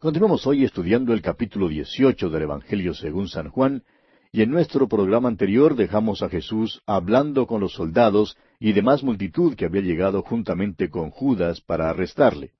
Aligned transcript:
Continuamos 0.00 0.46
hoy 0.46 0.64
estudiando 0.64 1.12
el 1.12 1.20
capítulo 1.20 1.68
18 1.68 2.30
del 2.30 2.44
Evangelio 2.44 2.94
según 2.94 3.28
San 3.28 3.50
Juan, 3.50 3.84
y 4.32 4.40
en 4.40 4.50
nuestro 4.50 4.88
programa 4.88 5.28
anterior 5.28 5.76
dejamos 5.76 6.22
a 6.22 6.30
Jesús 6.30 6.80
hablando 6.86 7.46
con 7.46 7.60
los 7.60 7.74
soldados 7.74 8.34
y 8.58 8.72
demás 8.72 9.02
multitud 9.02 9.54
que 9.56 9.66
había 9.66 9.82
llegado 9.82 10.22
juntamente 10.22 10.88
con 10.88 11.10
Judas 11.10 11.60
para 11.60 11.90
arrestarle. 11.90 12.52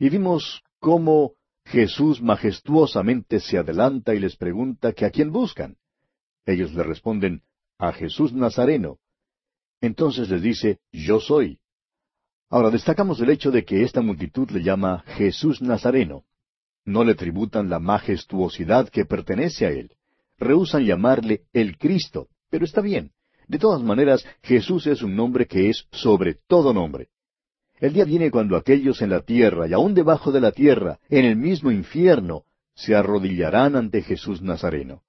Y 0.00 0.08
vimos 0.08 0.64
cómo 0.80 1.34
Jesús 1.64 2.20
majestuosamente 2.20 3.38
se 3.38 3.58
adelanta 3.58 4.16
y 4.16 4.18
les 4.18 4.34
pregunta 4.34 4.92
que 4.94 5.04
a 5.04 5.10
quién 5.10 5.30
buscan. 5.30 5.76
Ellos 6.44 6.74
le 6.74 6.82
responden, 6.82 7.42
a 7.78 7.92
Jesús 7.92 8.32
Nazareno. 8.32 8.98
Entonces 9.80 10.28
les 10.28 10.42
dice, 10.42 10.80
yo 10.90 11.20
soy. 11.20 11.60
Ahora 12.50 12.70
destacamos 12.70 13.20
el 13.20 13.30
hecho 13.30 13.52
de 13.52 13.64
que 13.64 13.84
esta 13.84 14.00
multitud 14.00 14.50
le 14.50 14.64
llama 14.64 15.04
Jesús 15.06 15.62
Nazareno. 15.62 16.24
No 16.88 17.04
le 17.04 17.14
tributan 17.14 17.68
la 17.68 17.80
majestuosidad 17.80 18.88
que 18.88 19.04
pertenece 19.04 19.66
a 19.66 19.68
él. 19.68 19.90
Rehusan 20.38 20.86
llamarle 20.86 21.42
el 21.52 21.76
Cristo, 21.76 22.28
pero 22.48 22.64
está 22.64 22.80
bien. 22.80 23.10
De 23.46 23.58
todas 23.58 23.82
maneras, 23.82 24.24
Jesús 24.42 24.86
es 24.86 25.02
un 25.02 25.14
nombre 25.14 25.46
que 25.46 25.68
es 25.68 25.86
sobre 25.92 26.38
todo 26.46 26.72
nombre. 26.72 27.08
El 27.78 27.92
día 27.92 28.06
viene 28.06 28.30
cuando 28.30 28.56
aquellos 28.56 29.02
en 29.02 29.10
la 29.10 29.20
tierra 29.20 29.68
y 29.68 29.74
aún 29.74 29.92
debajo 29.92 30.32
de 30.32 30.40
la 30.40 30.50
tierra, 30.50 30.98
en 31.10 31.26
el 31.26 31.36
mismo 31.36 31.70
infierno, 31.70 32.44
se 32.74 32.94
arrodillarán 32.94 33.76
ante 33.76 34.00
Jesús 34.00 34.40
Nazareno. 34.40 35.02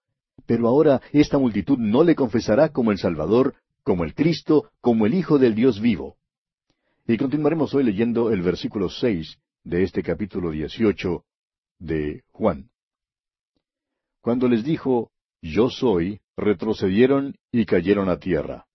Pero 0.45 0.67
ahora 0.67 1.01
esta 1.13 1.37
multitud 1.37 1.77
no 1.77 2.03
le 2.03 2.13
confesará 2.13 2.73
como 2.73 2.91
el 2.91 2.97
Salvador, 2.97 3.53
como 3.83 4.03
el 4.03 4.13
Cristo, 4.13 4.69
como 4.81 5.05
el 5.05 5.13
Hijo 5.13 5.39
del 5.39 5.55
Dios 5.55 5.79
vivo. 5.79 6.17
Y 7.07 7.15
continuaremos 7.15 7.73
hoy 7.73 7.85
leyendo 7.85 8.33
el 8.33 8.41
versículo 8.41 8.89
seis 8.89 9.37
de 9.63 9.83
este 9.83 10.03
capítulo 10.03 10.51
dieciocho 10.51 11.23
de 11.79 12.23
Juan. 12.31 12.69
Cuando 14.21 14.47
les 14.47 14.63
dijo, 14.63 15.11
Yo 15.41 15.69
soy, 15.69 16.19
retrocedieron 16.35 17.35
y 17.51 17.65
cayeron 17.65 18.09
a 18.09 18.19
tierra. 18.19 18.65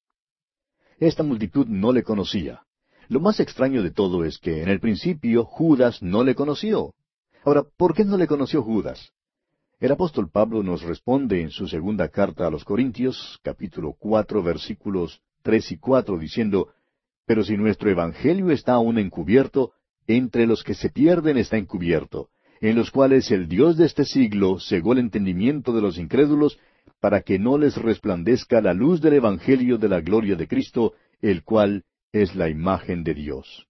Esta 0.98 1.22
multitud 1.22 1.66
no 1.66 1.92
le 1.92 2.02
conocía. 2.02 2.62
Lo 3.08 3.20
más 3.20 3.40
extraño 3.40 3.82
de 3.82 3.90
todo 3.90 4.24
es 4.24 4.38
que 4.38 4.62
en 4.62 4.68
el 4.68 4.80
principio 4.80 5.44
Judas 5.44 6.02
no 6.02 6.24
le 6.24 6.34
conoció. 6.34 6.94
Ahora, 7.44 7.62
¿por 7.76 7.94
qué 7.94 8.04
no 8.04 8.16
le 8.16 8.26
conoció 8.26 8.62
Judas? 8.62 9.12
El 9.80 9.92
apóstol 9.92 10.30
Pablo 10.30 10.62
nos 10.62 10.82
responde 10.82 11.42
en 11.42 11.50
su 11.50 11.68
segunda 11.68 12.08
carta 12.08 12.46
a 12.46 12.50
los 12.50 12.64
Corintios, 12.64 13.38
capítulo 13.42 13.94
cuatro, 13.98 14.42
versículos 14.42 15.20
tres 15.42 15.70
y 15.72 15.76
cuatro, 15.76 16.18
diciendo, 16.18 16.68
Pero 17.26 17.44
si 17.44 17.56
nuestro 17.58 17.90
evangelio 17.90 18.50
está 18.50 18.74
aún 18.74 18.98
encubierto, 18.98 19.72
entre 20.06 20.46
los 20.46 20.62
que 20.62 20.74
se 20.74 20.88
pierden 20.88 21.36
está 21.36 21.58
encubierto, 21.58 22.30
en 22.70 22.76
los 22.76 22.90
cuales 22.90 23.30
el 23.30 23.46
Dios 23.46 23.76
de 23.76 23.84
este 23.84 24.06
siglo 24.06 24.58
cegó 24.58 24.94
el 24.94 24.98
entendimiento 25.00 25.74
de 25.74 25.82
los 25.82 25.98
incrédulos, 25.98 26.58
para 26.98 27.20
que 27.20 27.38
no 27.38 27.58
les 27.58 27.76
resplandezca 27.76 28.62
la 28.62 28.72
luz 28.72 29.02
del 29.02 29.12
Evangelio 29.12 29.76
de 29.76 29.90
la 29.90 30.00
gloria 30.00 30.34
de 30.34 30.48
Cristo, 30.48 30.94
el 31.20 31.44
cual 31.44 31.84
es 32.10 32.34
la 32.34 32.48
imagen 32.48 33.04
de 33.04 33.12
Dios. 33.12 33.66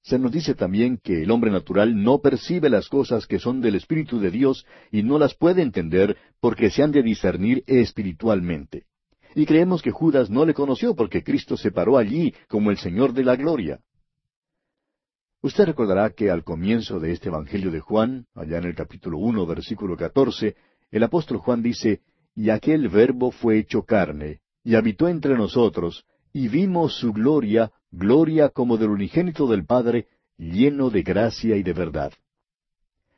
Se 0.00 0.18
nos 0.18 0.32
dice 0.32 0.54
también 0.54 1.00
que 1.04 1.22
el 1.22 1.30
hombre 1.30 1.50
natural 1.50 2.02
no 2.02 2.22
percibe 2.22 2.70
las 2.70 2.88
cosas 2.88 3.26
que 3.26 3.38
son 3.38 3.60
del 3.60 3.74
Espíritu 3.74 4.18
de 4.20 4.30
Dios 4.30 4.64
y 4.90 5.02
no 5.02 5.18
las 5.18 5.34
puede 5.34 5.60
entender 5.60 6.16
porque 6.40 6.70
se 6.70 6.82
han 6.82 6.92
de 6.92 7.02
discernir 7.02 7.62
espiritualmente. 7.66 8.86
Y 9.34 9.44
creemos 9.44 9.82
que 9.82 9.90
Judas 9.90 10.30
no 10.30 10.46
le 10.46 10.54
conoció 10.54 10.96
porque 10.96 11.22
Cristo 11.22 11.58
se 11.58 11.70
paró 11.70 11.98
allí 11.98 12.32
como 12.48 12.70
el 12.70 12.78
Señor 12.78 13.12
de 13.12 13.24
la 13.24 13.36
gloria. 13.36 13.80
Usted 15.42 15.64
recordará 15.64 16.10
que 16.10 16.30
al 16.30 16.44
comienzo 16.44 17.00
de 17.00 17.10
este 17.10 17.28
Evangelio 17.28 17.72
de 17.72 17.80
Juan, 17.80 18.26
allá 18.32 18.58
en 18.58 18.64
el 18.64 18.76
capítulo 18.76 19.18
uno, 19.18 19.44
versículo 19.44 19.96
catorce, 19.96 20.54
el 20.92 21.02
apóstol 21.02 21.38
Juan 21.38 21.62
dice, 21.62 22.00
Y 22.36 22.50
aquel 22.50 22.88
verbo 22.88 23.32
fue 23.32 23.58
hecho 23.58 23.82
carne, 23.82 24.40
y 24.62 24.76
habitó 24.76 25.08
entre 25.08 25.34
nosotros, 25.34 26.04
y 26.32 26.46
vimos 26.46 26.94
su 26.94 27.12
gloria, 27.12 27.72
gloria 27.90 28.50
como 28.50 28.76
del 28.76 28.90
unigénito 28.90 29.48
del 29.48 29.66
Padre, 29.66 30.06
lleno 30.38 30.90
de 30.90 31.02
gracia 31.02 31.56
y 31.56 31.64
de 31.64 31.72
verdad. 31.72 32.12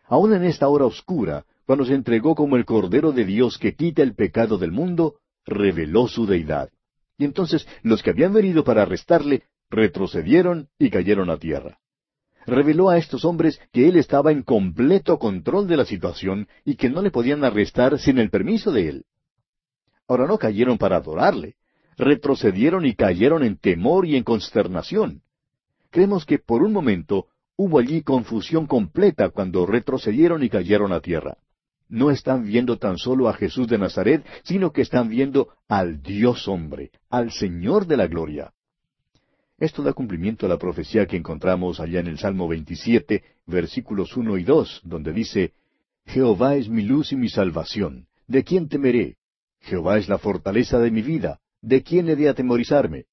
Aun 0.07 0.33
en 0.33 0.45
esta 0.45 0.67
hora 0.69 0.87
oscura, 0.87 1.45
cuando 1.67 1.85
se 1.85 1.93
entregó 1.93 2.35
como 2.35 2.57
el 2.57 2.65
Cordero 2.65 3.13
de 3.13 3.27
Dios 3.27 3.59
que 3.59 3.75
quita 3.75 4.03
el 4.03 4.15
pecado 4.15 4.57
del 4.57 4.73
mundo, 4.73 5.17
reveló 5.45 6.09
su 6.09 6.25
deidad. 6.25 6.71
Y 7.19 7.27
entonces 7.27 7.69
los 7.83 8.03
que 8.03 8.11
habían 8.11 8.33
venido 8.33 8.65
para 8.65 8.83
arrestarle 8.83 9.43
retrocedieron 9.69 10.69
y 10.79 10.89
cayeron 10.89 11.29
a 11.29 11.37
tierra 11.37 11.81
reveló 12.47 12.91
a 12.91 12.99
estos 12.99 13.25
hombres 13.25 13.61
que 13.73 13.89
él 13.89 13.97
estaba 13.97 14.33
en 14.33 14.43
completo 14.43 15.19
control 15.19 15.67
de 15.67 15.77
la 15.77 15.85
situación 15.85 16.49
y 16.65 16.77
que 16.77 16.91
no 16.91 17.03
le 17.03 17.11
podían 17.11 17.45
arrestar 17.45 17.99
sin 17.99 18.19
el 18.19 18.31
permiso 18.31 18.73
de 18.73 18.89
él. 18.89 19.05
Ahora 20.07 20.27
no 20.27 20.39
cayeron 20.39 20.79
para 20.79 20.97
adorarle, 20.97 21.57
retrocedieron 21.97 22.85
y 22.87 22.95
cayeron 22.95 23.43
en 23.43 23.57
temor 23.57 24.07
y 24.07 24.17
en 24.17 24.25
consternación. 24.25 25.23
Creemos 25.91 26.27
que 26.27 26.39
por 26.39 26.63
un 26.63 26.73
momento 26.73 27.29
hubo 27.57 27.79
allí 27.79 28.03
confusión 28.03 28.67
completa 28.67 29.31
cuando 29.31 29.65
retrocedieron 29.65 30.43
y 30.43 30.49
cayeron 30.49 30.93
a 30.93 31.01
tierra. 31.01 31.39
No 31.89 32.11
están 32.11 32.45
viendo 32.45 32.79
tan 32.79 32.99
solo 32.99 33.29
a 33.29 33.35
Jesús 33.35 33.69
de 33.69 33.79
Nazaret, 33.79 34.25
sino 34.43 34.73
que 34.73 34.83
están 34.83 35.09
viendo 35.09 35.49
al 35.69 36.03
Dios 36.03 36.49
hombre, 36.49 36.91
al 37.11 37.31
Señor 37.31 37.87
de 37.87 37.97
la 37.97 38.07
gloria. 38.07 38.53
Esto 39.59 39.83
da 39.83 39.93
cumplimiento 39.93 40.47
a 40.47 40.49
la 40.49 40.59
profecía 40.59 41.07
que 41.07 41.17
encontramos 41.17 41.79
allá 41.79 42.01
en 42.01 42.09
el 42.09 42.19
Salmo 42.19 42.49
27, 42.49 43.23
versículos 43.47 44.17
1 44.17 44.39
y 44.39 44.45
2, 44.45 44.81
donde 44.85 45.13
dice, 45.13 45.53
Jehová 46.07 46.57
es 46.57 46.69
mi 46.69 46.83
luz 46.83 47.13
y 47.13 47.17
mi 47.17 47.29
salvación, 47.29 48.09
¿de 48.27 48.43
quién 48.43 48.69
temeré? 48.69 49.17
Jehová 49.61 49.99
es 49.99 50.09
la 50.09 50.19
fortaleza 50.19 50.81
de 50.81 50.91
mi 50.91 51.03
vida, 51.03 51.41
¿de 51.63 51.83
quién 51.83 52.09
he 52.09 52.17
de 52.17 52.29
atemorizarme? 52.29 53.05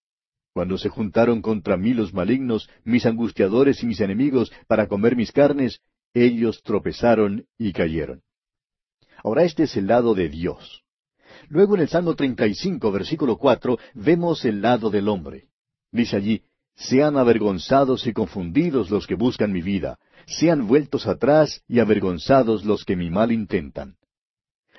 Cuando 0.51 0.77
se 0.77 0.89
juntaron 0.89 1.41
contra 1.41 1.77
mí 1.77 1.93
los 1.93 2.13
malignos, 2.13 2.69
mis 2.83 3.05
angustiadores 3.05 3.83
y 3.83 3.85
mis 3.85 4.01
enemigos, 4.01 4.51
para 4.67 4.87
comer 4.87 5.15
mis 5.15 5.31
carnes, 5.31 5.79
ellos 6.13 6.61
tropezaron 6.63 7.45
y 7.57 7.71
cayeron. 7.71 8.23
Ahora 9.23 9.43
este 9.43 9.63
es 9.63 9.77
el 9.77 9.87
lado 9.87 10.15
de 10.15 10.27
Dios. 10.27 10.83
Luego 11.47 11.75
en 11.75 11.81
el 11.81 11.87
Salmo 11.87 12.15
35, 12.15 12.91
versículo 12.91 13.37
4, 13.37 13.77
vemos 13.93 14.43
el 14.43 14.61
lado 14.61 14.89
del 14.89 15.07
hombre. 15.07 15.50
Dice 15.91 16.15
allí, 16.15 16.43
sean 16.75 17.17
avergonzados 17.17 18.07
y 18.07 18.13
confundidos 18.13 18.89
los 18.89 19.05
que 19.07 19.15
buscan 19.15 19.51
mi 19.51 19.61
vida, 19.61 19.99
sean 20.25 20.67
vueltos 20.67 21.05
atrás 21.05 21.63
y 21.67 21.79
avergonzados 21.79 22.65
los 22.65 22.85
que 22.85 22.95
mi 22.95 23.09
mal 23.09 23.31
intentan. 23.31 23.97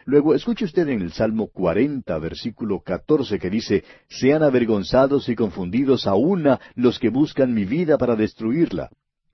Luego, 0.04 0.34
escuche 0.34 0.64
usted 0.64 0.88
en 0.88 1.00
el 1.00 1.12
Salmo 1.12 1.48
40, 1.48 2.18
versículo 2.18 2.80
14, 2.80 3.38
que 3.38 3.50
dice, 3.50 3.84
Sean 4.08 4.42
avergonzados 4.42 5.28
y 5.28 5.36
confundidos 5.36 6.06
a 6.06 6.14
una 6.14 6.60
los 6.74 6.98
que 6.98 7.08
buscan 7.08 7.54
mi 7.54 7.64
vida 7.64 7.98
para 7.98 8.16
destruirla. 8.16 8.90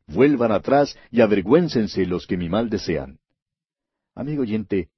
Vuelvan 0.07 0.53
atrás 0.53 0.99
y 1.11 1.23
avergüéncense 1.23 2.05
los 2.07 2.27
que 2.27 2.37
mi 2.37 2.49
mal 2.51 2.69
desean. 2.69 3.19
Amigo 4.15 4.43
oyente, 4.43 4.91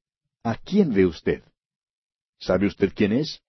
¿a 0.43 0.57
quién 0.57 0.93
ve 0.93 1.07
usted? 1.07 1.45
¿Sabe 2.39 2.67
usted 2.67 2.93
quién 2.95 3.13
es? 3.13 3.43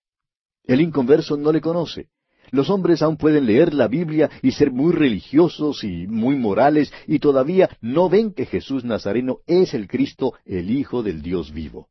El 0.64 0.80
inconverso 0.80 1.36
no 1.36 1.50
le 1.50 1.60
conoce. 1.60 2.08
Los 2.52 2.68
hombres 2.68 3.00
aún 3.00 3.16
pueden 3.16 3.46
leer 3.46 3.72
la 3.72 3.88
Biblia 3.88 4.30
y 4.42 4.52
ser 4.52 4.70
muy 4.70 4.92
religiosos 4.92 5.84
y 5.84 6.06
muy 6.06 6.36
morales 6.36 6.92
y 7.06 7.18
todavía 7.18 7.78
no 7.80 8.10
ven 8.10 8.34
que 8.34 8.44
Jesús 8.44 8.84
Nazareno 8.84 9.38
es 9.46 9.72
el 9.72 9.88
Cristo, 9.88 10.34
el 10.44 10.70
Hijo 10.70 11.02
del 11.02 11.22
Dios 11.22 11.50
vivo. 11.50 11.88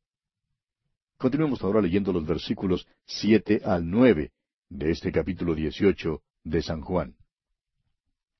Continuemos 1.17 1.63
ahora 1.63 1.81
leyendo 1.81 2.13
los 2.13 2.27
versículos 2.27 2.87
siete 3.07 3.61
al 3.65 3.89
nueve 3.89 4.33
de 4.69 4.91
este 4.91 5.11
capítulo 5.11 5.55
dieciocho 5.55 6.21
de 6.43 6.61
San 6.61 6.81
Juan. 6.81 7.15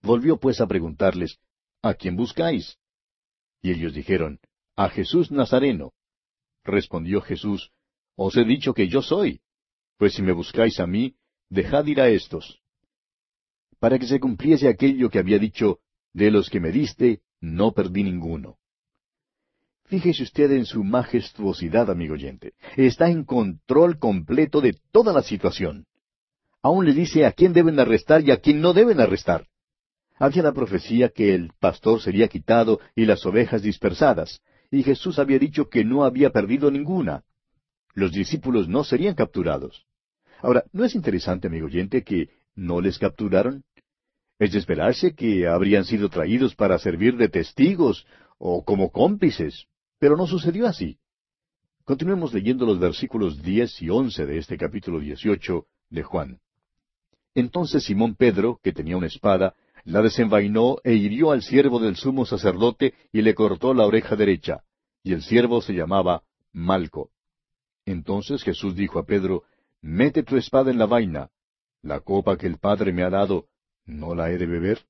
Volvió 0.04 0.38
pues 0.38 0.62
a 0.62 0.68
preguntarles, 0.68 1.40
¿A 1.82 1.96
quién 1.96 2.16
buscáis? 2.16 2.78
Y 3.64 3.72
ellos 3.72 3.96
dijeron, 3.96 4.40
A 4.76 4.90
Jesús 4.90 5.32
Nazareno. 5.32 5.94
Respondió 6.64 7.22
Jesús, 7.22 7.72
Os 8.16 8.38
he 8.38 8.44
dicho 8.44 8.76
que 8.76 8.88
yo 8.88 9.02
soy. 9.02 9.42
Pues 9.98 10.14
si 10.14 10.22
me 10.22 10.34
buscáis 10.34 10.80
a 10.80 10.86
mí, 10.86 11.16
dejad 11.52 11.86
ir 11.86 12.02
a 12.02 12.10
estos. 12.10 12.60
Para 13.80 14.00
que 14.00 14.08
se 14.08 14.20
cumpliese 14.20 14.68
aquello 14.68 15.10
que 15.10 15.20
había 15.20 15.38
dicho, 15.38 15.80
de 16.14 16.32
los 16.32 16.50
que 16.50 16.60
me 16.60 16.72
diste, 16.72 17.22
no 17.40 17.74
perdí 17.74 18.04
ninguno. 18.04 18.58
Fíjese 19.86 20.24
usted 20.24 20.52
en 20.52 20.66
su 20.66 20.84
majestuosidad, 20.84 21.90
amigo 21.90 22.14
oyente. 22.14 22.54
Está 22.78 23.10
en 23.10 23.26
control 23.26 24.00
completo 24.00 24.62
de 24.62 24.78
toda 24.92 25.12
la 25.12 25.22
situación. 25.22 25.86
Aún 26.62 26.86
le 26.86 26.94
dice 26.94 27.26
a 27.26 27.34
quién 27.34 27.52
deben 27.52 27.80
arrestar 27.80 28.22
y 28.22 28.32
a 28.32 28.38
quién 28.38 28.62
no 28.62 28.72
deben 28.72 29.02
arrestar. 29.02 29.48
Había 30.18 30.44
la 30.44 30.54
profecía 30.54 31.10
que 31.10 31.34
el 31.34 31.52
pastor 31.60 32.02
sería 32.02 32.30
quitado 32.30 32.80
y 32.96 33.06
las 33.06 33.26
ovejas 33.26 33.64
dispersadas, 33.64 34.42
y 34.70 34.84
Jesús 34.84 35.20
había 35.20 35.40
dicho 35.40 35.68
que 35.68 35.84
no 35.84 36.06
había 36.06 36.30
perdido 36.30 36.72
ninguna. 36.72 37.24
Los 37.94 38.14
discípulos 38.14 38.70
no 38.70 38.86
serían 38.86 39.16
capturados. 39.16 39.86
Ahora, 40.42 40.64
¿no 40.74 40.84
es 40.84 40.96
interesante, 40.96 41.48
amigo 41.48 41.68
oyente, 41.68 42.04
que 42.04 42.30
no 42.56 42.82
les 42.82 42.98
capturaron? 42.98 43.64
Es 44.40 44.54
de 44.54 44.60
esperarse 44.60 45.14
que 45.14 45.48
habrían 45.48 45.86
sido 45.86 46.10
traídos 46.10 46.56
para 46.56 46.80
servir 46.80 47.16
de 47.16 47.30
testigos 47.30 48.08
o 48.40 48.64
como 48.66 48.92
cómplices, 48.92 49.68
pero 50.00 50.18
no 50.18 50.26
sucedió 50.26 50.66
así. 50.66 50.98
Continuemos 51.84 52.34
leyendo 52.34 52.66
los 52.66 52.80
versículos 52.80 53.42
diez 53.44 53.82
y 53.82 53.90
once 53.90 54.26
de 54.26 54.38
este 54.38 54.58
capítulo 54.58 55.00
dieciocho 55.00 55.68
de 55.90 56.04
Juan. 56.04 56.40
Entonces 57.36 57.84
Simón 57.84 58.16
Pedro, 58.16 58.60
que 58.64 58.74
tenía 58.74 58.98
una 58.98 59.08
espada, 59.08 59.56
la 59.84 60.02
desenvainó 60.02 60.78
e 60.84 60.94
hirió 60.94 61.32
al 61.32 61.44
siervo 61.44 61.80
del 61.80 61.96
sumo 61.96 62.26
sacerdote 62.26 62.94
y 63.12 63.22
le 63.22 63.36
cortó 63.36 63.74
la 63.74 63.86
oreja 63.86 64.16
derecha, 64.16 64.64
y 65.04 65.14
el 65.14 65.22
siervo 65.22 65.62
se 65.62 65.74
llamaba 65.74 66.24
Malco. 66.52 67.12
Entonces 67.86 68.44
Jesús 68.44 68.76
dijo 68.76 69.00
a 69.00 69.06
Pedro, 69.06 69.44
Mete 69.82 70.24
tu 70.24 70.38
espada 70.38 70.72
en 70.72 70.78
la 70.78 70.86
vaina. 70.86 71.30
La 71.82 72.02
copa 72.02 72.38
que 72.38 72.46
el 72.46 72.58
Padre 72.58 72.94
me 72.94 73.04
ha 73.04 73.10
dado, 73.10 73.48
¿no 73.86 74.14
la 74.14 74.30
he 74.30 74.38
de 74.38 74.46
beber? 74.46 74.86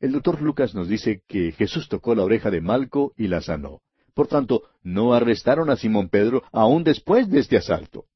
El 0.00 0.12
doctor 0.12 0.42
Lucas 0.42 0.74
nos 0.74 0.88
dice 0.88 1.22
que 1.28 1.52
Jesús 1.52 1.88
tocó 1.88 2.16
la 2.16 2.24
oreja 2.24 2.50
de 2.50 2.60
Malco 2.60 3.12
y 3.16 3.28
la 3.28 3.40
sanó. 3.40 3.80
Por 4.14 4.26
tanto, 4.26 4.64
no 4.82 5.14
arrestaron 5.14 5.70
a 5.70 5.76
Simón 5.76 6.08
Pedro 6.08 6.42
aún 6.50 6.82
después 6.82 7.30
de 7.30 7.38
este 7.38 7.56
asalto. 7.56 8.06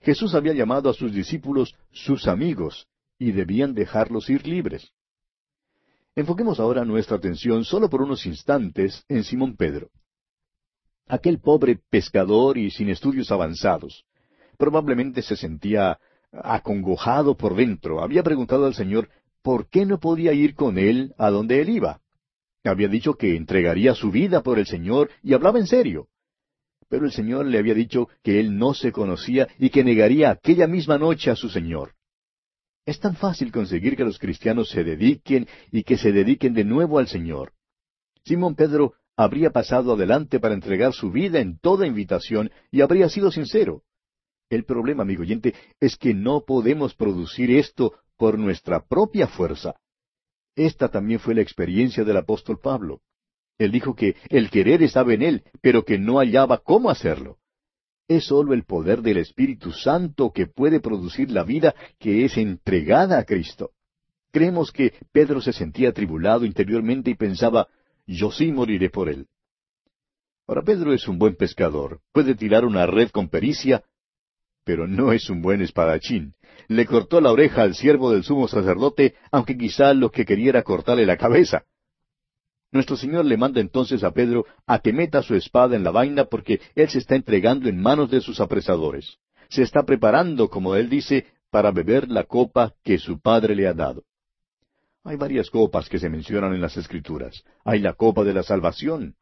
Jesús 0.00 0.34
había 0.34 0.54
llamado 0.54 0.90
a 0.90 0.94
sus 0.94 1.12
discípulos 1.12 1.76
sus 1.92 2.26
amigos, 2.26 2.88
y 3.18 3.32
debían 3.32 3.74
dejarlos 3.74 4.28
ir 4.28 4.46
libres. 4.46 4.92
Enfoquemos 6.16 6.58
ahora 6.58 6.84
nuestra 6.84 7.18
atención 7.18 7.64
solo 7.64 7.88
por 7.88 8.02
unos 8.02 8.26
instantes 8.26 9.04
en 9.08 9.22
Simón 9.22 9.56
Pedro. 9.56 9.90
Aquel 11.06 11.38
pobre 11.38 11.78
pescador 11.90 12.58
y 12.58 12.70
sin 12.70 12.88
estudios 12.88 13.30
avanzados, 13.30 14.04
probablemente 14.60 15.22
se 15.22 15.36
sentía 15.36 15.98
acongojado 16.30 17.36
por 17.36 17.56
dentro. 17.56 18.02
Había 18.02 18.22
preguntado 18.22 18.66
al 18.66 18.74
Señor 18.74 19.08
por 19.42 19.68
qué 19.68 19.86
no 19.86 19.98
podía 19.98 20.32
ir 20.34 20.54
con 20.54 20.78
él 20.78 21.14
a 21.18 21.30
donde 21.30 21.60
él 21.62 21.70
iba. 21.70 22.00
Había 22.62 22.88
dicho 22.88 23.14
que 23.14 23.36
entregaría 23.36 23.94
su 23.94 24.10
vida 24.10 24.42
por 24.42 24.58
el 24.58 24.66
Señor 24.66 25.10
y 25.22 25.32
hablaba 25.32 25.58
en 25.58 25.66
serio. 25.66 26.08
Pero 26.90 27.06
el 27.06 27.12
Señor 27.12 27.46
le 27.46 27.58
había 27.58 27.72
dicho 27.72 28.08
que 28.22 28.38
él 28.38 28.58
no 28.58 28.74
se 28.74 28.92
conocía 28.92 29.48
y 29.58 29.70
que 29.70 29.82
negaría 29.82 30.30
aquella 30.30 30.66
misma 30.66 30.98
noche 30.98 31.30
a 31.30 31.36
su 31.36 31.48
Señor. 31.48 31.94
Es 32.84 33.00
tan 33.00 33.16
fácil 33.16 33.50
conseguir 33.50 33.96
que 33.96 34.04
los 34.04 34.18
cristianos 34.18 34.68
se 34.68 34.84
dediquen 34.84 35.48
y 35.72 35.84
que 35.84 35.96
se 35.96 36.12
dediquen 36.12 36.52
de 36.52 36.64
nuevo 36.64 36.98
al 36.98 37.08
Señor. 37.08 37.52
Simón 38.24 38.56
Pedro 38.56 38.92
habría 39.16 39.50
pasado 39.50 39.94
adelante 39.94 40.38
para 40.38 40.54
entregar 40.54 40.92
su 40.92 41.10
vida 41.10 41.40
en 41.40 41.58
toda 41.58 41.86
invitación 41.86 42.50
y 42.70 42.82
habría 42.82 43.08
sido 43.08 43.30
sincero. 43.30 43.82
El 44.50 44.64
problema, 44.64 45.04
amigo 45.04 45.22
oyente, 45.22 45.54
es 45.78 45.96
que 45.96 46.12
no 46.12 46.44
podemos 46.44 46.94
producir 46.94 47.52
esto 47.52 47.94
por 48.18 48.36
nuestra 48.36 48.84
propia 48.84 49.28
fuerza. 49.28 49.76
Esta 50.56 50.88
también 50.88 51.20
fue 51.20 51.36
la 51.36 51.40
experiencia 51.40 52.02
del 52.02 52.16
apóstol 52.16 52.58
Pablo. 52.60 53.00
Él 53.58 53.70
dijo 53.70 53.94
que 53.94 54.16
el 54.28 54.50
querer 54.50 54.82
estaba 54.82 55.14
en 55.14 55.22
él, 55.22 55.44
pero 55.62 55.84
que 55.84 55.98
no 55.98 56.18
hallaba 56.18 56.58
cómo 56.58 56.90
hacerlo. 56.90 57.38
Es 58.08 58.24
sólo 58.24 58.52
el 58.52 58.64
poder 58.64 59.02
del 59.02 59.18
Espíritu 59.18 59.70
Santo 59.70 60.32
que 60.32 60.48
puede 60.48 60.80
producir 60.80 61.30
la 61.30 61.44
vida 61.44 61.76
que 62.00 62.24
es 62.24 62.36
entregada 62.36 63.18
a 63.18 63.24
Cristo. 63.24 63.70
Creemos 64.32 64.72
que 64.72 64.94
Pedro 65.12 65.40
se 65.40 65.52
sentía 65.52 65.90
atribulado 65.90 66.44
interiormente 66.44 67.10
y 67.10 67.14
pensaba, 67.14 67.68
yo 68.06 68.32
sí 68.32 68.50
moriré 68.50 68.90
por 68.90 69.08
él. 69.08 69.28
Ahora 70.48 70.62
Pedro 70.62 70.92
es 70.92 71.06
un 71.06 71.18
buen 71.18 71.36
pescador, 71.36 72.00
puede 72.12 72.34
tirar 72.34 72.64
una 72.64 72.84
red 72.84 73.10
con 73.10 73.28
pericia, 73.28 73.84
pero 74.64 74.86
no 74.86 75.12
es 75.12 75.30
un 75.30 75.42
buen 75.42 75.62
espadachín. 75.62 76.34
Le 76.68 76.86
cortó 76.86 77.20
la 77.20 77.32
oreja 77.32 77.62
al 77.62 77.74
siervo 77.74 78.12
del 78.12 78.24
sumo 78.24 78.48
sacerdote, 78.48 79.14
aunque 79.30 79.56
quizá 79.56 79.94
lo 79.94 80.10
que 80.10 80.24
quería 80.24 80.50
era 80.50 80.62
cortarle 80.62 81.06
la 81.06 81.16
cabeza. 81.16 81.64
Nuestro 82.72 82.96
Señor 82.96 83.24
le 83.24 83.36
manda 83.36 83.60
entonces 83.60 84.04
a 84.04 84.12
Pedro 84.12 84.46
a 84.66 84.78
que 84.78 84.92
meta 84.92 85.22
su 85.22 85.34
espada 85.34 85.74
en 85.74 85.82
la 85.82 85.90
vaina 85.90 86.26
porque 86.26 86.60
él 86.76 86.88
se 86.88 86.98
está 86.98 87.16
entregando 87.16 87.68
en 87.68 87.80
manos 87.80 88.10
de 88.10 88.20
sus 88.20 88.40
apresadores. 88.40 89.18
Se 89.48 89.62
está 89.62 89.82
preparando, 89.82 90.48
como 90.48 90.76
él 90.76 90.88
dice, 90.88 91.26
para 91.50 91.72
beber 91.72 92.08
la 92.08 92.24
copa 92.24 92.74
que 92.84 92.98
su 92.98 93.20
padre 93.20 93.56
le 93.56 93.66
ha 93.66 93.74
dado. 93.74 94.04
Hay 95.02 95.16
varias 95.16 95.50
copas 95.50 95.88
que 95.88 95.98
se 95.98 96.08
mencionan 96.08 96.54
en 96.54 96.60
las 96.60 96.76
Escrituras. 96.76 97.42
Hay 97.64 97.80
la 97.80 97.94
copa 97.94 98.22
de 98.22 98.34
la 98.34 98.42
salvación. 98.42 99.16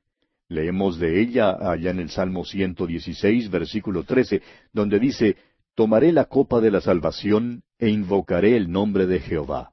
Leemos 0.49 0.99
de 0.99 1.21
ella 1.21 1.50
allá 1.50 1.91
en 1.91 2.00
el 2.00 2.09
Salmo 2.09 2.45
116, 2.45 3.50
versículo 3.50 4.05
13, 4.05 4.43
donde 4.73 4.99
dice, 4.99 5.37
Tomaré 5.75 6.11
la 6.11 6.25
copa 6.25 6.61
de 6.61 6.71
la 6.71 6.81
salvación 6.81 7.62
e 7.79 7.91
invocaré 7.91 8.56
el 8.56 8.71
nombre 8.71 9.06
de 9.06 9.21
Jehová. 9.21 9.73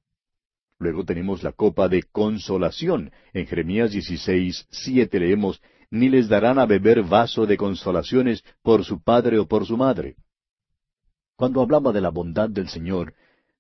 Luego 0.78 1.06
tenemos 1.06 1.44
la 1.44 1.54
copa 1.54 1.88
de 1.88 2.04
consolación. 2.04 3.12
En 3.34 3.48
Jeremías 3.48 3.92
16, 3.92 4.68
7 4.70 5.20
leemos, 5.20 5.62
Ni 5.90 6.10
les 6.10 6.28
darán 6.28 6.60
a 6.60 6.66
beber 6.66 7.04
vaso 7.04 7.46
de 7.46 7.56
consolaciones 7.56 8.44
por 8.62 8.84
su 8.84 9.02
padre 9.02 9.40
o 9.40 9.48
por 9.48 9.66
su 9.66 9.78
madre. 9.78 10.18
Cuando 11.38 11.62
hablaba 11.62 11.94
de 11.94 12.02
la 12.02 12.10
bondad 12.10 12.50
del 12.50 12.68
Señor, 12.68 13.14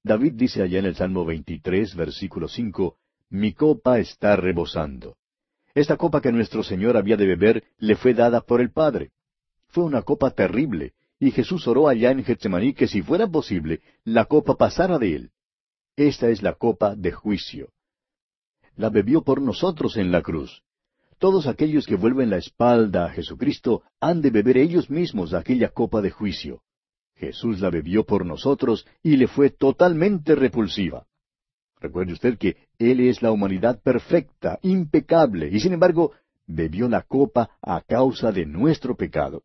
David 0.04 0.34
dice 0.34 0.62
allá 0.62 0.80
en 0.80 0.86
el 0.86 0.96
Salmo 0.96 1.24
23, 1.24 1.96
versículo 1.96 2.50
5, 2.50 2.98
Mi 3.30 3.54
copa 3.54 4.00
está 4.00 4.36
rebosando. 4.36 5.16
Esta 5.76 5.98
copa 5.98 6.22
que 6.22 6.32
nuestro 6.32 6.64
Señor 6.64 6.96
había 6.96 7.18
de 7.18 7.28
beber 7.28 7.64
le 7.80 7.98
fue 7.98 8.14
dada 8.14 8.40
por 8.40 8.62
el 8.62 8.72
Padre. 8.72 9.12
Fue 9.68 9.84
una 9.84 10.04
copa 10.04 10.32
terrible, 10.32 10.94
y 11.20 11.32
Jesús 11.32 11.68
oró 11.68 11.90
allá 11.90 12.12
en 12.12 12.24
Getsemaní 12.24 12.74
que 12.74 12.88
si 12.88 13.02
fuera 13.02 13.28
posible, 13.28 13.82
la 14.06 14.24
copa 14.24 14.56
pasara 14.56 14.98
de 14.98 15.16
él. 15.16 15.32
Esta 15.98 16.30
es 16.30 16.42
la 16.42 16.54
copa 16.54 16.96
de 16.96 17.12
juicio. 17.12 17.74
La 18.78 18.90
bebió 18.90 19.22
por 19.22 19.42
nosotros 19.42 19.98
en 19.98 20.14
la 20.14 20.22
cruz. 20.22 20.64
Todos 21.18 21.46
aquellos 21.46 21.86
que 21.86 21.96
vuelven 21.96 22.30
la 22.30 22.38
espalda 22.38 23.06
a 23.06 23.10
Jesucristo 23.10 23.84
han 24.00 24.22
de 24.22 24.30
beber 24.30 24.58
ellos 24.58 24.90
mismos 24.90 25.34
aquella 25.34 25.70
copa 25.70 26.02
de 26.02 26.12
juicio. 26.12 26.62
Jesús 27.16 27.60
la 27.60 27.70
bebió 27.70 28.06
por 28.06 28.26
nosotros 28.26 28.86
y 29.04 29.18
le 29.18 29.28
fue 29.28 29.50
totalmente 29.50 30.36
repulsiva. 30.36 31.06
Recuerde 31.80 32.14
usted 32.14 32.38
que 32.38 32.56
Él 32.80 33.00
es 33.00 33.22
la 33.22 33.32
humanidad 33.32 33.82
perfecta, 33.82 34.60
impecable, 34.62 35.50
y 35.52 35.60
sin 35.60 35.74
embargo 35.74 36.12
bebió 36.48 36.88
la 36.88 37.02
copa 37.02 37.50
a 37.62 37.82
causa 37.82 38.32
de 38.32 38.46
nuestro 38.46 38.96
pecado. 38.96 39.44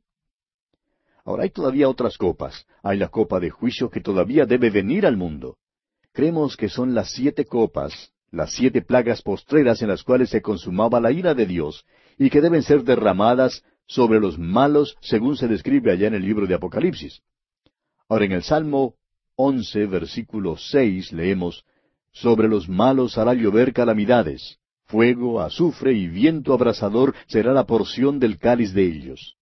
Ahora 1.24 1.44
hay 1.44 1.50
todavía 1.50 1.88
otras 1.88 2.16
copas. 2.16 2.66
Hay 2.82 2.98
la 2.98 3.08
copa 3.08 3.40
de 3.40 3.50
juicio 3.50 3.90
que 3.90 4.00
todavía 4.00 4.46
debe 4.46 4.70
venir 4.70 5.06
al 5.06 5.16
mundo. 5.16 5.58
Creemos 6.12 6.56
que 6.56 6.68
son 6.68 6.94
las 6.94 7.12
siete 7.12 7.44
copas, 7.44 8.12
las 8.30 8.52
siete 8.52 8.82
plagas 8.82 9.22
postreras 9.22 9.82
en 9.82 9.88
las 9.88 10.02
cuales 10.02 10.30
se 10.30 10.42
consumaba 10.42 11.00
la 11.00 11.12
ira 11.12 11.34
de 11.34 11.46
Dios, 11.46 11.84
y 12.18 12.30
que 12.30 12.40
deben 12.40 12.62
ser 12.62 12.82
derramadas 12.82 13.62
sobre 13.87 14.20
los 14.20 14.38
malos, 14.38 14.96
según 15.00 15.37
se 15.37 15.49
describe 15.49 15.92
allá 15.92 16.08
en 16.08 16.14
el 16.14 16.22
libro 16.22 16.46
de 16.46 16.54
Apocalipsis. 16.54 17.22
Ahora 18.08 18.25
en 18.25 18.32
el 18.32 18.42
Salmo 18.42 18.94
once, 19.37 19.87
versículo 19.87 20.56
seis, 20.56 21.12
leemos, 21.12 21.64
Sobre 22.12 22.49
los 22.49 22.69
malos 22.69 23.19
hará 23.19 23.35
llover 23.35 23.73
calamidades, 23.73 24.59
fuego, 24.87 25.40
azufre 25.40 25.93
y 25.93 26.09
viento 26.09 26.52
abrasador 26.52 27.14
será 27.26 27.52
la 27.52 27.64
porción 27.67 28.19
del 28.19 28.38
cáliz 28.38 28.73
de 28.75 28.85
ellos. 28.85 29.37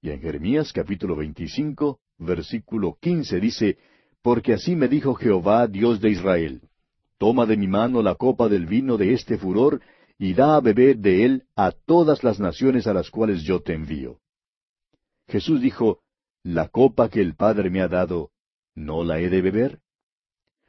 Y 0.00 0.10
en 0.10 0.20
Jeremías 0.20 0.72
capítulo 0.72 1.14
veinticinco, 1.14 2.00
versículo 2.18 2.98
quince 3.00 3.38
dice, 3.38 3.78
porque 4.22 4.52
así 4.54 4.74
me 4.76 4.88
dijo 4.88 5.14
Jehová, 5.14 5.66
Dios 5.66 6.00
de 6.00 6.10
Israel, 6.10 6.62
Toma 7.18 7.46
de 7.46 7.56
mi 7.56 7.68
mano 7.68 8.02
la 8.02 8.16
copa 8.16 8.48
del 8.48 8.66
vino 8.66 8.96
de 8.96 9.12
este 9.12 9.38
furor, 9.38 9.80
y 10.18 10.34
da 10.34 10.56
a 10.56 10.60
beber 10.60 10.98
de 10.98 11.24
él 11.24 11.44
a 11.54 11.70
todas 11.70 12.24
las 12.24 12.40
naciones 12.40 12.86
a 12.86 12.94
las 12.94 13.10
cuales 13.10 13.42
yo 13.42 13.60
te 13.60 13.74
envío. 13.74 14.18
Jesús 15.28 15.60
dijo, 15.60 16.00
La 16.42 16.68
copa 16.68 17.08
que 17.08 17.20
el 17.20 17.34
Padre 17.34 17.70
me 17.70 17.80
ha 17.80 17.88
dado, 17.88 18.30
¿no 18.74 19.04
la 19.04 19.20
he 19.20 19.28
de 19.28 19.40
beber? 19.40 19.81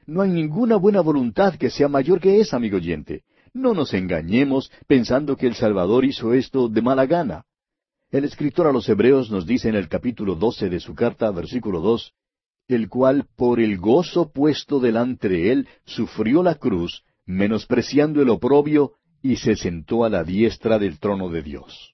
No 0.06 0.22
hay 0.22 0.32
ninguna 0.32 0.76
buena 0.76 1.02
voluntad 1.02 1.56
que 1.56 1.70
sea 1.70 1.88
mayor 1.88 2.20
que 2.20 2.40
esa, 2.40 2.58
amigo 2.58 2.78
oyente. 2.78 3.24
No 3.54 3.74
nos 3.74 3.94
engañemos 3.94 4.72
pensando 4.88 5.38
que 5.38 5.48
el 5.48 5.56
Salvador 5.56 6.06
hizo 6.06 6.34
esto 6.34 6.68
de 6.68 6.82
mala 6.82 7.06
gana. 7.06 7.46
El 8.12 8.26
escritor 8.26 8.68
a 8.68 8.72
los 8.72 8.88
Hebreos 8.90 9.32
nos 9.32 9.46
dice 9.46 9.70
en 9.70 9.76
el 9.76 9.88
capítulo 9.88 10.36
doce 10.36 10.70
de 10.70 10.80
su 10.80 10.94
carta, 10.94 11.32
versículo 11.32 11.82
dos, 11.82 12.14
el 12.68 12.90
cual 12.90 13.28
por 13.36 13.60
el 13.60 13.78
gozo 13.78 14.32
puesto 14.32 14.80
delante 14.80 15.30
de 15.30 15.52
él 15.52 15.68
sufrió 15.86 16.44
la 16.44 16.56
cruz, 16.56 17.04
menospreciando 17.26 18.22
el 18.22 18.30
oprobio, 18.30 18.94
y 19.22 19.38
se 19.38 19.56
sentó 19.56 20.04
a 20.04 20.10
la 20.10 20.24
diestra 20.24 20.80
del 20.80 21.00
trono 21.00 21.30
de 21.30 21.42
Dios. 21.42 21.94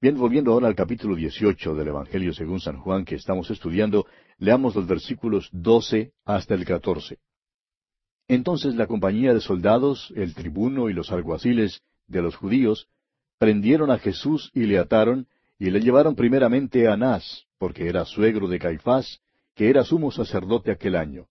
Bien, 0.00 0.16
volviendo 0.16 0.52
ahora 0.52 0.68
al 0.68 0.76
capítulo 0.76 1.16
18 1.16 1.74
del 1.74 1.88
Evangelio 1.88 2.32
según 2.32 2.60
San 2.60 2.78
Juan 2.78 3.04
que 3.04 3.16
estamos 3.16 3.50
estudiando, 3.50 4.06
leamos 4.38 4.74
los 4.74 4.86
versículos 4.86 5.48
12 5.52 6.12
hasta 6.24 6.54
el 6.54 6.64
14. 6.64 7.18
Entonces 8.28 8.74
la 8.74 8.86
compañía 8.86 9.34
de 9.34 9.40
soldados, 9.40 10.12
el 10.14 10.34
tribuno 10.34 10.88
y 10.88 10.92
los 10.92 11.10
alguaciles 11.10 11.82
de 12.06 12.22
los 12.22 12.36
judíos 12.36 12.88
prendieron 13.38 13.90
a 13.90 13.98
Jesús 13.98 14.50
y 14.54 14.64
le 14.64 14.78
ataron, 14.78 15.26
y 15.58 15.70
le 15.70 15.80
llevaron 15.80 16.14
primeramente 16.14 16.86
a 16.86 16.92
Anás, 16.92 17.46
porque 17.58 17.88
era 17.88 18.04
suegro 18.04 18.48
de 18.48 18.58
Caifás, 18.58 19.20
que 19.54 19.70
era 19.70 19.84
sumo 19.84 20.10
sacerdote 20.10 20.70
aquel 20.70 20.94
año. 20.94 21.26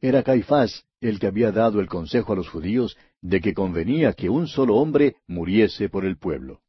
Era 0.00 0.22
Caifás 0.22 0.84
el 1.00 1.18
que 1.18 1.26
había 1.26 1.52
dado 1.52 1.80
el 1.80 1.86
consejo 1.86 2.32
a 2.32 2.36
los 2.36 2.48
judíos 2.48 2.96
de 3.20 3.40
que 3.40 3.54
convenía 3.54 4.12
que 4.14 4.28
un 4.28 4.48
solo 4.48 4.76
hombre 4.76 5.16
muriese 5.26 5.88
por 5.88 6.04
el 6.04 6.16
pueblo. 6.16 6.60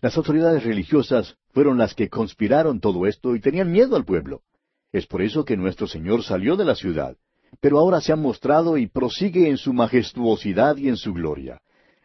Las 0.00 0.16
autoridades 0.16 0.64
religiosas 0.64 1.36
fueron 1.52 1.78
las 1.78 1.94
que 1.94 2.08
conspiraron 2.08 2.80
todo 2.80 3.06
esto 3.06 3.34
y 3.34 3.40
tenían 3.40 3.70
miedo 3.70 3.96
al 3.96 4.04
pueblo. 4.04 4.42
Es 4.92 5.06
por 5.06 5.22
eso 5.22 5.44
que 5.44 5.56
nuestro 5.56 5.86
Señor 5.86 6.22
salió 6.22 6.56
de 6.56 6.64
la 6.64 6.74
ciudad, 6.74 7.16
pero 7.60 7.78
ahora 7.78 8.00
se 8.00 8.12
ha 8.12 8.16
mostrado 8.16 8.76
y 8.76 8.86
prosigue 8.86 9.48
en 9.48 9.56
su 9.56 9.72
majestuosidad 9.72 10.76
y 10.76 10.88
en 10.88 10.96
su 10.96 11.12
gloria. 11.12 11.60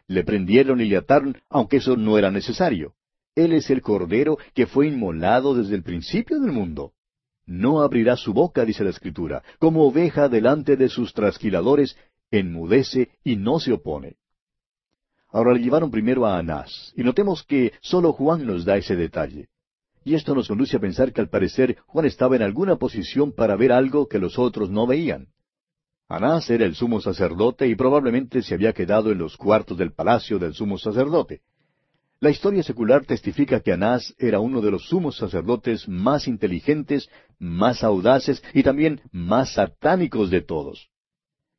Le 0.08 0.24
prendieron 0.24 0.80
y 0.80 0.84
le 0.84 0.96
ataron, 0.96 1.36
aunque 1.48 1.78
eso 1.78 1.96
no 1.96 2.18
era 2.18 2.30
necesario. 2.30 2.94
Él 3.34 3.52
es 3.52 3.70
el 3.70 3.82
Cordero 3.82 4.38
que 4.54 4.66
fue 4.66 4.88
inmolado 4.88 5.54
desde 5.54 5.74
el 5.74 5.82
principio 5.82 6.40
del 6.40 6.52
mundo. 6.52 6.92
No 7.44 7.82
abrirá 7.82 8.16
su 8.16 8.32
boca, 8.32 8.64
dice 8.64 8.82
la 8.82 8.90
Escritura, 8.90 9.42
como 9.58 9.86
oveja 9.86 10.28
delante 10.28 10.76
de 10.76 10.88
sus 10.88 11.12
trasquiladores, 11.12 11.96
enmudece 12.30 13.10
y 13.22 13.36
no 13.36 13.60
se 13.60 13.72
opone. 13.72 14.16
Ahora 15.36 15.52
le 15.52 15.60
llevaron 15.60 15.90
primero 15.90 16.24
a 16.24 16.38
Anás, 16.38 16.94
y 16.96 17.02
notemos 17.02 17.42
que 17.42 17.74
solo 17.82 18.14
Juan 18.14 18.46
nos 18.46 18.64
da 18.64 18.78
ese 18.78 18.96
detalle. 18.96 19.48
Y 20.02 20.14
esto 20.14 20.34
nos 20.34 20.48
conduce 20.48 20.78
a 20.78 20.80
pensar 20.80 21.12
que 21.12 21.20
al 21.20 21.28
parecer 21.28 21.76
Juan 21.88 22.06
estaba 22.06 22.36
en 22.36 22.42
alguna 22.42 22.76
posición 22.76 23.32
para 23.32 23.54
ver 23.54 23.70
algo 23.70 24.08
que 24.08 24.18
los 24.18 24.38
otros 24.38 24.70
no 24.70 24.86
veían. 24.86 25.26
Anás 26.08 26.48
era 26.48 26.64
el 26.64 26.74
sumo 26.74 27.02
sacerdote 27.02 27.68
y 27.68 27.74
probablemente 27.74 28.40
se 28.40 28.54
había 28.54 28.72
quedado 28.72 29.12
en 29.12 29.18
los 29.18 29.36
cuartos 29.36 29.76
del 29.76 29.92
palacio 29.92 30.38
del 30.38 30.54
sumo 30.54 30.78
sacerdote. 30.78 31.42
La 32.18 32.30
historia 32.30 32.62
secular 32.62 33.04
testifica 33.04 33.60
que 33.60 33.74
Anás 33.74 34.14
era 34.18 34.40
uno 34.40 34.62
de 34.62 34.70
los 34.70 34.88
sumos 34.88 35.18
sacerdotes 35.18 35.86
más 35.86 36.28
inteligentes, 36.28 37.10
más 37.38 37.84
audaces 37.84 38.42
y 38.54 38.62
también 38.62 39.02
más 39.12 39.52
satánicos 39.52 40.30
de 40.30 40.40
todos. 40.40 40.88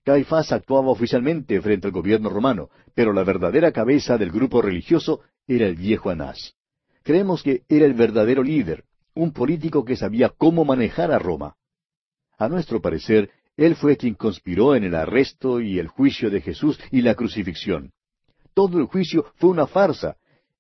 Caifás 0.07 0.53
actuaba 0.53 0.87
oficialmente 0.87 1.59
frente 1.59 1.87
al 1.87 1.91
gobierno 1.91 2.29
romano, 2.29 2.69
pero 2.95 3.11
la 3.11 3.25
verdadera 3.25 3.73
cabeza 3.73 4.17
del 4.17 4.31
grupo 4.31 4.61
religioso 4.61 5.19
era 5.45 5.65
el 5.65 5.75
viejo 5.75 6.09
Anás. 6.09 6.55
Creemos 7.03 7.43
que 7.43 7.63
era 7.67 7.85
el 7.85 7.93
verdadero 7.93 8.41
líder, 8.41 8.85
un 9.15 9.33
político 9.33 9.83
que 9.83 9.97
sabía 9.97 10.29
cómo 10.29 10.63
manejar 10.63 11.11
a 11.11 11.19
Roma. 11.19 11.57
A 12.37 12.47
nuestro 12.47 12.81
parecer, 12.81 13.31
él 13.57 13.75
fue 13.75 13.97
quien 13.97 14.13
conspiró 14.13 14.75
en 14.75 14.85
el 14.85 14.95
arresto 14.95 15.59
y 15.59 15.77
el 15.77 15.89
juicio 15.89 16.29
de 16.29 16.39
Jesús 16.39 16.79
y 16.89 17.01
la 17.01 17.13
crucifixión. 17.13 17.91
Todo 18.53 18.79
el 18.79 18.85
juicio 18.85 19.25
fue 19.35 19.49
una 19.49 19.67
farsa, 19.67 20.15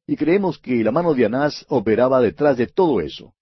y 0.05 0.17
creemos 0.17 0.57
que 0.59 0.83
la 0.83 0.91
mano 0.91 1.13
de 1.13 1.25
Anás 1.25 1.65
operaba 1.69 2.19
detrás 2.19 2.57
de 2.57 2.67
todo 2.67 2.99
eso. 2.99 3.33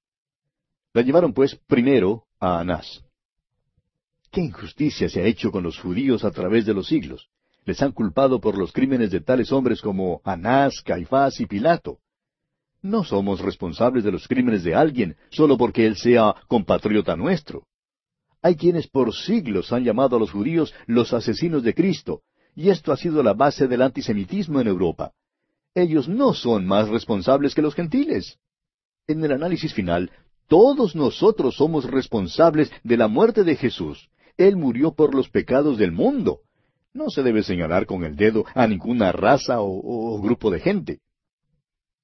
La 0.94 1.02
llevaron 1.02 1.34
pues 1.34 1.56
primero 1.66 2.26
a 2.40 2.60
Anás. 2.60 3.05
¿Qué 4.36 4.42
injusticia 4.42 5.10
se 5.10 5.22
ha 5.22 5.26
hecho 5.26 5.50
con 5.50 5.64
los 5.64 5.80
judíos 5.80 6.24
a 6.26 6.30
través 6.30 6.66
de 6.66 6.74
los 6.74 6.88
siglos? 6.88 7.30
Les 7.64 7.82
han 7.82 7.94
culpado 7.94 8.40
por 8.40 8.58
los 8.58 8.72
crímenes 8.72 9.10
de 9.10 9.22
tales 9.22 9.52
hombres 9.52 9.82
como 9.82 10.22
Anás, 10.24 10.82
Caifás 10.84 11.40
y 11.40 11.48
Pilato. 11.48 11.98
No 12.82 13.04
somos 13.04 13.40
responsables 13.40 14.04
de 14.04 14.12
los 14.12 14.28
crímenes 14.28 14.64
de 14.64 14.76
alguien 14.76 15.16
solo 15.32 15.58
porque 15.58 15.88
él 15.88 15.96
sea 15.96 16.36
compatriota 16.48 17.16
nuestro. 17.16 17.64
Hay 18.44 18.56
quienes 18.56 18.88
por 18.88 19.16
siglos 19.16 19.72
han 19.72 19.84
llamado 19.84 20.18
a 20.18 20.20
los 20.20 20.32
judíos 20.32 20.74
los 20.86 21.14
asesinos 21.14 21.64
de 21.64 21.74
Cristo, 21.74 22.22
y 22.56 22.70
esto 22.70 22.92
ha 22.92 22.98
sido 22.98 23.24
la 23.24 23.34
base 23.34 23.68
del 23.68 23.82
antisemitismo 23.82 24.62
en 24.62 24.68
Europa 24.68 25.14
ellos 25.76 26.08
no 26.08 26.34
son 26.34 26.66
más 26.66 26.88
responsables 26.88 27.54
que 27.54 27.62
los 27.62 27.76
gentiles. 27.76 28.40
En 29.08 29.24
el 29.24 29.34
análisis 29.34 29.74
final, 29.74 30.10
todos 30.48 30.96
nosotros 30.96 31.56
somos 31.58 31.84
responsables 31.84 32.72
de 32.84 32.98
la 32.98 33.10
muerte 33.10 33.44
de 33.44 33.58
Jesús. 33.58 34.10
Él 34.38 34.56
murió 34.56 34.94
por 34.94 35.16
los 35.16 35.30
pecados 35.30 35.78
del 35.78 35.92
mundo. 35.92 36.42
No 36.94 37.10
se 37.10 37.24
debe 37.24 37.44
señalar 37.44 37.86
con 37.86 38.04
el 38.04 38.16
dedo 38.16 38.46
a 38.54 38.68
ninguna 38.68 39.12
raza 39.12 39.58
o, 39.60 40.22
grupo 40.22 40.50
de 40.50 40.60
gente. 40.60 41.00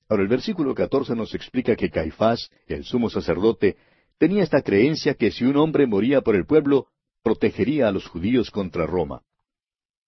Ahora 0.09 0.23
el 0.23 0.29
versículo 0.29 0.75
14 0.75 1.15
nos 1.15 1.33
explica 1.33 1.75
que 1.75 1.89
Caifás, 1.89 2.49
el 2.67 2.83
sumo 2.83 3.09
sacerdote, 3.09 3.77
tenía 4.17 4.43
esta 4.43 4.61
creencia 4.61 5.13
que 5.13 5.31
si 5.31 5.45
un 5.45 5.55
hombre 5.55 5.87
moría 5.87 6.21
por 6.21 6.35
el 6.35 6.45
pueblo, 6.45 6.87
protegería 7.23 7.87
a 7.87 7.91
los 7.91 8.07
judíos 8.07 8.51
contra 8.51 8.85
Roma. 8.85 9.21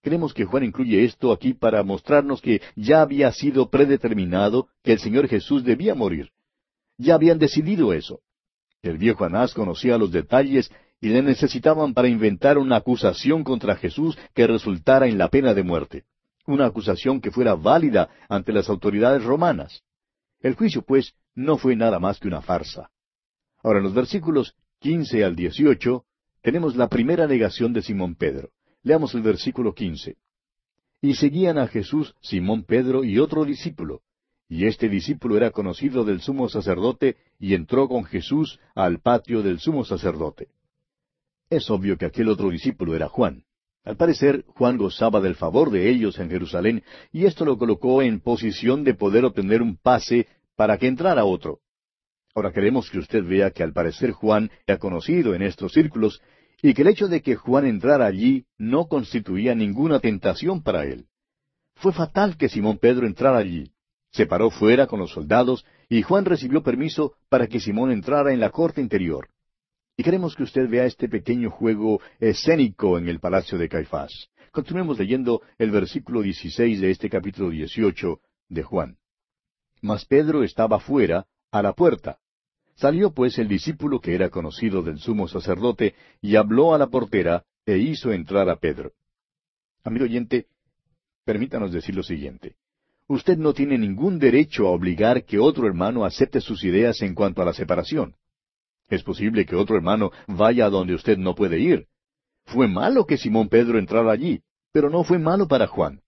Creemos 0.02 0.34
que 0.34 0.44
Juan 0.44 0.66
incluye 0.66 1.06
esto 1.06 1.32
aquí 1.32 1.54
para 1.54 1.82
mostrarnos 1.84 2.42
que 2.42 2.62
ya 2.76 3.02
había 3.02 3.32
sido 3.32 3.70
predeterminado 3.70 4.68
que 4.84 4.92
el 4.92 5.00
Señor 5.00 5.30
Jesús 5.30 5.64
debía 5.64 5.96
morir. 5.96 6.32
Ya 6.98 7.16
habían 7.16 7.40
decidido 7.40 7.94
eso. 7.94 8.20
El 8.82 8.98
viejo 8.98 9.24
Anás 9.24 9.54
conocía 9.54 9.98
los 9.98 10.12
detalles 10.12 10.70
y 11.04 11.10
le 11.10 11.22
necesitaban 11.22 11.94
para 11.94 12.08
inventar 12.08 12.58
una 12.58 12.78
acusación 12.78 13.44
contra 13.44 13.76
Jesús 13.76 14.18
que 14.34 14.48
resultara 14.48 15.06
en 15.06 15.18
la 15.18 15.28
pena 15.28 15.54
de 15.54 15.62
muerte. 15.62 16.06
Una 16.48 16.66
acusación 16.66 17.20
que 17.20 17.30
fuera 17.30 17.56
válida 17.56 18.10
ante 18.30 18.54
las 18.54 18.70
autoridades 18.70 19.22
romanas. 19.22 19.84
El 20.40 20.56
juicio, 20.56 20.82
pues, 20.82 21.14
no 21.36 21.58
fue 21.58 21.76
nada 21.76 22.00
más 22.00 22.22
que 22.22 22.30
una 22.30 22.42
farsa. 22.42 22.90
Ahora, 23.62 23.80
en 23.80 23.84
los 23.84 23.94
versículos 23.94 24.56
quince 24.80 25.26
al 25.26 25.36
dieciocho, 25.36 26.06
tenemos 26.42 26.78
la 26.78 26.88
primera 26.88 27.28
negación 27.28 27.74
de 27.74 27.82
Simón 27.82 28.16
Pedro. 28.16 28.52
Leamos 28.82 29.14
el 29.14 29.24
versículo 29.24 29.76
quince. 29.76 30.16
Y 31.02 31.16
seguían 31.16 31.58
a 31.58 31.68
Jesús 31.68 32.16
Simón 32.22 32.64
Pedro 32.64 33.04
y 33.04 33.20
otro 33.20 33.44
discípulo. 33.44 34.04
Y 34.48 34.68
este 34.68 34.88
discípulo 34.88 35.36
era 35.36 35.52
conocido 35.52 36.06
del 36.06 36.22
sumo 36.22 36.48
sacerdote 36.48 37.18
y 37.40 37.56
entró 37.56 37.90
con 37.90 38.06
Jesús 38.06 38.58
al 38.74 39.02
patio 39.02 39.44
del 39.44 39.60
sumo 39.60 39.84
sacerdote. 39.84 40.48
Es 41.54 41.70
obvio 41.70 42.00
que 42.00 42.08
aquel 42.08 42.30
otro 42.30 42.50
discípulo 42.50 42.96
era 42.96 43.08
Juan. 43.08 43.44
Al 43.86 43.96
parecer, 43.96 44.44
Juan 44.48 44.76
gozaba 44.76 45.22
del 45.22 45.36
favor 45.36 45.70
de 45.70 45.88
ellos 45.88 46.18
en 46.18 46.32
Jerusalén, 46.32 46.84
y 47.12 47.26
esto 47.26 47.46
lo 47.46 47.60
colocó 47.60 48.02
en 48.02 48.22
posición 48.22 48.84
de 48.84 48.96
poder 48.96 49.24
obtener 49.24 49.62
un 49.62 49.78
pase 49.78 50.26
para 50.56 50.80
que 50.80 50.88
entrara 50.88 51.26
otro. 51.26 51.60
Ahora 52.34 52.52
queremos 52.52 52.90
que 52.90 52.98
usted 52.98 53.24
vea 53.24 53.52
que 53.52 53.62
al 53.62 53.72
parecer 53.72 54.14
Juan 54.14 54.50
era 54.66 54.80
conocido 54.80 55.36
en 55.36 55.44
estos 55.44 55.74
círculos 55.74 56.24
y 56.64 56.74
que 56.74 56.82
el 56.82 56.88
hecho 56.88 57.08
de 57.08 57.22
que 57.22 57.36
Juan 57.36 57.68
entrara 57.68 58.08
allí 58.08 58.48
no 58.58 58.88
constituía 58.88 59.54
ninguna 59.54 60.00
tentación 60.00 60.64
para 60.64 60.86
él. 60.86 61.06
Fue 61.76 61.94
fatal 61.94 62.36
que 62.36 62.50
Simón 62.50 62.80
Pedro 62.80 63.06
entrara 63.06 63.38
allí. 63.38 63.74
Se 64.10 64.26
paró 64.26 64.50
fuera 64.50 64.88
con 64.88 65.00
los 65.00 65.12
soldados 65.12 65.68
y 65.88 66.02
Juan 66.02 66.26
recibió 66.26 66.64
permiso 66.64 67.14
para 67.30 67.46
que 67.46 67.60
Simón 67.60 67.92
entrara 67.92 68.34
en 68.34 68.40
la 68.40 68.50
corte 68.50 68.82
interior. 68.82 69.28
Queremos 70.04 70.36
que 70.36 70.44
usted 70.44 70.70
vea 70.70 70.86
este 70.86 71.08
pequeño 71.08 71.50
juego 71.50 72.02
escénico 72.20 72.98
en 72.98 73.08
el 73.08 73.22
palacio 73.22 73.58
de 73.58 73.70
Caifás. 73.70 74.30
Continuemos 74.52 75.00
leyendo 75.00 75.42
el 75.58 75.72
versículo 75.72 76.22
16 76.22 76.82
de 76.82 76.92
este 76.92 77.10
capítulo 77.10 77.50
18 77.50 78.20
de 78.50 78.64
Juan. 78.64 78.98
Mas 79.82 80.04
Pedro 80.06 80.44
estaba 80.44 80.80
fuera, 80.80 81.26
a 81.52 81.62
la 81.62 81.72
puerta. 81.72 82.20
Salió 82.76 83.14
pues 83.14 83.38
el 83.38 83.48
discípulo 83.48 84.02
que 84.02 84.14
era 84.14 84.30
conocido 84.30 84.82
del 84.82 85.00
sumo 85.00 85.30
sacerdote 85.30 85.96
y 86.22 86.36
habló 86.36 86.74
a 86.74 86.78
la 86.78 86.88
portera 86.88 87.46
e 87.66 87.78
hizo 87.78 88.12
entrar 88.12 88.50
a 88.50 88.58
Pedro. 88.58 88.92
Amigo 89.86 90.04
oyente, 90.04 90.48
permítanos 91.24 91.72
decir 91.72 91.96
lo 91.96 92.04
siguiente. 92.04 92.58
Usted 93.08 93.38
no 93.38 93.54
tiene 93.54 93.78
ningún 93.78 94.20
derecho 94.20 94.68
a 94.68 94.72
obligar 94.72 95.24
que 95.24 95.40
otro 95.40 95.66
hermano 95.66 96.04
acepte 96.04 96.42
sus 96.42 96.66
ideas 96.66 97.02
en 97.02 97.16
cuanto 97.16 97.42
a 97.42 97.46
la 97.46 97.54
separación. 97.54 98.16
Es 98.90 99.04
posible 99.04 99.46
que 99.46 99.56
otro 99.56 99.76
hermano 99.76 100.12
vaya 100.28 100.66
a 100.66 100.70
donde 100.70 100.94
usted 100.94 101.18
no 101.18 101.36
puede 101.36 101.60
ir. 101.60 101.88
Fue 102.46 102.68
malo 102.68 103.06
que 103.06 103.18
Simón 103.18 103.50
Pedro 103.50 103.80
entrara 103.80 104.12
allí, 104.12 104.42
pero 104.72 104.90
no 104.90 105.04
fue 105.04 105.20
malo 105.20 105.48
para 105.48 105.68
Juan. 105.68 106.02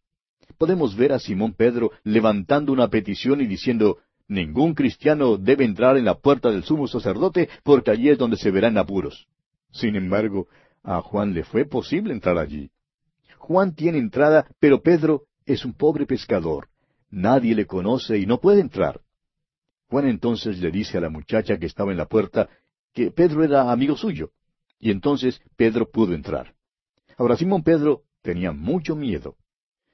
Podemos 0.57 0.95
ver 0.95 1.13
a 1.13 1.19
Simón 1.19 1.53
Pedro 1.53 1.91
levantando 2.03 2.71
una 2.71 2.89
petición 2.89 3.41
y 3.41 3.47
diciendo, 3.47 3.99
Ningún 4.27 4.73
cristiano 4.73 5.37
debe 5.37 5.65
entrar 5.65 5.97
en 5.97 6.05
la 6.05 6.15
puerta 6.15 6.49
del 6.49 6.63
sumo 6.63 6.87
sacerdote 6.87 7.47
porque 7.63 7.91
allí 7.91 8.09
es 8.09 8.17
donde 8.17 8.37
se 8.37 8.49
verán 8.49 8.77
apuros. 8.77 9.27
Sin 9.71 9.95
embargo, 9.95 10.47
a 10.83 11.01
Juan 11.01 11.33
le 11.33 11.43
fue 11.43 11.65
posible 11.65 12.11
entrar 12.11 12.37
allí. 12.37 12.71
Juan 13.37 13.75
tiene 13.75 13.99
entrada, 13.99 14.47
pero 14.59 14.81
Pedro 14.81 15.23
es 15.45 15.63
un 15.63 15.73
pobre 15.73 16.07
pescador. 16.07 16.69
Nadie 17.11 17.53
le 17.53 17.67
conoce 17.67 18.17
y 18.17 18.25
no 18.25 18.39
puede 18.39 18.61
entrar. 18.61 19.01
Juan 19.89 20.07
entonces 20.07 20.59
le 20.59 20.71
dice 20.71 20.97
a 20.97 21.01
la 21.01 21.09
muchacha 21.09 21.59
que 21.59 21.67
estaba 21.67 21.91
en 21.91 21.97
la 21.97 22.07
puerta 22.07 22.49
que 22.95 23.11
Pedro 23.11 23.43
era 23.43 23.71
amigo 23.71 23.95
suyo. 23.95 24.31
Y 24.79 24.89
entonces 24.89 25.39
Pedro 25.55 25.91
pudo 25.91 26.15
entrar. 26.15 26.55
Ahora 27.17 27.37
Simón 27.37 27.61
Pedro 27.61 28.03
tenía 28.21 28.51
mucho 28.51 28.95
miedo. 28.95 29.35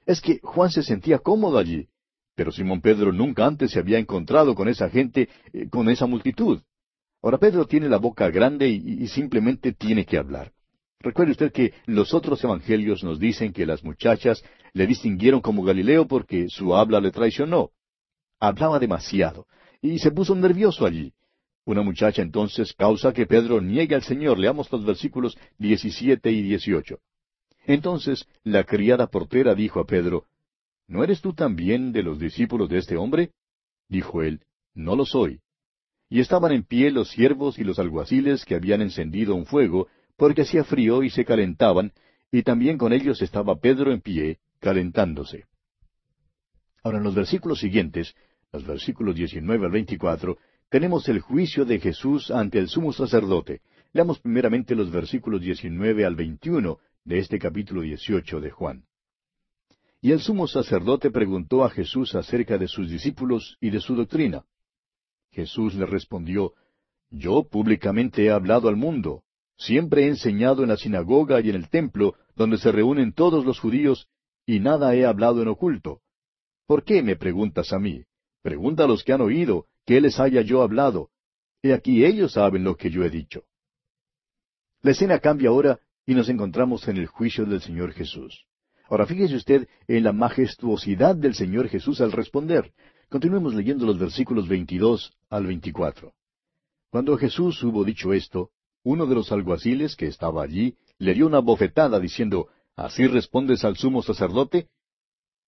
Es 0.06 0.20
que 0.20 0.38
Juan 0.42 0.70
se 0.70 0.82
sentía 0.82 1.18
cómodo 1.18 1.58
allí. 1.58 1.88
Pero 2.34 2.50
Simón 2.50 2.80
Pedro 2.80 3.12
nunca 3.12 3.44
antes 3.44 3.72
se 3.72 3.78
había 3.78 3.98
encontrado 3.98 4.54
con 4.54 4.68
esa 4.68 4.88
gente, 4.88 5.28
eh, 5.52 5.68
con 5.68 5.90
esa 5.90 6.06
multitud. 6.06 6.62
Ahora 7.22 7.38
Pedro 7.38 7.66
tiene 7.66 7.88
la 7.88 7.98
boca 7.98 8.30
grande 8.30 8.68
y, 8.68 9.06
simplemente 9.08 9.72
tiene 9.72 10.04
que 10.04 10.18
hablar. 10.18 10.52
Recuerde 10.98 11.32
usted 11.32 11.52
que 11.52 11.72
los 11.86 12.14
otros 12.14 12.42
evangelios 12.42 13.04
nos 13.04 13.18
dicen 13.18 13.52
que 13.52 13.66
las 13.66 13.84
muchachas 13.84 14.42
le 14.72 14.86
distinguieron 14.86 15.40
como 15.40 15.62
Galileo 15.62 16.06
porque 16.06 16.48
su 16.48 16.74
habla 16.74 17.00
le 17.00 17.10
traicionó. 17.10 17.70
Hablaba 18.40 18.78
demasiado 18.78 19.46
y 19.80 19.98
se 19.98 20.10
puso 20.10 20.34
nervioso 20.34 20.84
allí. 20.84 21.12
Una 21.64 21.82
muchacha 21.82 22.22
entonces 22.22 22.72
causa 22.72 23.12
que 23.12 23.26
Pedro 23.26 23.60
niegue 23.60 23.94
al 23.94 24.02
Señor. 24.02 24.38
Leamos 24.38 24.70
los 24.72 24.84
versículos 24.84 25.36
17 25.58 26.30
y 26.30 26.42
18. 26.42 26.98
Entonces 27.66 28.26
la 28.42 28.64
criada 28.64 29.06
portera 29.06 29.54
dijo 29.54 29.80
a 29.80 29.86
Pedro, 29.86 30.26
¿No 30.88 31.04
eres 31.04 31.20
tú 31.20 31.32
también 31.32 31.92
de 31.92 32.02
los 32.02 32.18
discípulos 32.18 32.68
de 32.68 32.78
este 32.78 32.96
hombre? 32.96 33.30
Dijo 33.88 34.22
él, 34.22 34.40
No 34.74 34.96
lo 34.96 35.06
soy. 35.06 35.40
Y 36.08 36.20
estaban 36.20 36.52
en 36.52 36.64
pie 36.64 36.90
los 36.90 37.10
siervos 37.10 37.58
y 37.58 37.64
los 37.64 37.78
alguaciles 37.78 38.44
que 38.44 38.56
habían 38.56 38.82
encendido 38.82 39.34
un 39.34 39.46
fuego, 39.46 39.88
porque 40.16 40.42
hacía 40.42 40.64
frío 40.64 41.02
y 41.02 41.10
se 41.10 41.24
calentaban, 41.24 41.92
y 42.30 42.42
también 42.42 42.76
con 42.76 42.92
ellos 42.92 43.22
estaba 43.22 43.56
Pedro 43.56 43.92
en 43.92 44.00
pie, 44.00 44.38
calentándose. 44.58 45.46
Ahora 46.82 46.98
en 46.98 47.04
los 47.04 47.14
versículos 47.14 47.60
siguientes, 47.60 48.14
los 48.52 48.66
versículos 48.66 49.14
19 49.14 49.64
al 49.64 49.72
24, 49.72 50.36
tenemos 50.72 51.06
el 51.10 51.20
juicio 51.20 51.66
de 51.66 51.78
Jesús 51.78 52.30
ante 52.30 52.58
el 52.58 52.66
sumo 52.66 52.94
sacerdote. 52.94 53.60
Leamos 53.92 54.20
primeramente 54.20 54.74
los 54.74 54.90
versículos 54.90 55.42
19 55.42 56.06
al 56.06 56.16
21 56.16 56.78
de 57.04 57.18
este 57.18 57.38
capítulo 57.38 57.82
18 57.82 58.40
de 58.40 58.50
Juan. 58.50 58.84
Y 60.00 60.12
el 60.12 60.20
sumo 60.20 60.48
sacerdote 60.48 61.10
preguntó 61.10 61.62
a 61.62 61.68
Jesús 61.68 62.14
acerca 62.14 62.56
de 62.56 62.68
sus 62.68 62.88
discípulos 62.88 63.58
y 63.60 63.68
de 63.68 63.80
su 63.80 63.94
doctrina. 63.94 64.46
Jesús 65.30 65.74
le 65.74 65.84
respondió, 65.84 66.54
Yo 67.10 67.46
públicamente 67.46 68.24
he 68.24 68.30
hablado 68.30 68.70
al 68.70 68.76
mundo. 68.76 69.24
Siempre 69.58 70.04
he 70.04 70.08
enseñado 70.08 70.62
en 70.62 70.70
la 70.70 70.78
sinagoga 70.78 71.42
y 71.42 71.50
en 71.50 71.56
el 71.56 71.68
templo, 71.68 72.14
donde 72.34 72.56
se 72.56 72.72
reúnen 72.72 73.12
todos 73.12 73.44
los 73.44 73.60
judíos, 73.60 74.08
y 74.46 74.60
nada 74.60 74.94
he 74.94 75.04
hablado 75.04 75.42
en 75.42 75.48
oculto. 75.48 76.00
¿Por 76.66 76.82
qué 76.82 77.02
me 77.02 77.16
preguntas 77.16 77.74
a 77.74 77.78
mí? 77.78 78.04
Pregunta 78.40 78.84
a 78.84 78.86
los 78.86 79.04
que 79.04 79.12
han 79.12 79.20
oído, 79.20 79.66
que 79.86 80.00
les 80.00 80.18
haya 80.20 80.42
yo 80.42 80.62
hablado. 80.62 81.10
He 81.62 81.72
aquí 81.72 82.04
ellos 82.04 82.32
saben 82.32 82.64
lo 82.64 82.76
que 82.76 82.90
yo 82.90 83.04
he 83.04 83.10
dicho. 83.10 83.44
La 84.82 84.90
escena 84.90 85.18
cambia 85.20 85.50
ahora 85.50 85.80
y 86.06 86.14
nos 86.14 86.28
encontramos 86.28 86.88
en 86.88 86.96
el 86.96 87.06
juicio 87.06 87.44
del 87.44 87.60
Señor 87.60 87.92
Jesús. 87.92 88.46
Ahora 88.88 89.06
fíjese 89.06 89.36
usted 89.36 89.68
en 89.86 90.04
la 90.04 90.12
majestuosidad 90.12 91.14
del 91.14 91.34
Señor 91.34 91.68
Jesús 91.68 92.00
al 92.00 92.12
responder. 92.12 92.72
Continuemos 93.08 93.54
leyendo 93.54 93.86
los 93.86 93.98
versículos 93.98 94.48
22 94.48 95.16
al 95.30 95.46
24. 95.46 96.12
Cuando 96.90 97.16
Jesús 97.16 97.62
hubo 97.62 97.84
dicho 97.84 98.12
esto, 98.12 98.50
uno 98.82 99.06
de 99.06 99.14
los 99.14 99.30
alguaciles 99.32 99.96
que 99.96 100.06
estaba 100.06 100.42
allí 100.42 100.76
le 100.98 101.14
dio 101.14 101.26
una 101.26 101.38
bofetada 101.38 102.00
diciendo, 102.00 102.48
¿Así 102.76 103.06
respondes 103.06 103.64
al 103.64 103.76
sumo 103.76 104.02
sacerdote? 104.02 104.68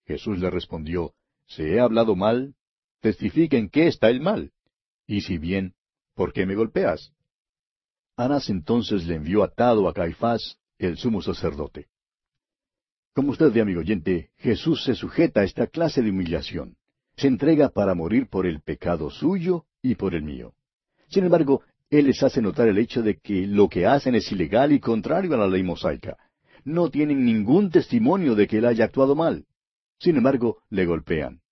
Jesús 0.07 0.39
le 0.39 0.51
respondió, 0.51 1.15
¿Se 1.47 1.75
he 1.75 1.81
hablado 1.81 2.17
mal? 2.17 2.55
Testifica 3.05 3.59
en 3.59 3.69
qué 3.69 3.87
está 3.87 4.09
el 4.09 4.23
mal. 4.23 4.51
Y 5.07 5.21
si 5.21 5.37
bien, 5.37 5.75
¿por 6.15 6.33
qué 6.33 6.47
me 6.47 6.55
golpeas? 6.55 7.13
Anás 8.17 8.49
entonces 8.49 9.05
le 9.05 9.17
envió 9.17 9.43
atado 9.43 9.87
a 9.89 9.93
Caifás, 9.93 10.57
el 10.79 10.97
sumo 10.97 11.21
sacerdote. 11.21 11.89
Como 13.13 13.33
usted 13.33 13.53
ve, 13.53 13.61
amigo 13.61 13.81
oyente, 13.81 14.31
Jesús 14.39 14.85
se 14.85 14.95
sujeta 14.95 15.43
a 15.43 15.45
esta 15.45 15.67
clase 15.67 16.01
de 16.01 16.09
humillación. 16.09 16.79
Se 17.15 17.27
entrega 17.27 17.69
para 17.69 17.95
morir 17.95 18.27
por 18.27 18.47
el 18.47 18.63
pecado 18.63 19.11
suyo 19.11 19.67
y 19.83 19.97
por 19.97 20.15
el 20.15 20.23
mío. 20.23 20.55
Sin 21.09 21.25
embargo, 21.25 21.61
Él 21.91 22.07
les 22.07 22.23
hace 22.23 22.41
notar 22.41 22.69
el 22.69 22.79
hecho 22.79 23.03
de 23.03 23.19
que 23.19 23.47
lo 23.47 23.69
que 23.69 23.85
hacen 23.85 24.15
es 24.15 24.33
ilegal 24.33 24.73
y 24.73 24.81
contrario 24.81 25.35
a 25.35 25.37
la 25.37 25.47
ley 25.47 25.63
mosaica. 25.63 26.17
No 26.65 26.89
tienen 26.89 27.23
ningún 27.23 27.71
testimonio 27.71 28.35
de 28.35 28.47
que 28.47 28.57
Él 28.57 28.65
haya 28.65 28.87
actuado 28.87 29.15
mal. 29.15 29.45
Sin 29.99 30.17
embargo, 30.17 30.63
le 30.71 30.87
golpean. 30.87 31.44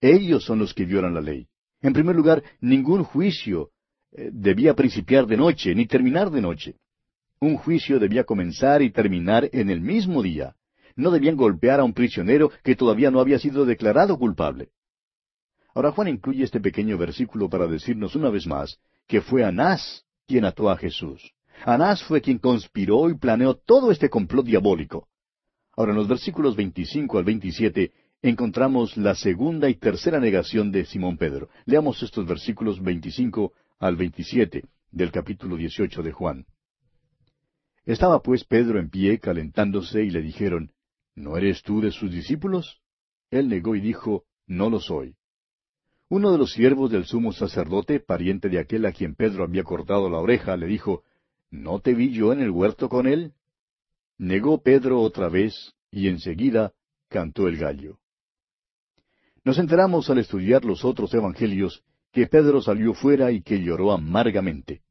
Ellos 0.00 0.44
son 0.44 0.58
los 0.58 0.74
que 0.74 0.84
violan 0.84 1.14
la 1.14 1.20
ley. 1.20 1.48
En 1.80 1.92
primer 1.92 2.16
lugar, 2.16 2.42
ningún 2.60 3.04
juicio 3.04 3.70
eh, 4.12 4.30
debía 4.32 4.74
principiar 4.74 5.26
de 5.26 5.36
noche 5.36 5.74
ni 5.74 5.86
terminar 5.86 6.30
de 6.30 6.40
noche. 6.40 6.76
Un 7.40 7.56
juicio 7.56 7.98
debía 7.98 8.24
comenzar 8.24 8.82
y 8.82 8.90
terminar 8.90 9.48
en 9.52 9.70
el 9.70 9.80
mismo 9.80 10.22
día. 10.22 10.56
No 10.96 11.10
debían 11.10 11.36
golpear 11.36 11.78
a 11.80 11.84
un 11.84 11.92
prisionero 11.92 12.50
que 12.64 12.74
todavía 12.74 13.10
no 13.10 13.20
había 13.20 13.38
sido 13.38 13.64
declarado 13.64 14.18
culpable. 14.18 14.70
Ahora 15.74 15.92
Juan 15.92 16.08
incluye 16.08 16.42
este 16.42 16.60
pequeño 16.60 16.98
versículo 16.98 17.48
para 17.48 17.68
decirnos 17.68 18.16
una 18.16 18.30
vez 18.30 18.46
más 18.46 18.80
que 19.06 19.20
fue 19.20 19.44
Anás 19.44 20.04
quien 20.26 20.44
ató 20.44 20.70
a 20.70 20.76
Jesús. 20.76 21.32
Anás 21.64 22.02
fue 22.02 22.20
quien 22.20 22.38
conspiró 22.38 23.08
y 23.08 23.14
planeó 23.14 23.54
todo 23.54 23.90
este 23.90 24.08
complot 24.08 24.46
diabólico. 24.46 25.08
Ahora 25.76 25.92
en 25.92 25.98
los 25.98 26.08
versículos 26.08 26.56
25 26.56 27.18
al 27.18 27.24
27 27.24 27.92
encontramos 28.22 28.96
la 28.96 29.14
segunda 29.14 29.68
y 29.68 29.74
tercera 29.74 30.18
negación 30.18 30.72
de 30.72 30.84
Simón 30.84 31.16
Pedro. 31.18 31.48
Leamos 31.66 32.02
estos 32.02 32.26
versículos 32.26 32.82
25 32.82 33.52
al 33.78 33.96
27 33.96 34.64
del 34.90 35.12
capítulo 35.12 35.56
18 35.56 36.02
de 36.02 36.12
Juan. 36.12 36.46
Estaba 37.84 38.20
pues 38.20 38.44
Pedro 38.44 38.80
en 38.80 38.90
pie 38.90 39.18
calentándose 39.18 40.02
y 40.02 40.10
le 40.10 40.20
dijeron, 40.20 40.72
¿No 41.14 41.36
eres 41.36 41.62
tú 41.62 41.80
de 41.80 41.90
sus 41.90 42.10
discípulos? 42.10 42.80
Él 43.30 43.48
negó 43.48 43.76
y 43.76 43.80
dijo, 43.80 44.24
No 44.46 44.68
lo 44.68 44.80
soy. 44.80 45.14
Uno 46.08 46.32
de 46.32 46.38
los 46.38 46.52
siervos 46.52 46.90
del 46.90 47.04
sumo 47.04 47.32
sacerdote, 47.32 48.00
pariente 48.00 48.48
de 48.48 48.58
aquel 48.58 48.86
a 48.86 48.92
quien 48.92 49.14
Pedro 49.14 49.44
había 49.44 49.62
cortado 49.62 50.08
la 50.10 50.18
oreja, 50.18 50.56
le 50.56 50.66
dijo, 50.66 51.02
¿No 51.50 51.80
te 51.80 51.94
vi 51.94 52.10
yo 52.10 52.32
en 52.32 52.40
el 52.40 52.50
huerto 52.50 52.88
con 52.88 53.06
él? 53.06 53.32
Negó 54.16 54.62
Pedro 54.62 55.00
otra 55.00 55.28
vez, 55.28 55.74
y 55.90 56.08
enseguida 56.08 56.72
cantó 57.08 57.48
el 57.48 57.56
gallo. 57.56 57.98
Nos 59.48 59.58
enteramos 59.58 60.10
al 60.10 60.18
estudiar 60.18 60.66
los 60.66 60.84
otros 60.84 61.14
evangelios 61.14 61.82
que 62.12 62.26
Pedro 62.26 62.60
salió 62.60 62.92
fuera 62.92 63.32
y 63.32 63.40
que 63.40 63.62
lloró 63.62 63.92
amargamente. 63.92 64.82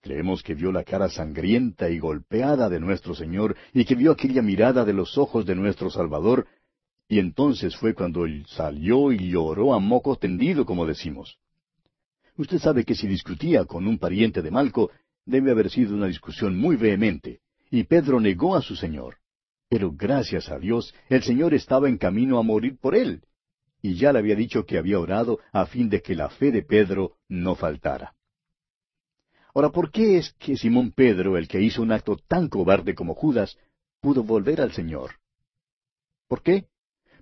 Creemos 0.00 0.44
que 0.44 0.54
vio 0.54 0.70
la 0.70 0.84
cara 0.84 1.08
sangrienta 1.08 1.90
y 1.90 1.98
golpeada 1.98 2.68
de 2.68 2.78
nuestro 2.78 3.16
Señor 3.16 3.56
y 3.72 3.84
que 3.84 3.96
vio 3.96 4.12
aquella 4.12 4.42
mirada 4.42 4.84
de 4.84 4.92
los 4.92 5.18
ojos 5.18 5.44
de 5.44 5.56
nuestro 5.56 5.90
Salvador, 5.90 6.46
y 7.08 7.18
entonces 7.18 7.74
fue 7.74 7.94
cuando 7.94 8.26
él 8.26 8.46
salió 8.46 9.10
y 9.10 9.28
lloró 9.28 9.74
a 9.74 9.80
moco 9.80 10.14
tendido, 10.14 10.64
como 10.64 10.86
decimos. 10.86 11.40
Usted 12.36 12.60
sabe 12.60 12.84
que 12.84 12.94
si 12.94 13.08
discutía 13.08 13.64
con 13.64 13.88
un 13.88 13.98
pariente 13.98 14.40
de 14.40 14.52
Malco, 14.52 14.92
debe 15.26 15.50
haber 15.50 15.68
sido 15.68 15.96
una 15.96 16.06
discusión 16.06 16.56
muy 16.56 16.76
vehemente, 16.76 17.40
y 17.72 17.82
Pedro 17.82 18.20
negó 18.20 18.54
a 18.54 18.62
su 18.62 18.76
Señor. 18.76 19.16
Pero 19.68 19.90
gracias 19.90 20.48
a 20.48 20.60
Dios, 20.60 20.94
el 21.08 21.24
Señor 21.24 21.54
estaba 21.54 21.88
en 21.88 21.98
camino 21.98 22.38
a 22.38 22.44
morir 22.44 22.78
por 22.78 22.94
él, 22.94 23.24
y 23.84 23.96
ya 23.96 24.14
le 24.14 24.20
había 24.20 24.34
dicho 24.34 24.64
que 24.64 24.78
había 24.78 24.98
orado 24.98 25.40
a 25.52 25.66
fin 25.66 25.90
de 25.90 26.00
que 26.00 26.14
la 26.14 26.30
fe 26.30 26.50
de 26.50 26.62
Pedro 26.62 27.18
no 27.28 27.54
faltara. 27.54 28.14
Ahora, 29.54 29.68
¿por 29.68 29.90
qué 29.90 30.16
es 30.16 30.32
que 30.38 30.56
Simón 30.56 30.92
Pedro, 30.92 31.36
el 31.36 31.46
que 31.46 31.60
hizo 31.60 31.82
un 31.82 31.92
acto 31.92 32.16
tan 32.16 32.48
cobarde 32.48 32.94
como 32.94 33.14
Judas, 33.14 33.58
pudo 34.00 34.24
volver 34.24 34.62
al 34.62 34.72
Señor? 34.72 35.16
¿Por 36.28 36.42
qué? 36.42 36.64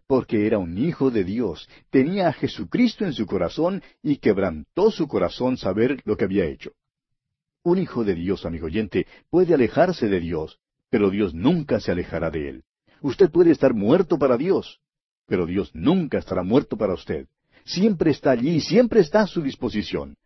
Porque 0.07 0.47
era 0.47 0.59
un 0.59 0.79
hijo 0.79 1.11
de 1.11 1.25
Dios, 1.25 1.69
tenía 1.91 2.29
a 2.29 2.33
Jesucristo 2.33 3.05
en 3.05 3.13
su 3.13 3.27
corazón 3.27 3.83
y 4.01 4.19
quebrantó 4.19 4.93
su 4.93 5.09
corazón 5.09 5.57
saber 5.57 6.01
lo 6.05 6.17
que 6.17 6.27
había 6.27 6.45
hecho. 6.45 6.71
Un 7.65 7.79
hijo 7.79 8.05
de 8.05 8.15
Dios, 8.15 8.47
amigo 8.47 8.67
oyente, 8.67 9.09
puede 9.31 9.53
alejarse 9.53 10.07
de 10.07 10.21
Dios, 10.21 10.61
pero 10.91 11.11
Dios 11.11 11.35
nunca 11.35 11.81
se 11.81 11.91
alejará 11.91 12.31
de 12.31 12.51
él. 12.51 12.65
Usted 13.01 13.33
puede 13.33 13.51
estar 13.51 13.75
muerto 13.75 14.17
para 14.17 14.37
Dios, 14.37 14.81
pero 15.27 15.47
Dios 15.47 15.71
nunca 15.75 16.19
estará 16.19 16.43
muerto 16.43 16.77
para 16.77 16.95
usted. 16.95 17.27
Siempre 17.65 18.11
está 18.11 18.33
allí, 18.33 18.61
siempre 18.61 19.01
está 19.01 19.23
a 19.23 19.27
su 19.27 19.43
disposición. 19.43 20.17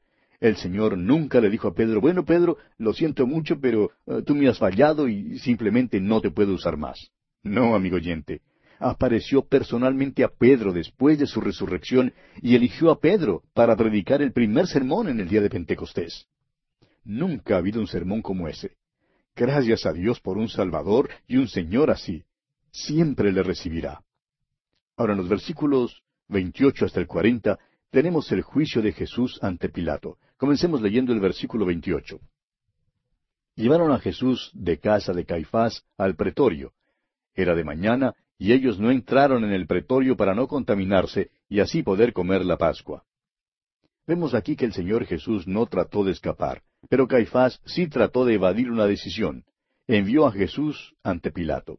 El 0.40 0.56
Señor 0.56 0.98
nunca 0.98 1.40
le 1.40 1.50
dijo 1.50 1.68
a 1.68 1.74
Pedro, 1.74 2.00
bueno 2.00 2.24
Pedro, 2.24 2.58
lo 2.78 2.92
siento 2.92 3.26
mucho, 3.26 3.58
pero 3.60 3.90
eh, 4.06 4.22
tú 4.24 4.34
me 4.34 4.48
has 4.48 4.58
fallado 4.58 5.08
y 5.08 5.38
simplemente 5.38 6.00
no 6.00 6.20
te 6.20 6.30
puedo 6.30 6.54
usar 6.54 6.76
más. 6.76 7.10
No, 7.42 7.74
amigo 7.74 7.96
oyente. 7.96 8.42
Apareció 8.78 9.42
personalmente 9.42 10.22
a 10.24 10.28
Pedro 10.28 10.72
después 10.72 11.18
de 11.18 11.26
su 11.26 11.40
resurrección 11.40 12.12
y 12.42 12.54
eligió 12.54 12.90
a 12.90 13.00
Pedro 13.00 13.42
para 13.54 13.76
predicar 13.76 14.20
el 14.20 14.32
primer 14.32 14.66
sermón 14.66 15.08
en 15.08 15.20
el 15.20 15.28
día 15.28 15.40
de 15.40 15.48
Pentecostés. 15.48 16.26
Nunca 17.04 17.54
ha 17.54 17.58
habido 17.58 17.80
un 17.80 17.86
sermón 17.86 18.20
como 18.20 18.48
ese. 18.48 18.72
Gracias 19.34 19.86
a 19.86 19.92
Dios 19.92 20.20
por 20.20 20.36
un 20.36 20.48
Salvador 20.48 21.08
y 21.26 21.36
un 21.36 21.48
Señor 21.48 21.90
así. 21.90 22.24
Siempre 22.70 23.32
le 23.32 23.42
recibirá. 23.42 24.02
Ahora 24.96 25.12
en 25.12 25.18
los 25.18 25.28
versículos 25.28 26.02
28 26.28 26.86
hasta 26.86 27.00
el 27.00 27.06
40 27.06 27.58
tenemos 27.90 28.32
el 28.32 28.42
juicio 28.42 28.82
de 28.82 28.92
Jesús 28.92 29.38
ante 29.42 29.68
Pilato. 29.68 30.18
Comencemos 30.36 30.80
leyendo 30.80 31.12
el 31.12 31.20
versículo 31.20 31.66
28. 31.66 32.18
Llevaron 33.56 33.92
a 33.92 33.98
Jesús 33.98 34.50
de 34.54 34.78
casa 34.78 35.12
de 35.12 35.24
Caifás 35.24 35.84
al 35.96 36.14
pretorio. 36.14 36.72
Era 37.34 37.54
de 37.54 37.64
mañana 37.64 38.14
y 38.38 38.52
ellos 38.52 38.78
no 38.78 38.90
entraron 38.90 39.44
en 39.44 39.52
el 39.52 39.66
pretorio 39.66 40.16
para 40.16 40.34
no 40.34 40.46
contaminarse 40.46 41.30
y 41.48 41.60
así 41.60 41.82
poder 41.82 42.12
comer 42.12 42.44
la 42.44 42.56
Pascua. 42.56 43.04
Vemos 44.06 44.34
aquí 44.34 44.56
que 44.56 44.66
el 44.66 44.72
Señor 44.72 45.04
Jesús 45.06 45.46
no 45.46 45.66
trató 45.66 46.04
de 46.04 46.12
escapar, 46.12 46.62
pero 46.88 47.08
Caifás 47.08 47.60
sí 47.64 47.88
trató 47.88 48.24
de 48.24 48.34
evadir 48.34 48.70
una 48.70 48.86
decisión. 48.86 49.44
Envió 49.86 50.26
a 50.26 50.32
Jesús 50.32 50.94
ante 51.02 51.30
Pilato. 51.30 51.78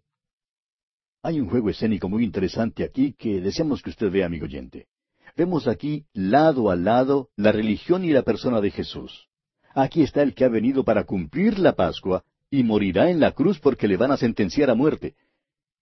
Hay 1.27 1.41
un 1.41 1.49
juego 1.49 1.69
escénico 1.69 2.07
muy 2.07 2.23
interesante 2.23 2.85
aquí 2.85 3.11
que 3.11 3.41
deseamos 3.41 3.81
que 3.81 3.89
usted 3.89 4.09
vea, 4.09 4.27
amigo 4.27 4.45
oyente. 4.45 4.87
Vemos 5.35 5.67
aquí, 5.67 6.05
lado 6.13 6.71
a 6.71 6.77
lado, 6.77 7.31
la 7.35 7.51
religión 7.51 8.05
y 8.05 8.11
la 8.11 8.21
persona 8.21 8.61
de 8.61 8.71
Jesús. 8.71 9.27
Aquí 9.75 10.03
está 10.03 10.21
el 10.21 10.33
que 10.33 10.45
ha 10.45 10.47
venido 10.47 10.85
para 10.85 11.03
cumplir 11.03 11.59
la 11.59 11.73
Pascua, 11.73 12.23
y 12.49 12.63
morirá 12.63 13.09
en 13.09 13.19
la 13.19 13.33
cruz 13.33 13.59
porque 13.59 13.89
le 13.89 13.97
van 13.97 14.11
a 14.11 14.15
sentenciar 14.15 14.69
a 14.69 14.73
muerte. 14.73 15.15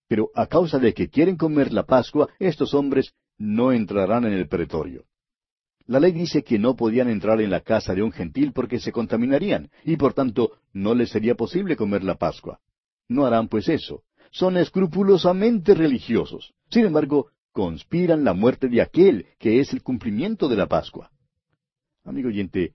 Pero 0.07 0.31
a 0.33 0.47
causa 0.47 0.79
de 0.79 0.95
que 0.95 1.09
quieren 1.09 1.37
comer 1.37 1.71
la 1.71 1.83
Pascua, 1.83 2.27
estos 2.39 2.73
hombres 2.73 3.13
no 3.37 3.71
entrarán 3.71 4.25
en 4.25 4.33
el 4.33 4.47
pretorio. 4.47 5.05
La 5.85 5.99
ley 5.99 6.11
dice 6.11 6.43
que 6.43 6.57
no 6.57 6.75
podían 6.75 7.07
entrar 7.07 7.39
en 7.39 7.51
la 7.51 7.59
casa 7.59 7.93
de 7.93 8.01
un 8.01 8.11
gentil 8.11 8.51
porque 8.51 8.79
se 8.79 8.91
contaminarían, 8.91 9.69
y 9.83 9.95
por 9.95 10.15
tanto 10.15 10.53
no 10.73 10.95
les 10.95 11.11
sería 11.11 11.35
posible 11.35 11.75
comer 11.75 12.03
la 12.03 12.15
Pascua. 12.15 12.59
No 13.07 13.27
harán 13.27 13.47
pues 13.47 13.69
eso. 13.69 14.01
Son 14.35 14.57
escrupulosamente 14.57 15.73
religiosos. 15.73 16.53
Sin 16.69 16.85
embargo, 16.85 17.27
conspiran 17.53 18.25
la 18.25 18.33
muerte 18.33 18.67
de 18.67 18.81
aquel 18.81 19.27
que 19.39 19.61
es 19.61 19.71
el 19.71 19.81
cumplimiento 19.81 20.49
de 20.49 20.57
la 20.57 20.67
Pascua. 20.67 21.09
Amigo 22.03 22.27
oyente, 22.27 22.73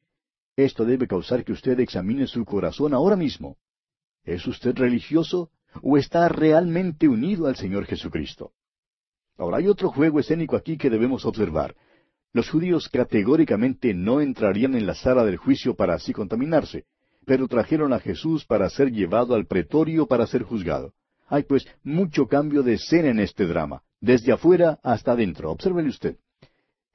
esto 0.56 0.86
debe 0.86 1.06
causar 1.06 1.44
que 1.44 1.52
usted 1.52 1.78
examine 1.80 2.26
su 2.26 2.46
corazón 2.46 2.94
ahora 2.94 3.14
mismo. 3.14 3.58
¿Es 4.24 4.46
usted 4.46 4.74
religioso 4.74 5.50
o 5.82 5.98
está 5.98 6.30
realmente 6.30 7.08
unido 7.08 7.46
al 7.46 7.56
Señor 7.56 7.84
Jesucristo? 7.84 8.52
Ahora 9.36 9.58
hay 9.58 9.68
otro 9.68 9.90
juego 9.90 10.18
escénico 10.18 10.56
aquí 10.56 10.78
que 10.78 10.88
debemos 10.88 11.26
observar. 11.26 11.76
Los 12.32 12.48
judíos 12.48 12.88
categóricamente 12.88 13.92
no 13.92 14.22
entrarían 14.22 14.76
en 14.76 14.86
la 14.86 14.94
sala 14.94 15.26
del 15.26 15.36
juicio 15.36 15.74
para 15.74 15.92
así 15.92 16.14
contaminarse, 16.14 16.86
pero 17.26 17.48
trajeron 17.48 17.92
a 17.92 18.00
Jesús 18.00 18.46
para 18.46 18.70
ser 18.70 18.90
llevado 18.90 19.34
al 19.34 19.44
pretorio 19.44 20.06
para 20.06 20.26
ser 20.26 20.42
juzgado. 20.42 20.94
Hay 21.30 21.44
pues 21.44 21.64
mucho 21.84 22.26
cambio 22.26 22.64
de 22.64 22.74
escena 22.74 23.08
en 23.08 23.20
este 23.20 23.46
drama, 23.46 23.82
desde 24.00 24.32
afuera 24.32 24.80
hasta 24.82 25.12
adentro. 25.12 25.52
Obsérvele 25.52 25.88
usted. 25.88 26.16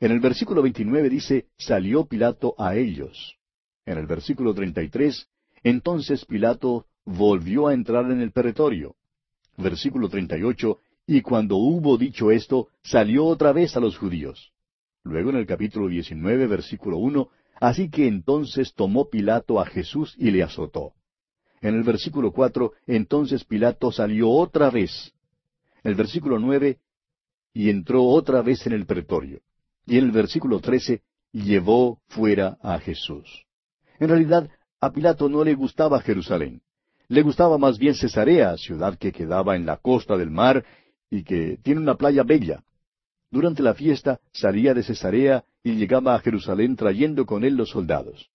En 0.02 0.12
el 0.12 0.20
versículo 0.20 0.62
29 0.62 1.10
dice, 1.10 1.48
salió 1.58 2.06
Pilato 2.06 2.54
a 2.58 2.76
ellos. 2.76 3.38
En 3.86 3.98
el 3.98 4.06
versículo 4.08 4.54
33, 4.54 5.30
entonces 5.64 6.26
Pilato 6.26 6.86
volvió 7.06 7.68
a 7.68 7.74
entrar 7.74 8.12
en 8.12 8.20
el 8.20 8.32
pretorio. 8.32 8.98
Versículo 9.56 10.10
38, 10.10 10.80
y 11.08 11.22
cuando 11.22 11.56
hubo 11.56 11.98
dicho 11.98 12.30
esto, 12.30 12.68
salió 12.84 13.26
otra 13.26 13.54
vez 13.54 13.78
a 13.78 13.80
los 13.80 13.98
judíos. 13.98 14.52
Luego 15.04 15.30
en 15.30 15.38
el 15.38 15.46
capítulo 15.46 15.88
19, 15.88 16.48
versículo 16.48 16.98
1, 16.98 17.30
así 17.62 17.90
que 17.90 18.08
entonces 18.08 18.74
tomó 18.74 19.10
Pilato 19.10 19.62
a 19.62 19.66
Jesús 19.66 20.14
y 20.18 20.32
le 20.32 20.44
azotó. 20.44 20.92
En 21.62 21.76
el 21.76 21.84
versículo 21.84 22.32
4, 22.32 22.74
entonces 22.88 23.44
Pilato 23.44 23.92
salió 23.92 24.30
otra 24.30 24.70
vez. 24.70 25.14
El 25.84 25.96
versículo 25.96 26.40
9, 26.40 26.80
y 27.54 27.70
entró 27.70 28.04
otra 28.04 28.42
vez 28.42 28.66
en 28.68 28.74
el 28.74 28.86
pretorio. 28.86 29.42
Y 29.86 29.98
en 29.98 30.06
el 30.06 30.12
versículo 30.12 30.60
13, 30.60 31.02
llevó 31.32 32.02
fuera 32.08 32.58
a 32.62 32.80
Jesús. 32.80 33.46
En 34.00 34.10
realidad, 34.10 34.50
a 34.80 34.92
Pilato 34.92 35.30
no 35.30 35.44
le 35.44 35.56
gustaba 35.56 36.02
Jerusalén. 36.02 36.62
Le 37.08 37.22
gustaba 37.22 37.58
más 37.58 37.78
bien 37.78 37.94
Cesarea, 37.94 38.58
ciudad 38.58 38.98
que 38.98 39.12
quedaba 39.12 39.56
en 39.56 39.66
la 39.66 39.78
costa 39.78 40.18
del 40.18 40.32
mar 40.32 40.66
y 41.10 41.24
que 41.24 41.58
tiene 41.62 41.82
una 41.82 41.96
playa 41.96 42.24
bella. 42.24 42.64
Durante 43.30 43.62
la 43.62 43.74
fiesta 43.74 44.20
salía 44.32 44.74
de 44.74 44.84
Cesarea 44.84 45.46
y 45.64 45.76
llegaba 45.76 46.16
a 46.16 46.20
Jerusalén 46.20 46.76
trayendo 46.76 47.26
con 47.26 47.44
él 47.44 47.56
los 47.56 47.70
soldados. 47.70 48.30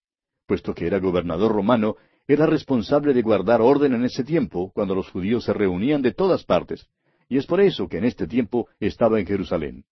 Puesto 0.46 0.74
que 0.74 0.86
era 0.86 0.98
gobernador 0.98 1.52
romano, 1.52 1.96
era 2.32 2.46
responsable 2.46 3.12
de 3.12 3.22
guardar 3.22 3.60
orden 3.60 3.92
en 3.92 4.04
ese 4.04 4.22
tiempo, 4.22 4.70
cuando 4.72 4.94
los 4.94 5.10
judíos 5.10 5.44
se 5.44 5.52
reunían 5.52 6.00
de 6.00 6.12
todas 6.12 6.44
partes, 6.44 6.86
y 7.28 7.38
es 7.38 7.46
por 7.46 7.60
eso 7.60 7.88
que 7.88 7.98
en 7.98 8.04
este 8.04 8.28
tiempo 8.28 8.68
estaba 8.78 9.18
en 9.18 9.26
Jerusalén. 9.26 9.84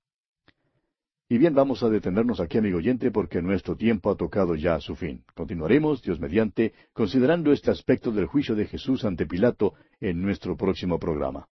Y 1.29 1.37
bien, 1.37 1.53
vamos 1.53 1.83
a 1.83 1.89
detenernos 1.89 2.41
aquí, 2.41 2.59
amigo 2.59 2.79
oyente, 2.79 3.11
porque 3.11 3.43
nuestro 3.43 3.77
tiempo 3.77 4.11
ha 4.11 4.17
tocado 4.17 4.55
ya 4.55 4.77
a 4.77 4.81
su 4.81 4.95
fin. 4.95 5.25
Continuaremos, 5.35 6.01
Dios 6.01 6.21
mediante, 6.21 6.73
considerando 6.93 7.53
este 7.53 7.73
aspecto 7.73 8.13
del 8.13 8.27
juicio 8.27 8.55
de 8.55 8.67
Jesús 8.67 9.05
ante 9.05 9.27
Pilato 9.27 9.75
en 10.01 10.23
nuestro 10.23 10.57
próximo 10.57 10.99
programa. 10.99 11.49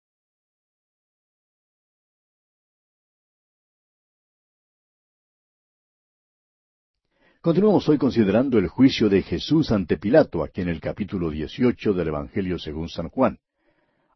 Continuamos 7.44 7.87
hoy 7.90 7.98
considerando 7.98 8.59
el 8.59 8.68
juicio 8.68 9.11
de 9.11 9.20
Jesús 9.20 9.70
ante 9.70 9.98
Pilato, 9.98 10.42
aquí 10.42 10.62
en 10.62 10.70
el 10.70 10.80
capítulo 10.80 11.28
18 11.28 11.92
del 11.92 12.09
Evangelio 12.09 12.59
según 12.59 12.88
San 12.88 13.11
Juan. 13.11 13.38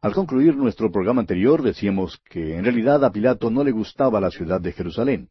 Al 0.01 0.15
concluir 0.15 0.55
nuestro 0.55 0.91
programa 0.91 1.21
anterior 1.21 1.61
decíamos 1.61 2.19
que 2.27 2.55
en 2.55 2.63
realidad 2.63 3.05
a 3.05 3.11
Pilato 3.11 3.51
no 3.51 3.63
le 3.63 3.69
gustaba 3.69 4.19
la 4.19 4.31
ciudad 4.31 4.59
de 4.59 4.71
Jerusalén. 4.71 5.29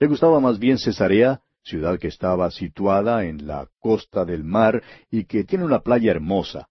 Le 0.00 0.08
gustaba 0.08 0.40
más 0.40 0.58
bien 0.58 0.78
Cesarea, 0.78 1.40
ciudad 1.62 2.00
que 2.00 2.08
estaba 2.08 2.50
situada 2.50 3.24
en 3.24 3.46
la 3.46 3.68
costa 3.78 4.24
del 4.24 4.42
mar 4.42 4.82
y 5.08 5.26
que 5.26 5.44
tiene 5.44 5.64
una 5.64 5.78
playa 5.78 6.10
hermosa. 6.10 6.66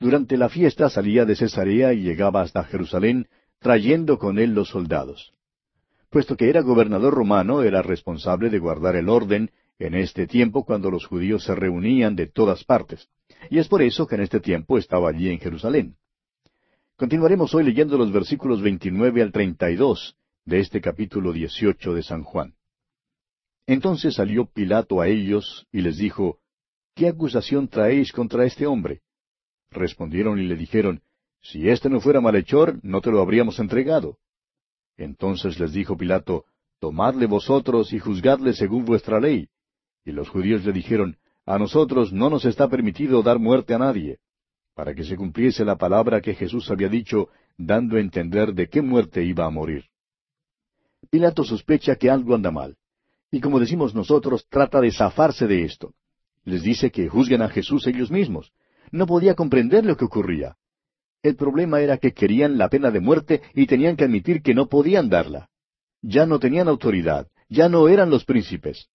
Durante 0.00 0.36
la 0.36 0.48
fiesta 0.48 0.90
salía 0.90 1.24
de 1.24 1.36
Cesarea 1.36 1.92
y 1.92 2.02
llegaba 2.02 2.40
hasta 2.42 2.64
Jerusalén, 2.64 3.28
trayendo 3.60 4.18
con 4.18 4.40
él 4.40 4.52
los 4.52 4.68
soldados. 4.68 5.32
Puesto 6.10 6.36
que 6.36 6.50
era 6.50 6.62
gobernador 6.62 7.14
romano, 7.14 7.62
era 7.62 7.82
responsable 7.82 8.50
de 8.50 8.58
guardar 8.58 8.96
el 8.96 9.08
orden 9.08 9.52
en 9.78 9.94
este 9.94 10.26
tiempo 10.26 10.64
cuando 10.64 10.90
los 10.90 11.06
judíos 11.06 11.44
se 11.44 11.54
reunían 11.54 12.16
de 12.16 12.26
todas 12.26 12.64
partes. 12.64 13.08
Y 13.50 13.58
es 13.58 13.68
por 13.68 13.82
eso 13.82 14.06
que 14.06 14.14
en 14.14 14.22
este 14.22 14.40
tiempo 14.40 14.78
estaba 14.78 15.10
allí 15.10 15.28
en 15.28 15.38
Jerusalén. 15.38 15.96
Continuaremos 16.96 17.54
hoy 17.54 17.64
leyendo 17.64 17.98
los 17.98 18.10
versículos 18.10 18.62
29 18.62 19.22
al 19.22 19.32
32 19.32 20.16
de 20.46 20.60
este 20.60 20.80
capítulo 20.80 21.32
18 21.32 21.94
de 21.94 22.02
San 22.02 22.22
Juan. 22.22 22.54
Entonces 23.66 24.14
salió 24.14 24.46
Pilato 24.46 25.00
a 25.00 25.08
ellos 25.08 25.66
y 25.72 25.82
les 25.82 25.98
dijo, 25.98 26.38
¿Qué 26.94 27.08
acusación 27.08 27.68
traéis 27.68 28.12
contra 28.12 28.46
este 28.46 28.66
hombre? 28.66 29.02
Respondieron 29.70 30.38
y 30.38 30.44
le 30.44 30.56
dijeron, 30.56 31.02
Si 31.42 31.68
éste 31.68 31.90
no 31.90 32.00
fuera 32.00 32.20
malhechor, 32.20 32.78
no 32.82 33.02
te 33.02 33.10
lo 33.10 33.20
habríamos 33.20 33.58
entregado. 33.58 34.18
Entonces 34.96 35.60
les 35.60 35.72
dijo 35.72 35.96
Pilato, 35.96 36.46
Tomadle 36.78 37.26
vosotros 37.26 37.92
y 37.92 37.98
juzgadle 37.98 38.54
según 38.54 38.84
vuestra 38.84 39.20
ley. 39.20 39.48
Y 40.06 40.12
los 40.12 40.28
judíos 40.28 40.64
le 40.64 40.72
dijeron, 40.72 41.16
A 41.44 41.58
nosotros 41.58 42.12
no 42.12 42.30
nos 42.30 42.44
está 42.44 42.68
permitido 42.68 43.22
dar 43.22 43.40
muerte 43.40 43.74
a 43.74 43.78
nadie, 43.78 44.18
para 44.74 44.94
que 44.94 45.02
se 45.04 45.16
cumpliese 45.16 45.64
la 45.64 45.76
palabra 45.76 46.20
que 46.20 46.34
Jesús 46.34 46.70
había 46.70 46.88
dicho, 46.88 47.28
dando 47.58 47.96
a 47.96 48.00
entender 48.00 48.54
de 48.54 48.68
qué 48.68 48.80
muerte 48.80 49.24
iba 49.24 49.44
a 49.44 49.50
morir. 49.50 49.84
Pilato 51.10 51.42
sospecha 51.44 51.96
que 51.96 52.08
algo 52.08 52.34
anda 52.34 52.52
mal, 52.52 52.76
y 53.32 53.40
como 53.40 53.58
decimos 53.58 53.94
nosotros, 53.94 54.46
trata 54.48 54.80
de 54.80 54.92
zafarse 54.92 55.48
de 55.48 55.64
esto. 55.64 55.92
Les 56.44 56.62
dice 56.62 56.92
que 56.92 57.08
juzguen 57.08 57.42
a 57.42 57.48
Jesús 57.48 57.86
ellos 57.88 58.10
mismos. 58.10 58.52
No 58.92 59.06
podía 59.06 59.34
comprender 59.34 59.84
lo 59.84 59.96
que 59.96 60.04
ocurría. 60.04 60.56
El 61.20 61.34
problema 61.34 61.80
era 61.80 61.98
que 61.98 62.12
querían 62.12 62.56
la 62.56 62.68
pena 62.68 62.92
de 62.92 63.00
muerte 63.00 63.42
y 63.54 63.66
tenían 63.66 63.96
que 63.96 64.04
admitir 64.04 64.42
que 64.42 64.54
no 64.54 64.68
podían 64.68 65.08
darla. 65.08 65.48
Ya 66.00 66.24
no 66.24 66.38
tenían 66.38 66.68
autoridad, 66.68 67.26
ya 67.48 67.68
no 67.68 67.88
eran 67.88 68.10
los 68.10 68.24
príncipes. 68.24 68.88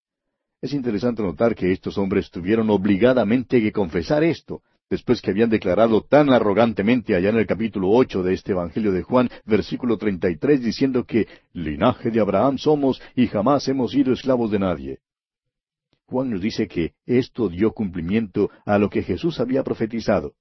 Es 0.62 0.74
interesante 0.74 1.24
notar 1.24 1.56
que 1.56 1.72
estos 1.72 1.98
hombres 1.98 2.30
tuvieron 2.30 2.70
obligadamente 2.70 3.60
que 3.60 3.72
confesar 3.72 4.24
esto, 4.24 4.62
después 4.92 5.20
que 5.20 5.32
habían 5.32 5.50
declarado 5.50 6.04
tan 6.04 6.30
arrogantemente 6.30 7.16
allá 7.16 7.30
en 7.30 7.38
el 7.38 7.48
capítulo 7.48 7.90
ocho 7.90 8.22
de 8.22 8.36
este 8.36 8.52
Evangelio 8.52 8.92
de 8.92 9.02
Juan, 9.02 9.28
versículo 9.44 9.98
treinta 9.98 10.30
y 10.30 10.38
tres, 10.38 10.62
diciendo 10.62 11.04
que 11.04 11.28
linaje 11.54 12.12
de 12.12 12.20
Abraham 12.20 12.60
somos 12.60 13.02
y 13.16 13.26
jamás 13.26 13.68
hemos 13.70 13.92
sido 13.92 14.14
esclavos 14.14 14.52
de 14.52 14.60
nadie. 14.60 15.00
Juan 16.06 16.30
nos 16.30 16.42
dice 16.42 16.68
que 16.68 16.94
esto 17.08 17.50
dio 17.50 17.72
cumplimiento 17.72 18.52
a 18.64 18.78
lo 18.78 18.90
que 18.90 19.02
Jesús 19.02 19.40
había 19.40 19.64
profetizado. 19.64 20.34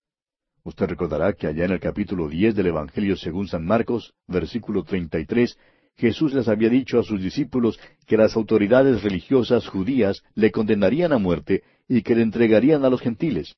Usted 0.65 0.87
recordará 0.87 1.33
que 1.33 1.47
allá 1.47 1.65
en 1.65 1.71
el 1.71 1.81
capítulo 1.81 2.29
diez 2.29 2.55
del 2.55 2.67
Evangelio 2.67 3.17
según 3.17 3.49
San 3.49 3.65
Marcos, 3.65 4.13
versículo 4.29 4.85
treinta 4.85 5.19
y 5.19 5.25
tres, 5.25 5.57
Jesús 6.01 6.33
les 6.33 6.49
había 6.49 6.71
dicho 6.71 6.99
a 6.99 7.03
sus 7.03 7.21
discípulos 7.21 7.79
que 8.07 8.17
las 8.17 8.35
autoridades 8.35 9.03
religiosas 9.03 9.69
judías 9.69 10.23
le 10.35 10.51
condenarían 10.51 11.13
a 11.13 11.19
muerte 11.19 11.63
y 11.87 12.01
que 12.01 12.15
le 12.15 12.23
entregarían 12.23 12.87
a 12.87 12.89
los 12.89 13.03
gentiles. 13.03 13.55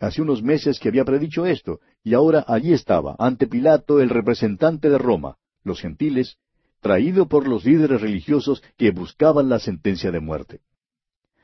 Hace 0.00 0.22
unos 0.22 0.42
meses 0.42 0.80
que 0.80 0.88
había 0.88 1.04
predicho 1.04 1.46
esto, 1.46 1.78
y 2.02 2.14
ahora 2.14 2.44
allí 2.48 2.72
estaba, 2.72 3.14
ante 3.16 3.46
Pilato, 3.46 4.00
el 4.00 4.10
representante 4.10 4.90
de 4.90 4.98
Roma, 4.98 5.36
los 5.62 5.80
gentiles, 5.80 6.36
traído 6.80 7.28
por 7.28 7.46
los 7.46 7.64
líderes 7.64 8.00
religiosos 8.00 8.60
que 8.76 8.90
buscaban 8.90 9.48
la 9.48 9.60
sentencia 9.60 10.10
de 10.10 10.18
muerte. 10.18 10.62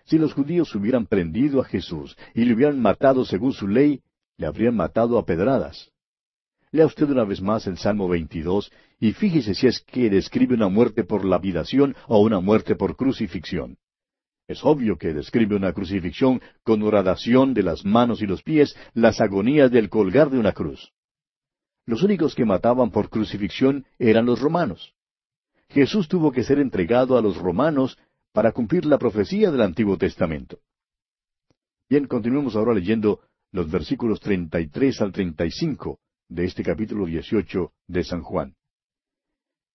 Si 0.07 0.19
los 0.19 0.33
judíos 0.33 0.75
hubieran 0.75 1.07
prendido 1.07 1.61
a 1.61 1.65
Jesús 1.65 2.17
y 2.35 2.45
le 2.45 2.55
hubieran 2.55 2.81
matado 2.81 3.25
según 3.25 3.53
su 3.53 3.69
ley, 3.69 4.01
le 4.37 4.47
habrían 4.49 4.75
matado 4.75 5.17
a 5.17 5.25
pedradas. 5.25 5.93
Lea 6.73 6.87
usted 6.87 7.09
una 7.09 7.25
vez 7.25 7.41
más 7.41 7.67
el 7.67 7.79
Salmo 7.79 8.09
22 8.09 8.71
y 9.01 9.13
fíjese 9.13 9.55
si 9.55 9.67
es 9.67 9.81
que 9.81 10.11
describe 10.11 10.55
una 10.55 10.69
muerte 10.69 11.05
por 11.05 11.25
lapidación 11.25 11.95
o 12.09 12.21
una 12.21 12.41
muerte 12.41 12.75
por 12.75 12.97
crucifixión. 12.97 13.79
Es 14.49 14.65
obvio 14.65 14.97
que 14.97 15.13
describe 15.13 15.55
una 15.55 15.73
crucifixión 15.73 16.41
con 16.63 16.83
horadación 16.83 17.55
de 17.55 17.63
las 17.63 17.85
manos 17.85 18.23
y 18.23 18.27
los 18.27 18.43
pies, 18.43 18.75
las 18.95 19.21
agonías 19.21 19.71
del 19.71 19.91
colgar 19.91 20.31
de 20.31 20.39
una 20.39 20.53
cruz. 20.53 20.93
Los 21.87 22.03
únicos 22.03 22.35
que 22.35 22.45
mataban 22.45 22.91
por 22.91 23.11
crucifixión 23.11 23.87
eran 23.99 24.27
los 24.27 24.41
romanos. 24.41 24.95
Jesús 25.69 26.09
tuvo 26.09 26.33
que 26.33 26.45
ser 26.45 26.59
entregado 26.59 27.17
a 27.19 27.23
los 27.23 27.37
romanos 27.37 27.99
para 28.33 28.53
cumplir 28.53 28.87
la 28.87 28.99
profecía 28.99 29.51
del 29.51 29.63
Antiguo 29.63 29.97
Testamento. 29.99 30.61
Bien, 31.91 32.07
continuemos 32.07 32.57
ahora 32.57 32.75
leyendo 32.75 33.21
los 33.53 33.71
versículos 33.71 34.21
33 34.21 35.01
al 35.03 35.13
35 35.13 35.99
de 36.29 36.45
este 36.45 36.63
capítulo 36.63 37.07
18 37.07 37.73
de 37.87 38.05
San 38.05 38.23
Juan. 38.23 38.58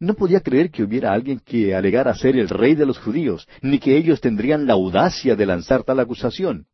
No 0.00 0.14
podía 0.14 0.40
creer 0.40 0.70
que 0.70 0.84
hubiera 0.84 1.12
alguien 1.12 1.40
que 1.40 1.74
alegara 1.74 2.14
ser 2.14 2.36
el 2.36 2.48
rey 2.48 2.74
de 2.74 2.86
los 2.86 2.98
judíos, 2.98 3.48
ni 3.62 3.80
que 3.80 3.96
ellos 3.96 4.20
tendrían 4.20 4.66
la 4.66 4.74
audacia 4.74 5.34
de 5.34 5.46
lanzar 5.46 5.82
tal 5.82 5.98
acusación. 5.98 6.66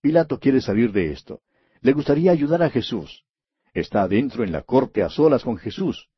Pilato 0.00 0.38
quiere 0.38 0.60
salir 0.60 0.92
de 0.92 1.12
esto. 1.12 1.40
Le 1.80 1.92
gustaría 1.92 2.32
ayudar 2.32 2.62
a 2.62 2.70
Jesús. 2.70 3.24
Está 3.74 4.02
adentro 4.02 4.44
en 4.44 4.52
la 4.52 4.62
corte 4.62 5.02
a 5.02 5.10
solas 5.10 5.42
con 5.42 5.58
Jesús. 5.58 6.08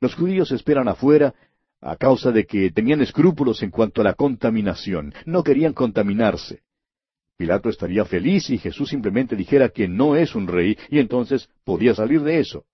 Los 0.00 0.14
judíos 0.14 0.50
esperan 0.52 0.88
afuera 0.88 1.34
a 1.80 1.96
causa 1.96 2.30
de 2.30 2.44
que 2.44 2.70
tenían 2.70 3.00
escrúpulos 3.00 3.62
en 3.62 3.70
cuanto 3.70 4.02
a 4.02 4.04
la 4.04 4.14
contaminación. 4.14 5.14
No 5.24 5.42
querían 5.42 5.72
contaminarse. 5.72 6.62
Pilato 7.38 7.68
estaría 7.68 8.04
feliz 8.04 8.44
si 8.44 8.58
Jesús 8.58 8.90
simplemente 8.90 9.36
dijera 9.36 9.68
que 9.70 9.88
no 9.88 10.16
es 10.16 10.34
un 10.34 10.46
rey 10.46 10.76
y 10.90 10.98
entonces 10.98 11.48
podía 11.64 11.94
salir 11.94 12.22
de 12.22 12.40
eso. 12.40 12.64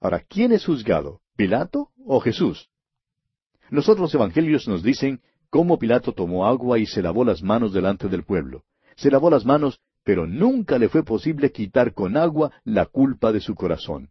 Ahora, 0.00 0.20
¿quién 0.28 0.52
es 0.52 0.66
juzgado? 0.66 1.20
¿Pilato 1.36 1.90
o 2.06 2.20
Jesús? 2.20 2.70
Los 3.68 3.88
otros 3.88 4.14
evangelios 4.14 4.68
nos 4.68 4.84
dicen 4.84 5.20
cómo 5.50 5.80
Pilato 5.80 6.12
tomó 6.12 6.46
agua 6.46 6.78
y 6.78 6.86
se 6.86 7.02
lavó 7.02 7.24
las 7.24 7.42
manos 7.42 7.72
delante 7.72 8.08
del 8.08 8.22
pueblo. 8.22 8.62
Se 8.94 9.10
lavó 9.10 9.30
las 9.30 9.44
manos, 9.44 9.80
pero 10.04 10.28
nunca 10.28 10.78
le 10.78 10.88
fue 10.88 11.02
posible 11.02 11.50
quitar 11.50 11.92
con 11.92 12.16
agua 12.16 12.52
la 12.62 12.86
culpa 12.86 13.32
de 13.32 13.40
su 13.40 13.56
corazón. 13.56 14.10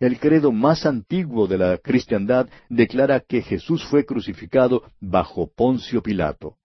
El 0.00 0.18
credo 0.18 0.50
más 0.50 0.86
antiguo 0.86 1.46
de 1.46 1.58
la 1.58 1.78
cristiandad 1.78 2.48
declara 2.70 3.20
que 3.20 3.42
Jesús 3.42 3.84
fue 3.84 4.06
crucificado 4.06 4.82
bajo 5.00 5.50
Poncio 5.50 6.02
Pilato. 6.02 6.56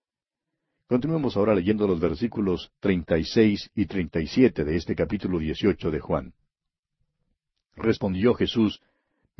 Continuemos 0.88 1.36
ahora 1.36 1.56
leyendo 1.56 1.86
los 1.88 2.00
versículos 2.00 2.72
36 2.80 3.72
y 3.76 3.86
37 3.86 4.64
de 4.64 4.76
este 4.76 4.96
capítulo 4.96 5.40
18 5.40 5.92
de 5.92 6.00
Juan. 6.00 6.34
Respondió 7.76 8.34
Jesús, 8.34 8.82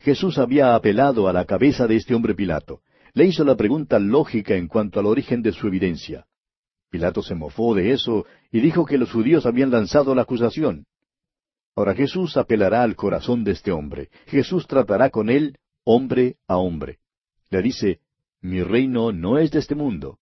Jesús 0.00 0.38
había 0.38 0.74
apelado 0.74 1.28
a 1.28 1.32
la 1.32 1.44
cabeza 1.44 1.86
de 1.86 1.96
este 1.96 2.14
hombre 2.14 2.34
Pilato. 2.34 2.80
Le 3.12 3.26
hizo 3.26 3.44
la 3.44 3.56
pregunta 3.56 3.98
lógica 3.98 4.54
en 4.54 4.66
cuanto 4.66 4.98
al 4.98 5.06
origen 5.06 5.42
de 5.42 5.52
su 5.52 5.66
evidencia. 5.66 6.26
Pilato 6.90 7.22
se 7.22 7.34
mofó 7.34 7.74
de 7.74 7.92
eso 7.92 8.26
y 8.50 8.60
dijo 8.60 8.86
que 8.86 8.98
los 8.98 9.12
judíos 9.12 9.46
habían 9.46 9.70
lanzado 9.70 10.14
la 10.14 10.22
acusación. 10.22 10.86
Ahora 11.76 11.94
Jesús 11.94 12.36
apelará 12.36 12.82
al 12.82 12.96
corazón 12.96 13.44
de 13.44 13.52
este 13.52 13.72
hombre. 13.72 14.08
Jesús 14.26 14.66
tratará 14.66 15.10
con 15.10 15.28
él 15.28 15.58
hombre 15.84 16.36
a 16.48 16.56
hombre. 16.56 16.98
Le 17.50 17.62
dice, 17.62 18.00
mi 18.40 18.62
reino 18.62 19.12
no 19.12 19.38
es 19.38 19.50
de 19.50 19.58
este 19.58 19.74
mundo. 19.74 20.18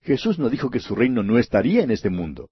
Jesús 0.00 0.38
no 0.38 0.48
dijo 0.48 0.70
que 0.70 0.80
su 0.80 0.94
reino 0.94 1.22
no 1.22 1.38
estaría 1.38 1.82
en 1.82 1.90
este 1.90 2.10
mundo. 2.10 2.50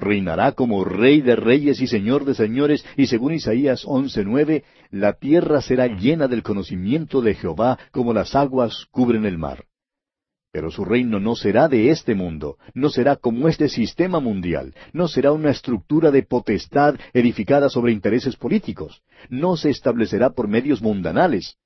Reinará 0.00 0.52
como 0.52 0.82
rey 0.82 1.20
de 1.20 1.36
reyes 1.36 1.80
y 1.80 1.86
señor 1.86 2.24
de 2.24 2.34
señores, 2.34 2.84
y 2.96 3.06
según 3.06 3.34
Isaías 3.34 3.84
11:9, 3.84 4.64
la 4.90 5.12
tierra 5.12 5.60
será 5.60 5.86
llena 5.88 6.26
del 6.26 6.42
conocimiento 6.42 7.20
de 7.20 7.34
Jehová 7.34 7.78
como 7.92 8.14
las 8.14 8.34
aguas 8.34 8.86
cubren 8.90 9.26
el 9.26 9.36
mar. 9.36 9.66
Pero 10.52 10.70
su 10.70 10.84
reino 10.84 11.20
no 11.20 11.36
será 11.36 11.68
de 11.68 11.90
este 11.90 12.14
mundo, 12.14 12.56
no 12.74 12.88
será 12.88 13.16
como 13.16 13.46
este 13.46 13.68
sistema 13.68 14.20
mundial, 14.20 14.74
no 14.92 15.06
será 15.06 15.32
una 15.32 15.50
estructura 15.50 16.10
de 16.10 16.22
potestad 16.22 16.96
edificada 17.12 17.68
sobre 17.68 17.92
intereses 17.92 18.36
políticos, 18.36 19.02
no 19.28 19.56
se 19.56 19.68
establecerá 19.68 20.30
por 20.30 20.48
medios 20.48 20.80
mundanales. 20.80 21.56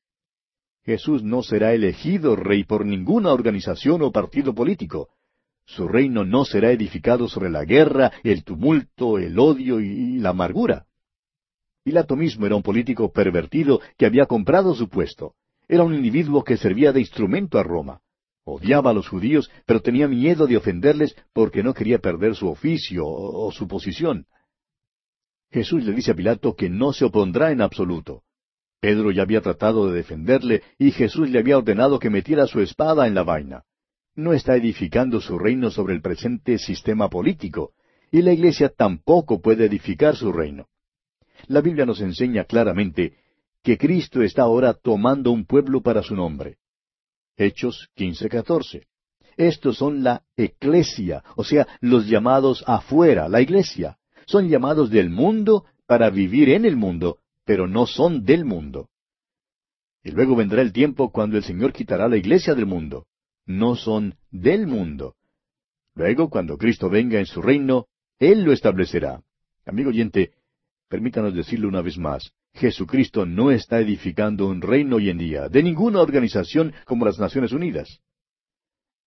Jesús 0.84 1.22
no 1.22 1.42
será 1.42 1.72
elegido 1.72 2.36
rey 2.36 2.64
por 2.64 2.84
ninguna 2.84 3.32
organización 3.32 4.02
o 4.02 4.10
partido 4.10 4.54
político. 4.54 5.08
Su 5.66 5.88
reino 5.88 6.24
no 6.24 6.44
será 6.44 6.70
edificado 6.70 7.28
sobre 7.28 7.50
la 7.50 7.64
guerra, 7.64 8.12
el 8.22 8.44
tumulto, 8.44 9.18
el 9.18 9.38
odio 9.38 9.80
y 9.80 10.18
la 10.18 10.30
amargura. 10.30 10.86
Pilato 11.84 12.16
mismo 12.16 12.46
era 12.46 12.56
un 12.56 12.62
político 12.62 13.12
pervertido 13.12 13.80
que 13.98 14.06
había 14.06 14.26
comprado 14.26 14.74
su 14.74 14.88
puesto. 14.88 15.34
Era 15.68 15.82
un 15.82 15.94
individuo 15.94 16.44
que 16.44 16.56
servía 16.56 16.92
de 16.92 17.00
instrumento 17.00 17.58
a 17.58 17.62
Roma. 17.62 18.00
Odiaba 18.44 18.90
a 18.90 18.94
los 18.94 19.08
judíos, 19.08 19.50
pero 19.66 19.80
tenía 19.80 20.06
miedo 20.06 20.46
de 20.46 20.58
ofenderles 20.58 21.16
porque 21.32 21.62
no 21.62 21.72
quería 21.72 21.98
perder 21.98 22.34
su 22.34 22.48
oficio 22.48 23.06
o, 23.06 23.50
su 23.52 23.66
posición. 23.66 24.26
Jesús 25.50 25.84
le 25.84 25.92
dice 25.92 26.10
a 26.10 26.14
Pilato 26.14 26.54
que 26.54 26.68
no 26.68 26.92
se 26.92 27.06
opondrá 27.06 27.52
en 27.52 27.62
absoluto. 27.62 28.22
Pedro 28.80 29.10
ya 29.12 29.22
había 29.22 29.40
tratado 29.40 29.88
de 29.88 29.96
defenderle 29.96 30.62
y 30.78 30.90
Jesús 30.90 31.30
le 31.30 31.38
había 31.38 31.56
ordenado 31.56 31.98
que 31.98 32.10
metiera 32.10 32.46
su 32.46 32.60
espada 32.60 33.06
en 33.06 33.14
la 33.14 33.22
vaina. 33.22 33.64
No 34.16 34.32
está 34.32 34.56
edificando 34.56 35.20
su 35.20 35.38
reino 35.38 35.70
sobre 35.70 35.94
el 35.94 36.00
presente 36.00 36.58
sistema 36.58 37.08
político, 37.08 37.72
y 38.12 38.22
la 38.22 38.32
Iglesia 38.32 38.68
tampoco 38.68 39.40
puede 39.40 39.64
edificar 39.64 40.14
su 40.14 40.32
reino. 40.32 40.68
La 41.48 41.60
Biblia 41.60 41.84
nos 41.84 42.00
enseña 42.00 42.44
claramente 42.44 43.16
que 43.62 43.76
Cristo 43.76 44.22
está 44.22 44.42
ahora 44.42 44.74
tomando 44.74 45.32
un 45.32 45.46
pueblo 45.46 45.80
para 45.80 46.02
su 46.02 46.14
nombre. 46.14 46.58
Hechos 47.36 47.88
15:14. 47.96 48.86
Estos 49.36 49.78
son 49.78 50.04
la 50.04 50.22
eclesia, 50.36 51.24
o 51.34 51.42
sea, 51.42 51.66
los 51.80 52.06
llamados 52.06 52.62
afuera, 52.68 53.28
la 53.28 53.40
iglesia. 53.40 53.98
Son 54.26 54.48
llamados 54.48 54.90
del 54.90 55.10
mundo 55.10 55.64
para 55.86 56.08
vivir 56.10 56.50
en 56.50 56.64
el 56.64 56.76
mundo, 56.76 57.18
pero 57.44 57.66
no 57.66 57.86
son 57.86 58.24
del 58.24 58.44
mundo. 58.44 58.90
Y 60.04 60.12
luego 60.12 60.36
vendrá 60.36 60.62
el 60.62 60.72
tiempo 60.72 61.10
cuando 61.10 61.36
el 61.36 61.42
Señor 61.42 61.72
quitará 61.72 62.08
la 62.08 62.16
iglesia 62.16 62.54
del 62.54 62.66
mundo. 62.66 63.06
No 63.46 63.76
son 63.76 64.16
del 64.30 64.66
mundo. 64.66 65.16
Luego, 65.94 66.28
cuando 66.28 66.56
Cristo 66.56 66.88
venga 66.88 67.18
en 67.18 67.26
su 67.26 67.42
reino, 67.42 67.86
Él 68.18 68.42
lo 68.42 68.52
establecerá. 68.52 69.22
Amigo 69.66 69.90
oyente, 69.90 70.32
permítanos 70.88 71.34
decirlo 71.34 71.68
una 71.68 71.82
vez 71.82 71.98
más. 71.98 72.32
Jesucristo 72.54 73.26
no 73.26 73.50
está 73.50 73.80
edificando 73.80 74.46
un 74.46 74.62
reino 74.62 74.96
hoy 74.96 75.10
en 75.10 75.18
día, 75.18 75.48
de 75.48 75.62
ninguna 75.62 76.00
organización 76.00 76.72
como 76.84 77.04
las 77.04 77.18
Naciones 77.18 77.52
Unidas. 77.52 78.00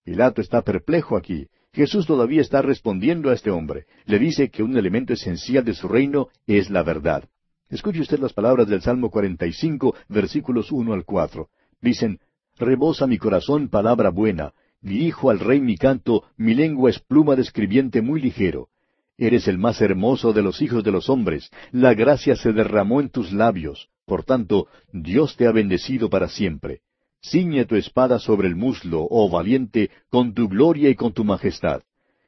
Pilato 0.04 0.42
está 0.42 0.62
perplejo 0.62 1.18
aquí. 1.18 1.48
Jesús 1.74 2.06
todavía 2.06 2.42
está 2.42 2.62
respondiendo 2.62 3.30
a 3.30 3.34
este 3.34 3.52
hombre. 3.52 3.86
Le 4.06 4.20
dice 4.20 4.50
que 4.50 4.64
un 4.64 4.78
elemento 4.78 5.14
esencial 5.14 5.64
de 5.64 5.74
su 5.74 5.88
reino 5.88 6.30
es 6.46 6.70
la 6.70 6.84
verdad. 6.84 7.30
Escuche 7.70 8.02
usted 8.02 8.20
las 8.20 8.34
palabras 8.34 8.68
del 8.68 8.82
Salmo 8.82 9.10
45, 9.10 9.96
versículos 10.08 10.72
1 10.72 10.94
al 10.94 11.06
4. 11.06 11.50
Dicen, 11.82 12.20
Rebosa 12.60 13.06
mi 13.06 13.20
corazón 13.20 13.70
palabra 13.70 14.10
buena, 14.10 14.54
dirijo 14.82 15.30
al 15.30 15.40
rey 15.40 15.62
mi 15.62 15.78
canto, 15.78 16.24
mi 16.38 16.56
lengua 16.56 16.90
es 16.90 17.00
pluma 17.00 17.36
de 17.36 17.44
escribiente 17.44 18.02
muy 18.02 18.20
ligero. 18.20 18.70
Eres 19.16 19.48
el 19.48 19.60
más 19.60 19.80
hermoso 19.80 20.34
de 20.34 20.42
los 20.42 20.62
hijos 20.62 20.84
de 20.84 20.92
los 20.92 21.10
hombres, 21.10 21.52
la 21.72 21.94
gracia 21.94 22.36
se 22.36 22.54
derramó 22.54 23.00
en 23.00 23.10
tus 23.10 23.32
labios, 23.32 23.90
por 24.06 24.24
tanto, 24.24 24.68
Dios 24.92 25.36
te 25.36 25.46
ha 25.46 25.52
bendecido 25.52 26.10
para 26.10 26.30
siempre. 26.30 26.82
Ciñe 27.22 27.66
tu 27.66 27.76
espada 27.76 28.18
sobre 28.20 28.48
el 28.48 28.56
muslo, 28.56 29.08
oh 29.10 29.30
valiente, 29.30 29.92
con 30.10 30.34
tu 30.34 30.48
gloria 30.48 30.90
y 30.90 30.96
con 30.96 31.14
tu 31.14 31.24
majestad. 31.24 31.82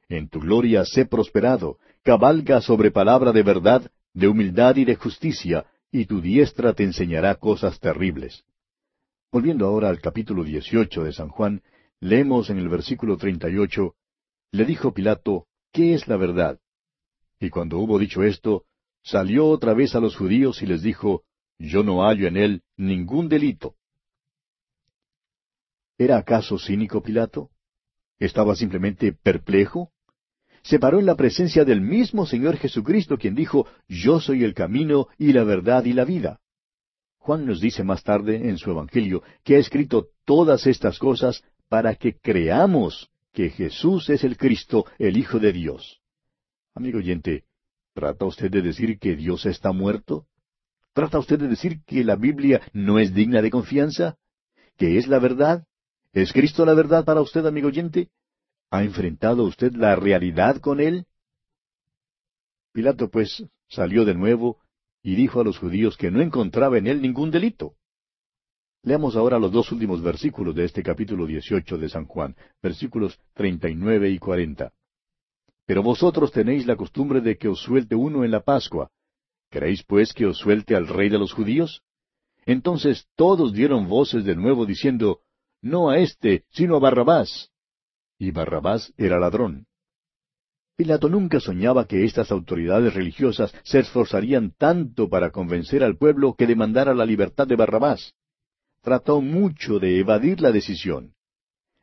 En 0.09 0.29
tu 0.29 0.39
gloria 0.39 0.85
sé 0.85 1.05
prosperado, 1.05 1.77
cabalga 2.03 2.61
sobre 2.61 2.91
palabra 2.91 3.31
de 3.31 3.43
verdad, 3.43 3.91
de 4.13 4.27
humildad 4.27 4.75
y 4.75 4.85
de 4.85 4.95
justicia, 4.95 5.65
y 5.91 6.05
tu 6.05 6.21
diestra 6.21 6.73
te 6.73 6.83
enseñará 6.83 7.35
cosas 7.35 7.79
terribles. 7.79 8.43
Volviendo 9.31 9.67
ahora 9.67 9.89
al 9.89 10.01
capítulo 10.01 10.43
dieciocho 10.43 11.03
de 11.03 11.13
San 11.13 11.29
Juan, 11.29 11.61
leemos 11.99 12.49
en 12.49 12.57
el 12.57 12.67
versículo 12.67 13.15
treinta 13.17 13.47
y 13.47 13.57
ocho, 13.57 13.95
Le 14.51 14.65
dijo 14.65 14.91
Pilato, 14.91 15.45
¿qué 15.71 15.93
es 15.93 16.07
la 16.07 16.17
verdad? 16.17 16.59
Y 17.39 17.51
cuando 17.51 17.77
hubo 17.77 17.99
dicho 17.99 18.23
esto, 18.23 18.65
salió 19.03 19.45
otra 19.47 19.75
vez 19.75 19.93
a 19.93 19.99
los 19.99 20.15
judíos 20.15 20.63
y 20.63 20.65
les 20.65 20.81
dijo, 20.81 21.25
Yo 21.59 21.83
no 21.83 22.01
hallo 22.01 22.27
en 22.27 22.37
él 22.37 22.63
ningún 22.75 23.29
delito. 23.29 23.75
¿Era 25.99 26.17
acaso 26.17 26.57
cínico 26.57 27.03
Pilato? 27.03 27.51
¿Estaba 28.17 28.55
simplemente 28.55 29.13
perplejo? 29.13 29.91
Se 30.63 30.79
paró 30.79 30.99
en 30.99 31.05
la 31.05 31.15
presencia 31.15 31.65
del 31.65 31.81
mismo 31.81 32.25
Señor 32.25 32.57
Jesucristo 32.57 33.19
quien 33.19 33.35
dijo, 33.35 33.67
Yo 33.87 34.19
soy 34.19 34.43
el 34.43 34.55
camino 34.55 35.07
y 35.19 35.33
la 35.33 35.43
verdad 35.43 35.85
y 35.85 35.93
la 35.93 36.03
vida. 36.03 36.39
Juan 37.29 37.45
nos 37.45 37.61
dice 37.61 37.83
más 37.83 38.01
tarde 38.01 38.49
en 38.49 38.57
su 38.57 38.71
Evangelio 38.71 39.21
que 39.43 39.55
ha 39.55 39.59
escrito 39.59 40.07
todas 40.25 40.65
estas 40.65 40.97
cosas 40.97 41.43
para 41.67 41.93
que 41.93 42.17
creamos 42.17 43.11
que 43.33 43.51
Jesús 43.51 44.09
es 44.09 44.23
el 44.23 44.35
Cristo, 44.35 44.87
el 44.97 45.15
Hijo 45.15 45.37
de 45.37 45.53
Dios. 45.53 46.01
Amigo 46.73 46.97
oyente, 46.97 47.43
¿trata 47.93 48.25
usted 48.25 48.49
de 48.49 48.63
decir 48.63 48.97
que 48.97 49.15
Dios 49.15 49.45
está 49.45 49.71
muerto? 49.71 50.25
¿Trata 50.93 51.19
usted 51.19 51.37
de 51.37 51.49
decir 51.49 51.83
que 51.85 52.03
la 52.03 52.15
Biblia 52.15 52.61
no 52.73 52.97
es 52.97 53.13
digna 53.13 53.43
de 53.43 53.51
confianza? 53.51 54.17
¿Que 54.75 54.97
es 54.97 55.07
la 55.07 55.19
verdad? 55.19 55.67
¿Es 56.13 56.33
Cristo 56.33 56.65
la 56.65 56.73
verdad 56.73 57.05
para 57.05 57.21
usted, 57.21 57.45
amigo 57.45 57.67
oyente? 57.67 58.09
¿Ha 58.71 58.83
enfrentado 58.83 59.43
usted 59.43 59.73
la 59.73 59.95
realidad 59.95 60.57
con 60.57 60.79
él? 60.79 61.05
Pilato, 62.73 63.11
pues, 63.11 63.45
salió 63.67 64.03
de 64.03 64.15
nuevo 64.15 64.57
y 65.01 65.15
dijo 65.15 65.39
a 65.39 65.43
los 65.43 65.57
judíos 65.57 65.97
que 65.97 66.12
no 66.12 66.21
encontraba 66.21 66.77
en 66.77 66.88
él 66.88 67.01
ningún 67.01 67.31
delito. 67.31 67.75
Leamos 68.83 69.15
ahora 69.15 69.39
los 69.39 69.51
dos 69.51 69.71
últimos 69.71 70.01
versículos 70.01 70.55
de 70.55 70.65
este 70.65 70.81
capítulo 70.83 71.25
18 71.25 71.77
de 71.77 71.89
San 71.89 72.05
Juan, 72.05 72.35
versículos 72.62 73.19
39 73.33 74.09
y 74.09 74.19
40. 74.19 74.71
Pero 75.65 75.83
vosotros 75.83 76.31
tenéis 76.31 76.65
la 76.65 76.75
costumbre 76.75 77.21
de 77.21 77.38
que 77.38 77.49
os 77.49 77.59
suelte 77.59 77.95
uno 77.95 78.23
en 78.23 78.31
la 78.31 78.41
Pascua. 78.41 78.89
¿Queréis 79.51 79.83
pues 79.83 80.13
que 80.13 80.25
os 80.25 80.38
suelte 80.38 80.75
al 80.75 80.88
rey 80.88 81.09
de 81.09 81.19
los 81.19 81.33
judíos? 81.33 81.81
Entonces 82.45 83.07
todos 83.15 83.53
dieron 83.53 83.88
voces 83.88 84.23
de 84.23 84.35
nuevo 84.35 84.65
diciendo, 84.65 85.19
No 85.62 85.89
a 85.89 85.99
éste, 85.99 86.45
sino 86.49 86.77
a 86.77 86.79
Barrabás. 86.79 87.51
Y 88.17 88.31
Barrabás 88.31 88.93
era 88.97 89.19
ladrón. 89.19 89.67
Pilato 90.79 91.09
nunca 91.09 91.41
soñaba 91.41 91.85
que 91.85 92.05
estas 92.05 92.31
autoridades 92.31 92.93
religiosas 92.93 93.53
se 93.63 93.79
esforzarían 93.79 94.53
tanto 94.57 95.09
para 95.09 95.29
convencer 95.29 95.83
al 95.83 95.97
pueblo 95.97 96.35
que 96.35 96.47
demandara 96.47 96.93
la 96.93 97.05
libertad 97.05 97.45
de 97.45 97.57
Barrabás. 97.57 98.13
Trató 98.81 99.19
mucho 99.19 99.77
de 99.77 99.99
evadir 99.99 100.39
la 100.39 100.53
decisión. 100.53 101.15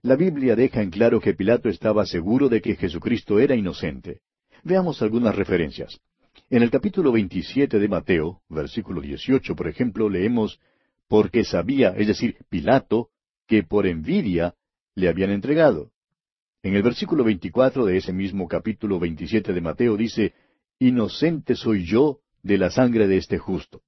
La 0.01 0.17
Biblia 0.17 0.57
deja 0.57 0.81
en 0.81 0.89
claro 0.89 1.21
que 1.21 1.35
Pilato 1.35 1.69
estaba 1.69 2.07
seguro 2.07 2.49
de 2.49 2.63
que 2.63 2.75
Jesucristo 2.75 3.39
era 3.39 3.55
inocente. 3.55 4.21
Veamos 4.65 5.03
algunas 5.03 5.37
referencias. 5.37 6.01
En 6.49 6.63
el 6.63 6.71
capítulo 6.71 7.13
27 7.13 7.79
de 7.79 7.89
Mateo, 7.89 8.41
versículo 8.49 9.03
18, 9.03 9.55
por 9.55 9.69
ejemplo, 9.69 10.09
leemos, 10.09 10.59
porque 11.07 11.45
sabía, 11.45 11.91
es 11.91 12.07
decir, 12.07 12.39
Pilato, 12.49 13.11
que 13.47 13.63
por 13.63 13.87
envidia 13.87 14.55
le 14.95 15.11
habían 15.11 15.33
entregado. 15.33 15.91
En 16.63 16.75
el 16.75 16.83
versículo 16.83 17.25
24 17.25 17.85
de 17.85 17.97
ese 17.99 18.13
mismo 18.13 18.49
capítulo 18.49 18.99
27 18.99 19.53
de 19.53 19.61
Mateo 19.61 19.97
dice, 19.97 20.35
Inocente 20.79 21.55
soy 21.55 21.85
yo 21.85 22.21
de 22.43 22.59
la 22.59 22.71
sangre 22.71 23.07
de 23.07 23.19
este 23.19 23.39
justo. 23.39 23.83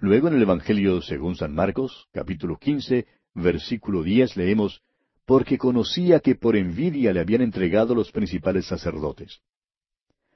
Luego 0.00 0.28
en 0.28 0.34
el 0.34 0.42
Evangelio 0.42 1.02
según 1.02 1.36
San 1.36 1.54
Marcos, 1.54 2.08
capítulo 2.12 2.56
15, 2.56 3.06
versículo 3.34 4.02
10 4.02 4.36
leemos, 4.36 4.82
Porque 5.26 5.58
conocía 5.58 6.20
que 6.20 6.34
por 6.34 6.56
envidia 6.56 7.12
le 7.12 7.20
habían 7.20 7.42
entregado 7.42 7.94
los 7.94 8.10
principales 8.10 8.66
sacerdotes. 8.66 9.40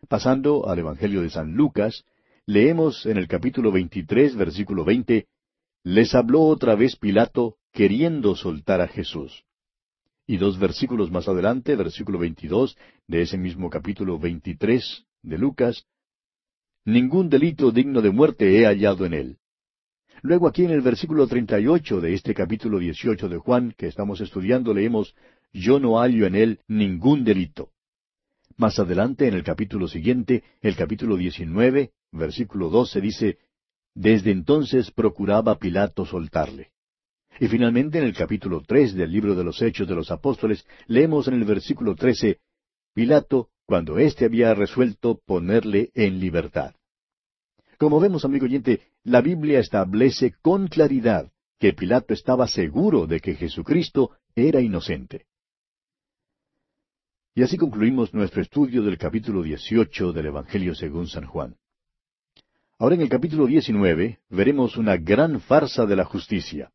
Pasando 0.08 0.68
al 0.68 0.78
Evangelio 0.78 1.22
de 1.22 1.30
San 1.30 1.54
Lucas, 1.54 2.04
leemos 2.44 3.06
en 3.06 3.16
el 3.16 3.28
capítulo 3.28 3.72
23, 3.72 4.36
versículo 4.36 4.84
20, 4.84 5.26
Les 5.82 6.14
habló 6.14 6.42
otra 6.42 6.74
vez 6.74 6.96
Pilato 6.96 7.56
queriendo 7.72 8.36
soltar 8.36 8.80
a 8.80 8.88
Jesús. 8.88 9.45
Y 10.26 10.38
dos 10.38 10.58
versículos 10.58 11.10
más 11.10 11.28
adelante, 11.28 11.76
versículo 11.76 12.18
22 12.18 12.76
de 13.06 13.22
ese 13.22 13.38
mismo 13.38 13.70
capítulo 13.70 14.18
23 14.18 15.06
de 15.22 15.38
Lucas, 15.38 15.86
Ningún 16.84 17.28
delito 17.28 17.72
digno 17.72 18.00
de 18.00 18.10
muerte 18.10 18.60
he 18.60 18.64
hallado 18.64 19.06
en 19.06 19.14
él. 19.14 19.38
Luego 20.22 20.46
aquí 20.46 20.64
en 20.64 20.70
el 20.70 20.82
versículo 20.82 21.26
38 21.26 22.00
de 22.00 22.14
este 22.14 22.32
capítulo 22.32 22.78
18 22.78 23.28
de 23.28 23.38
Juan 23.38 23.74
que 23.76 23.88
estamos 23.88 24.20
estudiando 24.20 24.72
leemos, 24.72 25.14
Yo 25.52 25.80
no 25.80 25.98
hallo 25.98 26.26
en 26.26 26.36
él 26.36 26.60
ningún 26.68 27.24
delito. 27.24 27.70
Más 28.56 28.78
adelante 28.78 29.26
en 29.26 29.34
el 29.34 29.42
capítulo 29.42 29.88
siguiente, 29.88 30.44
el 30.60 30.76
capítulo 30.76 31.16
19, 31.16 31.90
versículo 32.12 32.70
12 32.70 33.00
dice, 33.00 33.38
Desde 33.94 34.30
entonces 34.30 34.90
procuraba 34.90 35.58
Pilato 35.58 36.06
soltarle. 36.06 36.70
Y 37.38 37.48
finalmente 37.48 37.98
en 37.98 38.04
el 38.04 38.14
capítulo 38.14 38.62
tres 38.66 38.94
del 38.94 39.12
libro 39.12 39.34
de 39.34 39.44
los 39.44 39.60
Hechos 39.60 39.86
de 39.86 39.94
los 39.94 40.10
Apóstoles 40.10 40.66
leemos 40.86 41.28
en 41.28 41.34
el 41.34 41.44
versículo 41.44 41.94
trece 41.94 42.38
Pilato, 42.94 43.50
cuando 43.66 43.98
éste 43.98 44.24
había 44.24 44.54
resuelto 44.54 45.20
ponerle 45.26 45.90
en 45.94 46.18
libertad. 46.18 46.74
Como 47.78 48.00
vemos, 48.00 48.24
amigo 48.24 48.46
oyente, 48.46 48.80
la 49.04 49.20
Biblia 49.20 49.58
establece 49.58 50.34
con 50.40 50.68
claridad 50.68 51.30
que 51.58 51.74
Pilato 51.74 52.14
estaba 52.14 52.48
seguro 52.48 53.06
de 53.06 53.20
que 53.20 53.34
Jesucristo 53.34 54.12
era 54.34 54.62
inocente. 54.62 55.26
Y 57.34 57.42
así 57.42 57.58
concluimos 57.58 58.14
nuestro 58.14 58.40
estudio 58.40 58.82
del 58.82 58.96
capítulo 58.96 59.42
18 59.42 60.12
del 60.14 60.26
Evangelio 60.26 60.74
según 60.74 61.06
San 61.06 61.26
Juan. 61.26 61.56
Ahora 62.78 62.94
en 62.94 63.02
el 63.02 63.10
capítulo 63.10 63.46
19 63.46 64.20
veremos 64.30 64.78
una 64.78 64.96
gran 64.96 65.40
farsa 65.40 65.84
de 65.84 65.96
la 65.96 66.04
justicia. 66.04 66.72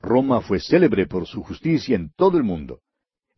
Roma 0.00 0.40
fue 0.40 0.60
célebre 0.60 1.06
por 1.06 1.26
su 1.26 1.42
justicia 1.42 1.94
en 1.94 2.10
todo 2.16 2.38
el 2.38 2.44
mundo. 2.44 2.80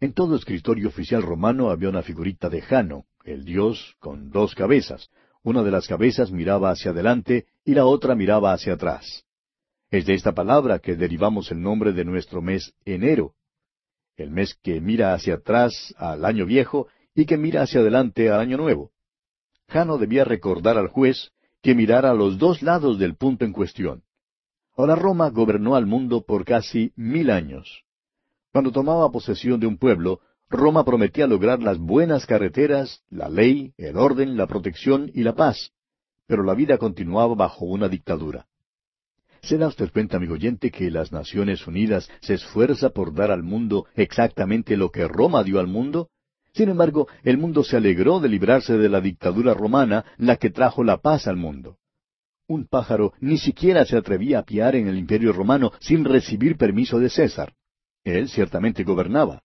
En 0.01 0.13
todo 0.13 0.37
escritorio 0.37 0.89
oficial 0.89 1.23
romano 1.23 1.71
había 1.71 1.89
una 1.89 2.03
figurita 2.03 2.49
de 2.49 2.63
Jano, 2.63 3.07
el 3.25 3.45
dios 3.45 3.97
con 3.99 4.31
dos 4.31 4.55
cabezas. 4.55 5.11
Una 5.43 5.63
de 5.63 5.73
las 5.73 5.89
cabezas 5.89 6.31
miraba 6.31 6.71
hacia 6.71 6.93
adelante 6.93 7.47
y 7.65 7.75
la 7.75 7.85
otra 7.85 8.15
miraba 8.15 8.53
hacia 8.53 8.75
atrás. 8.75 9.25
Es 9.91 10.07
de 10.07 10.15
esta 10.15 10.33
palabra 10.33 10.79
que 10.79 10.95
derivamos 10.95 11.51
el 11.51 11.61
nombre 11.61 11.93
de 11.93 12.05
nuestro 12.05 12.41
mes 12.41 12.73
enero, 12.85 13.35
el 14.17 14.31
mes 14.31 14.57
que 14.63 14.81
mira 14.81 15.15
hacia 15.15 15.35
atrás 15.35 15.95
al 15.99 16.25
año 16.25 16.47
viejo 16.47 16.87
y 17.15 17.27
que 17.27 17.37
mira 17.37 17.63
hacia 17.63 17.81
adelante 17.81 18.31
al 18.31 18.41
año 18.41 18.57
nuevo. 18.57 18.93
Jano 19.69 19.99
debía 19.99 20.25
recordar 20.25 20.79
al 20.79 20.89
juez 20.89 21.33
que 21.61 21.75
mirara 21.75 22.11
a 22.11 22.15
los 22.15 22.39
dos 22.39 22.63
lados 22.63 22.99
del 22.99 23.17
punto 23.17 23.45
en 23.45 23.53
cuestión. 23.53 24.03
Ahora 24.77 24.95
Roma 24.95 25.31
gobernó 25.31 25.77
al 25.77 25.87
mundo 25.87 26.25
por 26.25 26.45
casi 26.45 26.93
mil 26.97 27.31
años. 27.31 27.85
Cuando 28.53 28.73
tomaba 28.73 29.11
posesión 29.11 29.61
de 29.61 29.67
un 29.67 29.79
pueblo, 29.79 30.21
Roma 30.49 30.85
prometía 30.85 31.27
lograr 31.27 31.63
las 31.63 31.79
buenas 31.79 32.27
carreteras, 32.27 33.03
la 33.09 33.29
ley, 33.29 33.73
el 33.79 33.97
orden, 33.97 34.37
la 34.37 34.47
protección 34.47 35.11
y 35.15 35.23
la 35.23 35.35
paz, 35.35 35.73
pero 36.27 36.43
la 36.43 36.55
vida 36.55 36.79
continuaba 36.79 37.35
bajo 37.35 37.65
una 37.65 37.89
dictadura. 37.89 38.47
¿Se 39.43 39.59
da 39.59 39.69
usted 39.69 39.91
cuenta, 39.91 40.19
amigo 40.19 40.35
oyente, 40.35 40.71
que 40.71 40.91
las 40.91 41.11
Naciones 41.11 41.67
Unidas 41.67 42.09
se 42.21 42.35
esfuerza 42.35 42.91
por 42.91 43.13
dar 43.13 43.31
al 43.31 43.43
mundo 43.43 43.87
exactamente 43.97 44.77
lo 44.77 44.91
que 44.91 45.09
Roma 45.09 45.43
dio 45.43 45.59
al 45.59 45.67
mundo? 45.67 46.11
Sin 46.53 46.69
embargo, 46.69 47.09
el 47.25 47.39
mundo 47.39 47.65
se 47.65 47.77
alegró 47.77 48.21
de 48.21 48.29
librarse 48.29 48.77
de 48.77 48.89
la 48.89 49.01
dictadura 49.01 49.55
romana, 49.55 50.05
la 50.19 50.37
que 50.37 50.51
trajo 50.51 50.85
la 50.85 50.99
paz 50.99 51.27
al 51.27 51.37
mundo. 51.37 51.79
Un 52.47 52.67
pájaro 52.67 53.13
ni 53.21 53.39
siquiera 53.39 53.85
se 53.85 53.97
atrevía 53.97 54.41
a 54.41 54.43
piar 54.45 54.77
en 54.77 54.89
el 54.89 54.99
imperio 54.99 55.33
romano 55.33 55.73
sin 55.81 56.05
recibir 56.05 56.57
permiso 56.57 56.99
de 56.99 57.09
César. 57.09 57.55
Él 58.05 58.29
ciertamente 58.29 58.85
gobernaba. 58.85 59.43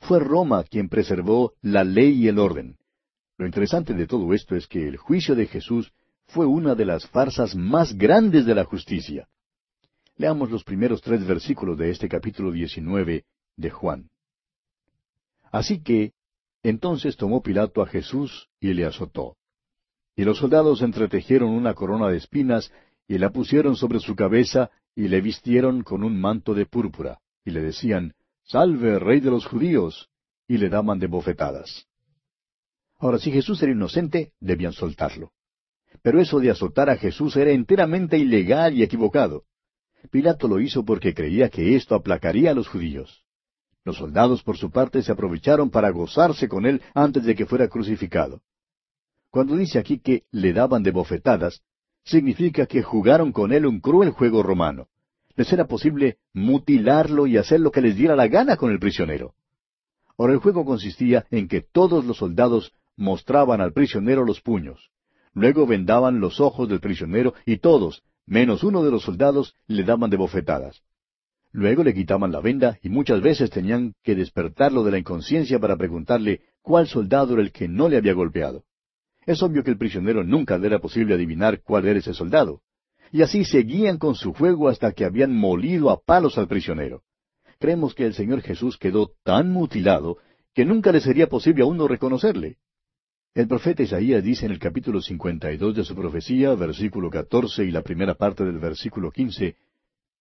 Fue 0.00 0.20
Roma 0.20 0.62
quien 0.64 0.88
preservó 0.88 1.54
la 1.60 1.84
ley 1.84 2.12
y 2.12 2.28
el 2.28 2.38
orden. 2.38 2.76
Lo 3.36 3.46
interesante 3.46 3.94
de 3.94 4.06
todo 4.06 4.32
esto 4.34 4.56
es 4.56 4.66
que 4.66 4.86
el 4.86 4.96
juicio 4.96 5.34
de 5.34 5.46
Jesús 5.46 5.92
fue 6.26 6.46
una 6.46 6.74
de 6.74 6.84
las 6.84 7.06
farsas 7.08 7.54
más 7.54 7.96
grandes 7.96 8.46
de 8.46 8.54
la 8.54 8.64
justicia. 8.64 9.28
Leamos 10.16 10.50
los 10.50 10.64
primeros 10.64 11.00
tres 11.00 11.26
versículos 11.26 11.78
de 11.78 11.90
este 11.90 12.08
capítulo 12.08 12.52
19 12.52 13.24
de 13.56 13.70
Juan. 13.70 14.10
Así 15.50 15.80
que, 15.82 16.12
entonces 16.62 17.16
tomó 17.16 17.42
Pilato 17.42 17.80
a 17.82 17.86
Jesús 17.86 18.48
y 18.60 18.74
le 18.74 18.84
azotó. 18.84 19.37
Y 20.18 20.24
los 20.24 20.38
soldados 20.38 20.82
entretejieron 20.82 21.50
una 21.50 21.74
corona 21.74 22.08
de 22.08 22.16
espinas, 22.16 22.72
y 23.06 23.18
la 23.18 23.30
pusieron 23.30 23.76
sobre 23.76 24.00
su 24.00 24.16
cabeza, 24.16 24.68
y 24.96 25.06
le 25.06 25.20
vistieron 25.20 25.84
con 25.84 26.02
un 26.02 26.20
manto 26.20 26.54
de 26.54 26.66
púrpura, 26.66 27.20
y 27.44 27.52
le 27.52 27.62
decían, 27.62 28.14
Salve, 28.42 28.98
rey 28.98 29.20
de 29.20 29.30
los 29.30 29.46
judíos, 29.46 30.08
y 30.48 30.58
le 30.58 30.70
daban 30.70 30.98
de 30.98 31.06
bofetadas. 31.06 31.86
Ahora, 32.98 33.20
si 33.20 33.30
Jesús 33.30 33.62
era 33.62 33.70
inocente, 33.70 34.32
debían 34.40 34.72
soltarlo. 34.72 35.30
Pero 36.02 36.20
eso 36.20 36.40
de 36.40 36.50
azotar 36.50 36.90
a 36.90 36.96
Jesús 36.96 37.36
era 37.36 37.52
enteramente 37.52 38.18
ilegal 38.18 38.74
y 38.74 38.82
equivocado. 38.82 39.44
Pilato 40.10 40.48
lo 40.48 40.58
hizo 40.58 40.84
porque 40.84 41.14
creía 41.14 41.48
que 41.48 41.76
esto 41.76 41.94
aplacaría 41.94 42.50
a 42.50 42.54
los 42.54 42.66
judíos. 42.66 43.22
Los 43.84 43.98
soldados, 43.98 44.42
por 44.42 44.56
su 44.56 44.72
parte, 44.72 45.00
se 45.00 45.12
aprovecharon 45.12 45.70
para 45.70 45.90
gozarse 45.90 46.48
con 46.48 46.66
él 46.66 46.82
antes 46.92 47.22
de 47.22 47.36
que 47.36 47.46
fuera 47.46 47.68
crucificado. 47.68 48.42
Cuando 49.30 49.56
dice 49.56 49.78
aquí 49.78 49.98
que 49.98 50.24
le 50.30 50.52
daban 50.52 50.82
de 50.82 50.90
bofetadas, 50.90 51.60
significa 52.04 52.66
que 52.66 52.82
jugaron 52.82 53.32
con 53.32 53.52
él 53.52 53.66
un 53.66 53.80
cruel 53.80 54.10
juego 54.10 54.42
romano. 54.42 54.88
Les 55.36 55.52
era 55.52 55.66
posible 55.66 56.18
mutilarlo 56.32 57.26
y 57.26 57.36
hacer 57.36 57.60
lo 57.60 57.70
que 57.70 57.82
les 57.82 57.96
diera 57.96 58.16
la 58.16 58.28
gana 58.28 58.56
con 58.56 58.70
el 58.70 58.78
prisionero. 58.78 59.34
Ahora 60.16 60.32
el 60.32 60.40
juego 60.40 60.64
consistía 60.64 61.26
en 61.30 61.46
que 61.46 61.60
todos 61.60 62.04
los 62.04 62.16
soldados 62.16 62.72
mostraban 62.96 63.60
al 63.60 63.72
prisionero 63.72 64.24
los 64.24 64.40
puños. 64.40 64.90
Luego 65.34 65.66
vendaban 65.66 66.18
los 66.18 66.40
ojos 66.40 66.68
del 66.68 66.80
prisionero 66.80 67.34
y 67.46 67.58
todos, 67.58 68.02
menos 68.26 68.64
uno 68.64 68.82
de 68.82 68.90
los 68.90 69.02
soldados, 69.02 69.54
le 69.68 69.84
daban 69.84 70.10
de 70.10 70.16
bofetadas. 70.16 70.82
Luego 71.52 71.84
le 71.84 71.94
quitaban 71.94 72.32
la 72.32 72.40
venda 72.40 72.78
y 72.82 72.88
muchas 72.88 73.20
veces 73.20 73.50
tenían 73.50 73.94
que 74.02 74.14
despertarlo 74.14 74.82
de 74.82 74.90
la 74.90 74.98
inconsciencia 74.98 75.58
para 75.58 75.76
preguntarle 75.76 76.40
cuál 76.62 76.88
soldado 76.88 77.34
era 77.34 77.42
el 77.42 77.52
que 77.52 77.68
no 77.68 77.88
le 77.88 77.96
había 77.96 78.14
golpeado. 78.14 78.64
Es 79.28 79.42
obvio 79.42 79.62
que 79.62 79.70
el 79.70 79.76
prisionero 79.76 80.24
nunca 80.24 80.56
le 80.56 80.68
era 80.68 80.78
posible 80.78 81.12
adivinar 81.12 81.60
cuál 81.60 81.86
era 81.86 81.98
ese 81.98 82.14
soldado. 82.14 82.62
Y 83.12 83.20
así 83.20 83.44
seguían 83.44 83.98
con 83.98 84.14
su 84.14 84.32
juego 84.32 84.70
hasta 84.70 84.92
que 84.92 85.04
habían 85.04 85.36
molido 85.36 85.90
a 85.90 86.00
palos 86.00 86.38
al 86.38 86.48
prisionero. 86.48 87.02
Creemos 87.58 87.94
que 87.94 88.06
el 88.06 88.14
Señor 88.14 88.40
Jesús 88.40 88.78
quedó 88.78 89.10
tan 89.24 89.50
mutilado 89.50 90.16
que 90.54 90.64
nunca 90.64 90.92
le 90.92 91.02
sería 91.02 91.26
posible 91.26 91.62
a 91.62 91.66
uno 91.66 91.86
reconocerle. 91.86 92.56
El 93.34 93.48
profeta 93.48 93.82
Isaías 93.82 94.24
dice 94.24 94.46
en 94.46 94.52
el 94.52 94.58
capítulo 94.58 95.02
52 95.02 95.76
de 95.76 95.84
su 95.84 95.94
profecía, 95.94 96.54
versículo 96.54 97.10
14 97.10 97.66
y 97.66 97.70
la 97.70 97.82
primera 97.82 98.14
parte 98.14 98.44
del 98.44 98.58
versículo 98.58 99.10
15, 99.10 99.56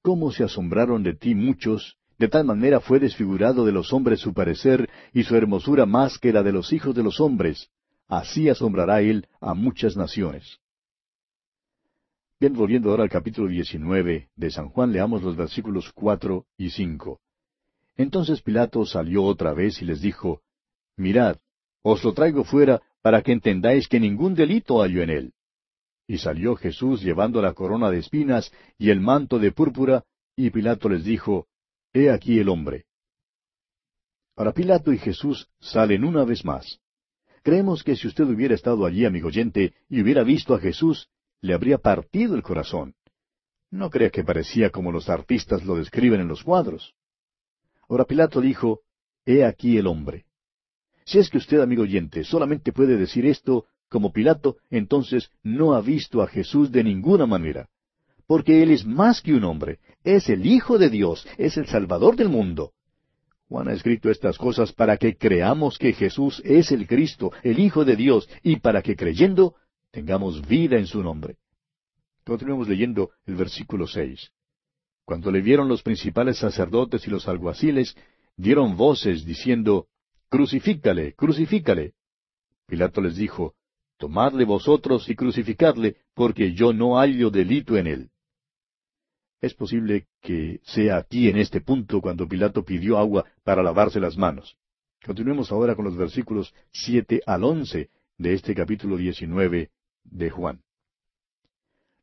cómo 0.01 0.33
se 0.33 0.43
asombraron 0.43 1.01
de 1.03 1.15
ti 1.15 1.33
muchos, 1.33 1.95
de 2.17 2.27
tal 2.27 2.43
manera 2.43 2.81
fue 2.81 2.99
desfigurado 2.99 3.65
de 3.65 3.71
los 3.71 3.93
hombres 3.93 4.19
su 4.19 4.33
parecer, 4.33 4.89
y 5.13 5.23
su 5.23 5.37
hermosura 5.37 5.85
más 5.85 6.17
que 6.17 6.33
la 6.33 6.43
de 6.43 6.51
los 6.51 6.73
hijos 6.73 6.93
de 6.93 7.03
los 7.03 7.21
hombres. 7.21 7.69
Así 8.07 8.47
asombrará 8.49 9.01
él 9.01 9.27
a 9.41 9.53
muchas 9.53 9.97
naciones. 9.97 10.59
Bien, 12.39 12.53
volviendo 12.53 12.91
ahora 12.91 13.03
al 13.03 13.09
capítulo 13.09 13.49
19 13.49 14.29
de 14.35 14.51
San 14.51 14.69
Juan, 14.69 14.91
leamos 14.91 15.23
los 15.23 15.35
versículos 15.35 15.91
cuatro 15.91 16.45
y 16.55 16.69
cinco. 16.69 17.19
Entonces 17.95 18.41
Pilato 18.41 18.85
salió 18.85 19.23
otra 19.23 19.53
vez 19.53 19.81
y 19.81 19.85
les 19.85 20.01
dijo, 20.01 20.41
Mirad, 20.95 21.37
os 21.81 22.03
lo 22.03 22.13
traigo 22.13 22.43
fuera 22.43 22.81
para 23.01 23.23
que 23.23 23.31
entendáis 23.31 23.87
que 23.87 23.99
ningún 23.99 24.35
delito 24.35 24.81
hallo 24.81 25.01
en 25.01 25.09
él. 25.09 25.33
Y 26.07 26.19
salió 26.19 26.55
Jesús 26.55 27.01
llevando 27.01 27.41
la 27.41 27.53
corona 27.53 27.89
de 27.89 27.99
espinas 27.99 28.53
y 28.77 28.91
el 28.91 29.01
manto 29.01 29.39
de 29.39 29.51
púrpura, 29.51 30.05
y 30.35 30.51
Pilato 30.51 30.89
les 30.89 31.03
dijo, 31.03 31.47
He 31.91 32.11
aquí 32.11 32.39
el 32.39 32.49
hombre. 32.49 32.85
Ahora 34.35 34.53
Pilato 34.53 34.93
y 34.93 34.99
Jesús 34.99 35.49
salen 35.59 36.03
una 36.03 36.23
vez 36.23 36.45
más. 36.45 36.79
Creemos 37.47 37.81
que 37.81 37.95
si 37.95 38.09
usted 38.09 38.25
hubiera 38.25 38.55
estado 38.55 38.85
allí, 38.85 39.05
amigo 39.05 39.29
oyente, 39.29 39.73
y 39.87 40.01
hubiera 40.01 40.21
visto 40.21 40.53
a 40.53 40.59
Jesús, 40.59 41.07
le 41.39 41.53
habría 41.53 41.77
partido 41.77 42.35
el 42.35 42.43
corazón. 42.43 42.93
No 43.71 43.89
crea 43.89 44.09
que 44.09 44.25
parecía 44.25 44.69
como 44.69 44.91
los 44.91 45.07
artistas 45.07 45.63
lo 45.63 45.77
describen 45.77 46.19
en 46.19 46.27
los 46.27 46.43
cuadros. 46.43 46.93
Ahora 47.87 48.03
Pilato 48.03 48.41
dijo, 48.41 48.81
He 49.25 49.45
aquí 49.45 49.77
el 49.77 49.87
hombre. 49.87 50.25
Si 51.05 51.19
es 51.19 51.29
que 51.29 51.37
usted, 51.37 51.61
amigo 51.61 51.83
oyente, 51.83 52.25
solamente 52.25 52.73
puede 52.73 52.97
decir 52.97 53.25
esto, 53.25 53.63
como 53.87 54.11
Pilato, 54.11 54.57
entonces 54.69 55.31
no 55.41 55.73
ha 55.73 55.79
visto 55.79 56.21
a 56.21 56.27
Jesús 56.27 56.69
de 56.69 56.83
ninguna 56.83 57.27
manera. 57.27 57.69
Porque 58.25 58.61
Él 58.61 58.71
es 58.71 58.85
más 58.85 59.21
que 59.21 59.33
un 59.33 59.45
hombre, 59.45 59.79
es 60.03 60.27
el 60.27 60.45
Hijo 60.45 60.77
de 60.77 60.89
Dios, 60.89 61.25
es 61.37 61.55
el 61.55 61.67
Salvador 61.67 62.17
del 62.17 62.27
mundo. 62.27 62.73
Juan 63.49 63.69
ha 63.69 63.73
escrito 63.73 64.09
estas 64.09 64.37
cosas 64.37 64.73
para 64.73 64.97
que 64.97 65.15
creamos 65.15 65.77
que 65.77 65.93
Jesús 65.93 66.41
es 66.43 66.71
el 66.71 66.85
Cristo, 66.85 67.31
el 67.43 67.59
Hijo 67.59 67.85
de 67.85 67.95
Dios, 67.95 68.29
y 68.43 68.57
para 68.57 68.81
que 68.81 68.95
creyendo 68.95 69.55
tengamos 69.91 70.45
vida 70.45 70.77
en 70.77 70.85
su 70.85 71.01
nombre. 71.01 71.37
Continuemos 72.25 72.67
leyendo 72.67 73.11
el 73.25 73.35
versículo 73.35 73.87
seis. 73.87 74.31
Cuando 75.05 75.31
le 75.31 75.41
vieron 75.41 75.69
los 75.69 75.81
principales 75.81 76.37
sacerdotes 76.37 77.07
y 77.07 77.09
los 77.09 77.29
alguaciles, 77.29 77.95
dieron 78.35 78.75
voces 78.75 79.25
diciendo, 79.25 79.87
Crucifícale, 80.29 81.13
crucifícale. 81.13 81.93
Pilato 82.67 82.99
les 82.99 83.15
dijo, 83.15 83.55
Tomadle 83.97 84.43
vosotros 84.43 85.09
y 85.09 85.15
crucificadle, 85.15 85.95
porque 86.13 86.53
yo 86.53 86.73
no 86.73 86.97
hallo 86.97 87.29
delito 87.29 87.77
en 87.77 87.87
él. 87.87 88.09
Es 89.39 89.53
posible 89.53 90.07
que 90.27 90.59
sea 90.63 90.97
aquí 90.97 91.29
en 91.29 91.37
este 91.37 91.61
punto 91.61 92.01
cuando 92.01 92.27
Pilato 92.27 92.65
pidió 92.65 92.97
agua 92.97 93.23
para 93.45 93.63
lavarse 93.63 93.97
las 93.97 94.17
manos. 94.17 94.57
Continuemos 95.05 95.53
ahora 95.53 95.73
con 95.73 95.85
los 95.85 95.95
versículos 95.95 96.53
siete 96.69 97.21
al 97.25 97.45
once 97.45 97.91
de 98.17 98.33
este 98.33 98.53
capítulo 98.53 98.97
diecinueve 98.97 99.71
de 100.03 100.29
Juan. 100.29 100.63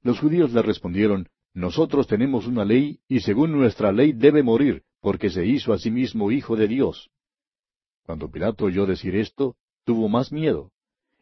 Los 0.00 0.20
judíos 0.20 0.54
le 0.54 0.62
respondieron, 0.62 1.28
Nosotros 1.52 2.06
tenemos 2.06 2.46
una 2.46 2.64
ley, 2.64 2.98
y 3.08 3.20
según 3.20 3.52
nuestra 3.52 3.92
ley 3.92 4.14
debe 4.14 4.42
morir, 4.42 4.84
porque 5.02 5.28
se 5.28 5.44
hizo 5.44 5.74
a 5.74 5.78
sí 5.78 5.90
mismo 5.90 6.30
hijo 6.30 6.56
de 6.56 6.66
Dios. 6.66 7.10
Cuando 8.04 8.30
Pilato 8.30 8.64
oyó 8.64 8.86
decir 8.86 9.16
esto, 9.16 9.54
tuvo 9.84 10.08
más 10.08 10.32
miedo, 10.32 10.72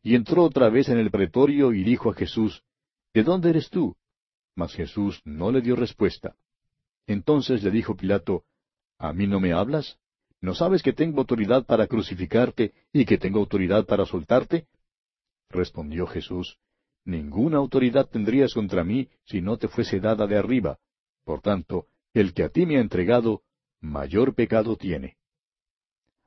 y 0.04 0.14
entró 0.14 0.44
otra 0.44 0.68
vez 0.68 0.88
en 0.88 0.98
el 0.98 1.10
pretorio 1.10 1.72
y 1.72 1.82
dijo 1.82 2.10
a 2.10 2.14
Jesús, 2.14 2.62
¿De 3.12 3.24
dónde 3.24 3.50
eres 3.50 3.70
tú? 3.70 3.96
Mas 4.54 4.72
Jesús 4.72 5.20
no 5.24 5.50
le 5.50 5.62
dio 5.62 5.74
respuesta. 5.74 6.36
Entonces 7.06 7.62
le 7.62 7.70
dijo 7.70 7.96
Pilato, 7.96 8.44
¿A 8.98 9.12
mí 9.12 9.26
no 9.26 9.40
me 9.40 9.52
hablas? 9.52 9.98
¿No 10.40 10.54
sabes 10.54 10.82
que 10.82 10.92
tengo 10.92 11.20
autoridad 11.20 11.66
para 11.66 11.86
crucificarte 11.86 12.72
y 12.92 13.04
que 13.04 13.18
tengo 13.18 13.38
autoridad 13.38 13.86
para 13.86 14.06
soltarte? 14.06 14.66
Respondió 15.50 16.06
Jesús, 16.06 16.58
Ninguna 17.04 17.58
autoridad 17.58 18.08
tendrías 18.08 18.54
contra 18.54 18.84
mí 18.84 19.08
si 19.24 19.40
no 19.40 19.56
te 19.56 19.68
fuese 19.68 19.98
dada 19.98 20.26
de 20.26 20.36
arriba. 20.36 20.78
Por 21.24 21.40
tanto, 21.40 21.86
el 22.14 22.32
que 22.32 22.44
a 22.44 22.48
ti 22.48 22.64
me 22.64 22.76
ha 22.76 22.80
entregado, 22.80 23.42
mayor 23.80 24.34
pecado 24.34 24.76
tiene. 24.76 25.16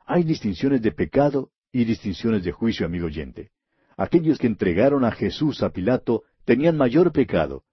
Hay 0.05 0.23
distinciones 0.23 0.81
de 0.81 0.91
pecado 0.91 1.51
y 1.71 1.85
distinciones 1.85 2.43
de 2.43 2.51
juicio, 2.51 2.85
amigo 2.85 3.07
oyente 3.07 3.51
aquellos 3.97 4.37
que 4.37 4.47
entregaron 4.47 5.05
a 5.05 5.11
Jesús 5.11 5.63
a 5.63 5.69
Pilato 5.69 6.23
tenían 6.43 6.77
mayor 6.77 7.11
pecado, 7.11 7.63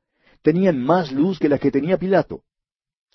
tenían 0.42 0.82
más 0.82 1.12
luz 1.12 1.38
que 1.38 1.48
la 1.48 1.59
que 1.59 1.70
tenía 1.70 1.98
Pilato. 1.98 2.44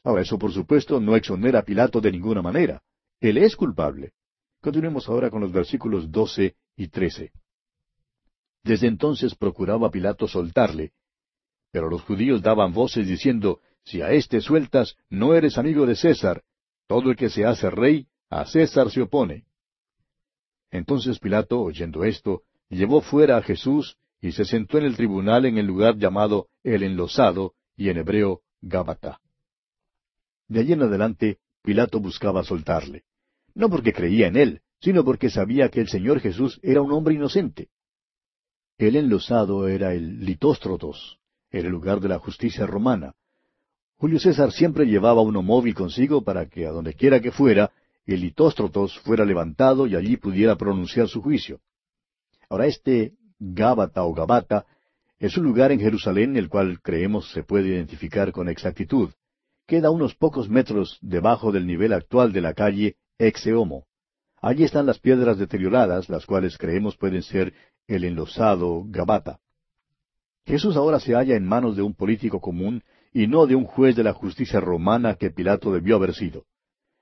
Ahora, 0.03 0.21
eso 0.21 0.37
por 0.37 0.51
supuesto 0.51 0.99
no 0.99 1.15
exonera 1.15 1.59
a 1.59 1.63
Pilato 1.63 1.99
de 2.01 2.11
ninguna 2.11 2.41
manera. 2.41 2.81
Él 3.19 3.37
es 3.37 3.55
culpable. 3.55 4.13
Continuemos 4.61 5.07
ahora 5.09 5.29
con 5.29 5.41
los 5.41 5.51
versículos 5.51 6.11
doce 6.11 6.55
y 6.75 6.87
trece. 6.87 7.31
Desde 8.63 8.87
entonces 8.87 9.35
procuraba 9.35 9.89
Pilato 9.89 10.27
soltarle, 10.27 10.93
pero 11.71 11.89
los 11.89 12.01
judíos 12.03 12.41
daban 12.41 12.73
voces 12.73 13.07
diciendo, 13.07 13.61
Si 13.83 14.01
a 14.01 14.11
éste 14.11 14.41
sueltas, 14.41 14.95
no 15.09 15.33
eres 15.33 15.57
amigo 15.57 15.85
de 15.85 15.95
César. 15.95 16.43
Todo 16.87 17.11
el 17.11 17.15
que 17.15 17.29
se 17.29 17.45
hace 17.45 17.69
rey, 17.69 18.07
a 18.29 18.45
César 18.45 18.89
se 18.89 19.01
opone. 19.01 19.45
Entonces 20.71 21.19
Pilato, 21.19 21.61
oyendo 21.61 22.03
esto, 22.03 22.43
llevó 22.69 23.01
fuera 23.01 23.37
a 23.37 23.41
Jesús 23.41 23.97
y 24.21 24.31
se 24.31 24.45
sentó 24.45 24.77
en 24.77 24.85
el 24.85 24.95
tribunal 24.95 25.45
en 25.45 25.57
el 25.57 25.65
lugar 25.65 25.97
llamado 25.97 26.47
el 26.63 26.83
enlosado 26.83 27.53
y 27.75 27.89
en 27.89 27.97
hebreo 27.97 28.41
Gábata. 28.61 29.19
De 30.47 30.59
allí 30.61 30.73
en 30.73 30.83
adelante, 30.83 31.37
Pilato 31.61 31.99
buscaba 31.99 32.43
soltarle, 32.43 33.03
no 33.53 33.69
porque 33.69 33.93
creía 33.93 34.27
en 34.27 34.37
él, 34.37 34.61
sino 34.79 35.03
porque 35.03 35.29
sabía 35.29 35.69
que 35.69 35.81
el 35.81 35.89
Señor 35.89 36.19
Jesús 36.19 36.59
era 36.63 36.81
un 36.81 36.91
hombre 36.91 37.15
inocente. 37.15 37.69
El 38.77 38.95
enlosado 38.95 39.67
era 39.67 39.93
el 39.93 40.23
litóstrotos, 40.23 41.17
era 41.49 41.67
el 41.67 41.71
lugar 41.71 41.99
de 41.99 42.09
la 42.09 42.19
justicia 42.19 42.65
romana. 42.65 43.15
Julio 43.97 44.19
César 44.19 44.51
siempre 44.51 44.85
llevaba 44.85 45.21
uno 45.21 45.41
móvil 45.41 45.73
consigo 45.73 46.23
para 46.23 46.47
que 46.47 46.67
a 46.67 46.71
donde 46.71 46.93
quiera 46.93 47.19
que 47.19 47.31
fuera, 47.31 47.71
el 48.05 48.21
litóstrotos 48.21 48.99
fuera 48.99 49.25
levantado 49.25 49.87
y 49.87 49.95
allí 49.95 50.17
pudiera 50.17 50.55
pronunciar 50.55 51.07
su 51.07 51.21
juicio. 51.21 51.59
Ahora 52.49 52.67
este 52.67 53.13
Gábata 53.39 54.03
o 54.03 54.13
Gabata 54.13 54.65
es 55.19 55.35
un 55.37 55.43
lugar 55.43 55.71
en 55.71 55.79
Jerusalén 55.79 56.37
el 56.37 56.47
cual 56.47 56.79
creemos 56.81 57.31
se 57.31 57.43
puede 57.43 57.69
identificar 57.69 58.31
con 58.31 58.47
exactitud. 58.47 59.09
Queda 59.67 59.89
unos 59.89 60.15
pocos 60.15 60.47
metros 60.47 60.97
debajo 61.01 61.51
del 61.51 61.67
nivel 61.67 61.91
actual 61.91 62.31
de 62.31 62.39
la 62.39 62.53
calle 62.53 62.95
Exeomo. 63.17 63.85
Allí 64.41 64.63
están 64.63 64.85
las 64.85 64.97
piedras 64.97 65.37
deterioradas, 65.37 66.07
las 66.07 66.25
cuales 66.25 66.57
creemos 66.57 66.95
pueden 66.95 67.21
ser 67.21 67.53
el 67.85 68.05
enlosado 68.05 68.85
Gabata. 68.87 69.39
Jesús 70.45 70.77
ahora 70.77 71.01
se 71.01 71.15
halla 71.15 71.35
en 71.35 71.45
manos 71.45 71.75
de 71.75 71.81
un 71.81 71.93
político 71.93 72.39
común 72.39 72.81
y 73.11 73.27
no 73.27 73.45
de 73.45 73.55
un 73.55 73.65
juez 73.65 73.97
de 73.97 74.05
la 74.05 74.13
justicia 74.13 74.61
romana 74.61 75.15
que 75.15 75.31
Pilato 75.31 75.73
debió 75.73 75.97
haber 75.97 76.13
sido. 76.13 76.45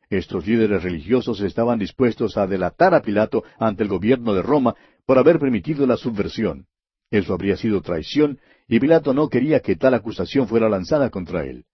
Estos 0.10 0.48
líderes 0.48 0.82
religiosos 0.82 1.42
estaban 1.42 1.78
dispuestos 1.78 2.36
a 2.36 2.48
delatar 2.48 2.96
a 2.96 3.04
Pilato 3.04 3.44
ante 3.60 3.84
el 3.84 3.90
gobierno 3.90 4.34
de 4.34 4.42
Roma 4.42 4.74
por 5.06 5.20
haber 5.20 5.38
permitido 5.38 5.86
la 5.86 5.98
subversión. 5.98 6.66
Eso 7.12 7.36
habría 7.36 7.58
sido 7.58 7.82
traición, 7.82 8.40
y 8.68 8.80
Pilato 8.80 9.14
no 9.14 9.30
quería 9.30 9.60
que 9.60 9.76
tal 9.76 9.94
acusación 9.94 10.48
fuera 10.48 10.68
lanzada 10.68 11.12
contra 11.12 11.46
él. 11.46 11.66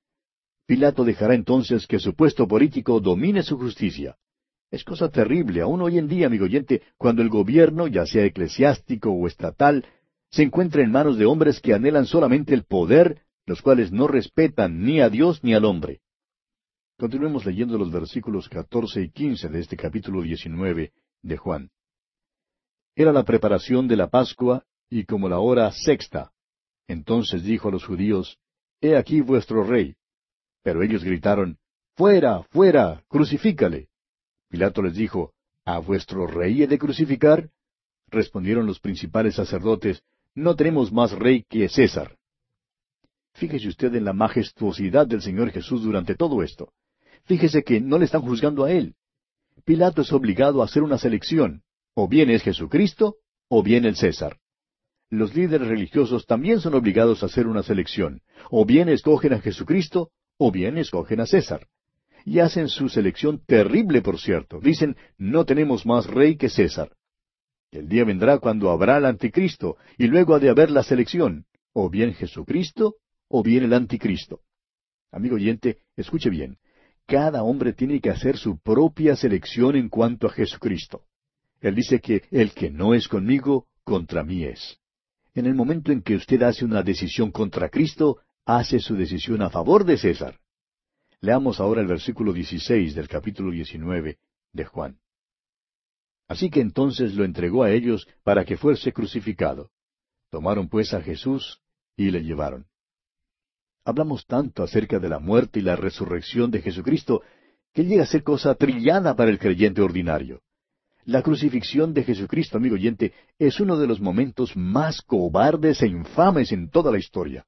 Pilato 0.71 1.03
dejará 1.03 1.35
entonces 1.35 1.85
que 1.85 1.99
su 1.99 2.15
puesto 2.15 2.47
político 2.47 3.01
domine 3.01 3.43
su 3.43 3.57
justicia. 3.57 4.15
Es 4.71 4.85
cosa 4.85 5.09
terrible, 5.09 5.59
aún 5.59 5.81
hoy 5.81 5.97
en 5.97 6.07
día, 6.07 6.27
amigo 6.27 6.45
oyente, 6.45 6.81
cuando 6.95 7.21
el 7.21 7.27
gobierno, 7.27 7.87
ya 7.87 8.05
sea 8.05 8.23
eclesiástico 8.23 9.11
o 9.11 9.27
estatal, 9.27 9.85
se 10.29 10.43
encuentra 10.43 10.81
en 10.81 10.89
manos 10.89 11.17
de 11.17 11.25
hombres 11.25 11.59
que 11.59 11.73
anhelan 11.73 12.05
solamente 12.05 12.53
el 12.53 12.63
poder, 12.63 13.23
los 13.45 13.61
cuales 13.61 13.91
no 13.91 14.07
respetan 14.07 14.81
ni 14.81 15.01
a 15.01 15.09
Dios 15.09 15.43
ni 15.43 15.53
al 15.53 15.65
hombre. 15.65 15.99
Continuemos 16.97 17.45
leyendo 17.45 17.77
los 17.77 17.91
versículos 17.91 18.47
catorce 18.47 19.01
y 19.01 19.09
quince 19.09 19.49
de 19.49 19.59
este 19.59 19.75
capítulo 19.75 20.21
diecinueve 20.21 20.93
de 21.21 21.35
Juan. 21.35 21.69
Era 22.95 23.11
la 23.11 23.25
preparación 23.25 23.89
de 23.89 23.97
la 23.97 24.09
Pascua 24.09 24.63
y 24.89 25.03
como 25.03 25.27
la 25.27 25.39
hora 25.39 25.69
sexta. 25.73 26.31
Entonces 26.87 27.43
dijo 27.43 27.67
a 27.67 27.71
los 27.71 27.83
judíos, 27.83 28.39
He 28.79 28.95
aquí 28.95 29.19
vuestro 29.19 29.65
rey. 29.65 29.97
Pero 30.63 30.83
ellos 30.83 31.03
gritaron, 31.03 31.57
Fuera, 31.95 32.43
fuera, 32.51 33.03
crucifícale. 33.09 33.89
Pilato 34.49 34.81
les 34.81 34.95
dijo, 34.95 35.33
¿A 35.65 35.79
vuestro 35.79 36.25
rey 36.25 36.63
he 36.63 36.67
de 36.67 36.77
crucificar? 36.77 37.49
Respondieron 38.07 38.65
los 38.65 38.79
principales 38.79 39.35
sacerdotes, 39.35 40.03
No 40.33 40.55
tenemos 40.55 40.91
más 40.91 41.11
rey 41.11 41.45
que 41.49 41.69
César. 41.69 42.17
Fíjese 43.33 43.67
usted 43.67 43.93
en 43.95 44.05
la 44.05 44.13
majestuosidad 44.13 45.07
del 45.07 45.21
Señor 45.21 45.51
Jesús 45.51 45.83
durante 45.83 46.15
todo 46.15 46.43
esto. 46.43 46.73
Fíjese 47.25 47.63
que 47.63 47.79
no 47.79 47.97
le 47.97 48.05
están 48.05 48.21
juzgando 48.21 48.65
a 48.65 48.71
Él. 48.71 48.95
Pilato 49.63 50.01
es 50.01 50.11
obligado 50.11 50.61
a 50.61 50.65
hacer 50.65 50.83
una 50.83 50.97
selección. 50.97 51.63
O 51.93 52.07
bien 52.07 52.29
es 52.29 52.41
Jesucristo, 52.41 53.17
o 53.47 53.63
bien 53.63 53.85
el 53.85 53.95
César. 53.95 54.37
Los 55.09 55.35
líderes 55.35 55.67
religiosos 55.67 56.25
también 56.25 56.61
son 56.61 56.73
obligados 56.73 57.21
a 57.21 57.25
hacer 57.25 57.47
una 57.47 57.63
selección. 57.63 58.21
O 58.49 58.65
bien 58.65 58.89
escogen 58.89 59.33
a 59.33 59.41
Jesucristo, 59.41 60.09
o 60.43 60.51
bien 60.51 60.79
escogen 60.79 61.19
a 61.19 61.27
César. 61.27 61.67
Y 62.25 62.39
hacen 62.39 62.67
su 62.67 62.89
selección 62.89 63.43
terrible, 63.45 64.01
por 64.01 64.19
cierto. 64.19 64.59
Dicen, 64.59 64.97
no 65.19 65.45
tenemos 65.45 65.85
más 65.85 66.07
rey 66.07 66.35
que 66.35 66.49
César. 66.49 66.93
El 67.69 67.87
día 67.87 68.05
vendrá 68.05 68.39
cuando 68.39 68.71
habrá 68.71 68.97
el 68.97 69.05
anticristo, 69.05 69.77
y 69.99 70.07
luego 70.07 70.33
ha 70.33 70.39
de 70.39 70.49
haber 70.49 70.71
la 70.71 70.81
selección, 70.81 71.45
o 71.73 71.91
bien 71.91 72.15
Jesucristo, 72.15 72.95
o 73.27 73.43
bien 73.43 73.65
el 73.65 73.73
anticristo. 73.73 74.41
Amigo 75.11 75.35
oyente, 75.35 75.77
escuche 75.95 76.31
bien. 76.31 76.57
Cada 77.05 77.43
hombre 77.43 77.73
tiene 77.73 78.01
que 78.01 78.09
hacer 78.09 78.35
su 78.35 78.57
propia 78.57 79.15
selección 79.15 79.75
en 79.75 79.89
cuanto 79.89 80.25
a 80.25 80.31
Jesucristo. 80.31 81.03
Él 81.59 81.75
dice 81.75 81.99
que 81.99 82.23
el 82.31 82.53
que 82.53 82.71
no 82.71 82.95
es 82.95 83.07
conmigo, 83.07 83.67
contra 83.83 84.23
mí 84.23 84.43
es. 84.43 84.79
En 85.35 85.45
el 85.45 85.53
momento 85.53 85.91
en 85.91 86.01
que 86.01 86.15
usted 86.15 86.41
hace 86.41 86.65
una 86.65 86.81
decisión 86.81 87.29
contra 87.31 87.69
Cristo, 87.69 88.17
hace 88.45 88.79
su 88.79 88.95
decisión 88.95 89.41
a 89.41 89.49
favor 89.49 89.85
de 89.85 89.97
César. 89.97 90.39
Leamos 91.19 91.59
ahora 91.59 91.81
el 91.81 91.87
versículo 91.87 92.33
16 92.33 92.95
del 92.95 93.07
capítulo 93.07 93.51
19 93.51 94.17
de 94.53 94.65
Juan. 94.65 94.99
Así 96.27 96.49
que 96.49 96.61
entonces 96.61 97.13
lo 97.13 97.25
entregó 97.25 97.63
a 97.63 97.71
ellos 97.71 98.07
para 98.23 98.45
que 98.45 98.57
fuese 98.57 98.93
crucificado. 98.93 99.69
Tomaron 100.29 100.69
pues 100.69 100.93
a 100.93 101.01
Jesús 101.01 101.61
y 101.95 102.09
le 102.09 102.23
llevaron. 102.23 102.65
Hablamos 103.83 104.25
tanto 104.25 104.63
acerca 104.63 104.99
de 104.99 105.09
la 105.09 105.19
muerte 105.19 105.59
y 105.59 105.63
la 105.63 105.75
resurrección 105.75 106.49
de 106.51 106.61
Jesucristo 106.61 107.21
que 107.73 107.83
llega 107.83 108.03
a 108.03 108.07
ser 108.07 108.23
cosa 108.23 108.55
trillada 108.55 109.15
para 109.15 109.29
el 109.29 109.39
creyente 109.39 109.81
ordinario. 109.81 110.41
La 111.05 111.21
crucifixión 111.21 111.93
de 111.93 112.03
Jesucristo, 112.03 112.57
amigo 112.57 112.75
oyente, 112.75 113.13
es 113.39 113.59
uno 113.59 113.77
de 113.77 113.87
los 113.87 113.99
momentos 113.99 114.55
más 114.55 115.01
cobardes 115.01 115.81
e 115.81 115.87
infames 115.87 116.51
en 116.51 116.69
toda 116.69 116.91
la 116.91 116.99
historia. 116.99 117.45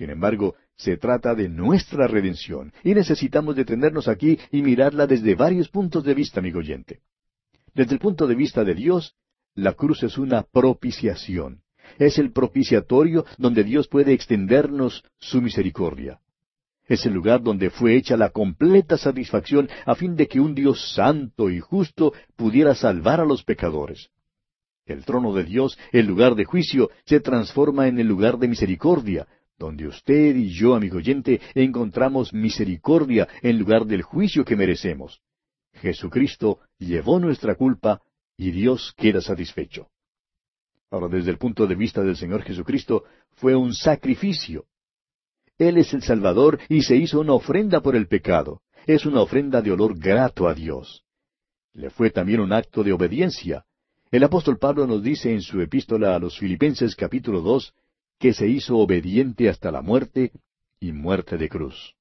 Sin 0.00 0.08
embargo, 0.08 0.54
se 0.76 0.96
trata 0.96 1.34
de 1.34 1.50
nuestra 1.50 2.06
redención 2.06 2.72
y 2.82 2.94
necesitamos 2.94 3.54
detenernos 3.54 4.08
aquí 4.08 4.38
y 4.50 4.62
mirarla 4.62 5.06
desde 5.06 5.34
varios 5.34 5.68
puntos 5.68 6.04
de 6.04 6.14
vista, 6.14 6.40
amigo 6.40 6.60
oyente. 6.60 7.00
Desde 7.74 7.92
el 7.92 7.98
punto 7.98 8.26
de 8.26 8.34
vista 8.34 8.64
de 8.64 8.74
Dios, 8.74 9.14
la 9.54 9.74
cruz 9.74 10.02
es 10.02 10.16
una 10.16 10.42
propiciación. 10.42 11.60
Es 11.98 12.16
el 12.16 12.32
propiciatorio 12.32 13.26
donde 13.36 13.62
Dios 13.62 13.88
puede 13.88 14.14
extendernos 14.14 15.04
su 15.18 15.42
misericordia. 15.42 16.18
Es 16.86 17.04
el 17.04 17.12
lugar 17.12 17.42
donde 17.42 17.68
fue 17.68 17.94
hecha 17.94 18.16
la 18.16 18.30
completa 18.30 18.96
satisfacción 18.96 19.68
a 19.84 19.94
fin 19.94 20.16
de 20.16 20.28
que 20.28 20.40
un 20.40 20.54
Dios 20.54 20.94
santo 20.94 21.50
y 21.50 21.60
justo 21.60 22.14
pudiera 22.36 22.74
salvar 22.74 23.20
a 23.20 23.26
los 23.26 23.44
pecadores. 23.44 24.08
El 24.86 25.04
trono 25.04 25.34
de 25.34 25.44
Dios, 25.44 25.78
el 25.92 26.06
lugar 26.06 26.36
de 26.36 26.46
juicio, 26.46 26.88
se 27.04 27.20
transforma 27.20 27.86
en 27.86 28.00
el 28.00 28.08
lugar 28.08 28.38
de 28.38 28.48
misericordia, 28.48 29.28
donde 29.60 29.86
usted 29.86 30.34
y 30.36 30.48
yo, 30.48 30.74
amigo 30.74 30.96
oyente, 30.96 31.38
encontramos 31.54 32.32
misericordia 32.32 33.28
en 33.42 33.58
lugar 33.58 33.84
del 33.84 34.00
juicio 34.00 34.42
que 34.42 34.56
merecemos. 34.56 35.20
Jesucristo 35.74 36.60
llevó 36.78 37.20
nuestra 37.20 37.54
culpa 37.54 38.00
y 38.38 38.52
Dios 38.52 38.94
queda 38.96 39.20
satisfecho. 39.20 39.88
Ahora, 40.90 41.08
desde 41.08 41.30
el 41.30 41.36
punto 41.36 41.66
de 41.66 41.74
vista 41.74 42.02
del 42.02 42.16
Señor 42.16 42.42
Jesucristo, 42.42 43.04
fue 43.32 43.54
un 43.54 43.74
sacrificio. 43.74 44.64
Él 45.58 45.76
es 45.76 45.92
el 45.92 46.02
Salvador 46.02 46.58
y 46.70 46.80
se 46.80 46.96
hizo 46.96 47.20
una 47.20 47.34
ofrenda 47.34 47.82
por 47.82 47.94
el 47.94 48.08
pecado. 48.08 48.62
Es 48.86 49.04
una 49.04 49.20
ofrenda 49.20 49.60
de 49.60 49.72
olor 49.72 49.98
grato 49.98 50.48
a 50.48 50.54
Dios. 50.54 51.04
Le 51.74 51.90
fue 51.90 52.10
también 52.10 52.40
un 52.40 52.54
acto 52.54 52.82
de 52.82 52.94
obediencia. 52.94 53.66
El 54.10 54.24
apóstol 54.24 54.58
Pablo 54.58 54.86
nos 54.86 55.02
dice 55.02 55.30
en 55.30 55.42
su 55.42 55.60
epístola 55.60 56.16
a 56.16 56.18
los 56.18 56.38
Filipenses 56.38 56.96
capítulo 56.96 57.42
dos 57.42 57.74
que 58.20 58.34
se 58.34 58.46
hizo 58.46 58.76
obediente 58.76 59.48
hasta 59.48 59.72
la 59.72 59.80
muerte 59.80 60.30
y 60.78 60.92
muerte 60.92 61.38
de 61.38 61.48
cruz. 61.48 61.96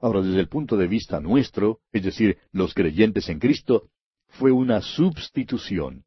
Ahora, 0.00 0.22
desde 0.22 0.38
el 0.38 0.48
punto 0.48 0.76
de 0.76 0.86
vista 0.86 1.20
nuestro, 1.20 1.80
es 1.92 2.04
decir, 2.04 2.38
los 2.52 2.72
creyentes 2.72 3.28
en 3.28 3.40
Cristo, 3.40 3.88
fue 4.28 4.52
una 4.52 4.80
substitución. 4.80 6.04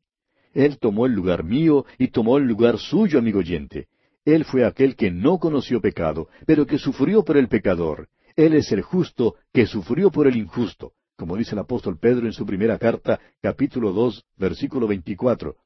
Él 0.53 0.79
tomó 0.79 1.05
el 1.05 1.11
lugar 1.11 1.43
mío 1.43 1.85
y 1.97 2.07
tomó 2.07 2.37
el 2.37 2.45
lugar 2.45 2.79
suyo, 2.79 3.19
amigo 3.19 3.39
oyente. 3.39 3.87
Él 4.23 4.45
fue 4.45 4.65
aquel 4.65 4.95
que 4.95 5.11
no 5.11 5.37
conoció 5.37 5.81
pecado, 5.81 6.29
pero 6.45 6.65
que 6.65 6.77
sufrió 6.77 7.23
por 7.23 7.35
el 7.35 7.49
pecador. 7.49 8.07
Él 8.37 8.53
es 8.53 8.71
el 8.71 8.81
justo 8.81 9.35
que 9.51 9.65
sufrió 9.65 10.11
por 10.11 10.27
el 10.27 10.37
injusto, 10.37 10.93
como 11.17 11.35
dice 11.35 11.55
el 11.55 11.59
apóstol 11.59 11.99
Pedro 11.99 12.25
en 12.25 12.33
su 12.33 12.45
primera 12.45 12.77
carta, 12.77 13.19
capítulo 13.41 13.91
dos, 13.91 14.23
versículo 14.37 14.87
veinticuatro, 14.87 15.57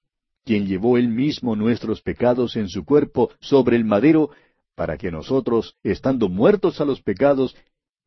quien 0.44 0.68
llevó 0.68 0.98
él 0.98 1.08
mismo 1.08 1.56
nuestros 1.56 2.02
pecados 2.02 2.56
en 2.56 2.70
su 2.70 2.86
cuerpo 2.86 3.32
sobre 3.39 3.76
el 3.76 3.86
madero, 3.86 4.32
para 4.76 4.98
que 4.98 5.12
nosotros, 5.12 5.78
estando 5.84 6.30
muertos 6.30 6.82
a 6.82 6.86
los 6.86 7.02
pecados, 7.02 7.56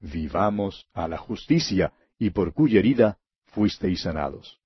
vivamos 0.01 0.87
a 0.93 1.09
la 1.09 1.18
justicia, 1.18 1.93
y 2.18 2.30
por 2.30 2.53
cuya 2.53 2.78
herida 2.78 3.18
fuisteis 3.47 4.03
sanados. 4.03 4.59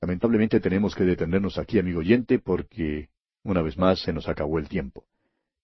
Lamentablemente 0.00 0.60
tenemos 0.60 0.94
que 0.94 1.04
detenernos 1.04 1.58
aquí, 1.58 1.78
amigo 1.78 2.00
oyente, 2.00 2.38
porque 2.38 3.08
una 3.42 3.62
vez 3.62 3.78
más 3.78 4.00
se 4.00 4.12
nos 4.12 4.28
acabó 4.28 4.58
el 4.58 4.68
tiempo. 4.68 5.04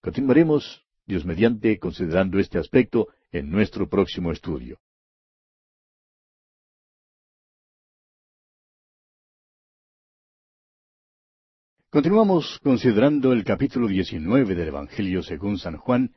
Continuaremos, 0.00 0.84
Dios 1.06 1.24
mediante, 1.24 1.78
considerando 1.78 2.38
este 2.38 2.58
aspecto 2.58 3.08
en 3.30 3.50
nuestro 3.50 3.88
próximo 3.88 4.32
estudio. 4.32 4.78
Continuamos 11.92 12.58
considerando 12.62 13.34
el 13.34 13.44
capítulo 13.44 13.86
19 13.86 14.54
del 14.54 14.68
Evangelio 14.68 15.22
según 15.22 15.58
San 15.58 15.76
Juan, 15.76 16.14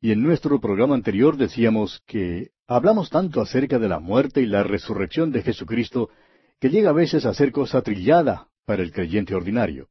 y 0.00 0.12
en 0.12 0.22
nuestro 0.22 0.60
programa 0.60 0.94
anterior 0.94 1.36
decíamos 1.36 2.00
que 2.06 2.50
hablamos 2.68 3.10
tanto 3.10 3.40
acerca 3.40 3.80
de 3.80 3.88
la 3.88 3.98
muerte 3.98 4.40
y 4.40 4.46
la 4.46 4.62
resurrección 4.62 5.32
de 5.32 5.42
Jesucristo 5.42 6.10
que 6.60 6.70
llega 6.70 6.90
a 6.90 6.92
veces 6.92 7.26
a 7.26 7.34
ser 7.34 7.50
cosa 7.50 7.82
trillada 7.82 8.46
para 8.66 8.84
el 8.84 8.92
creyente 8.92 9.34
ordinario. 9.34 9.88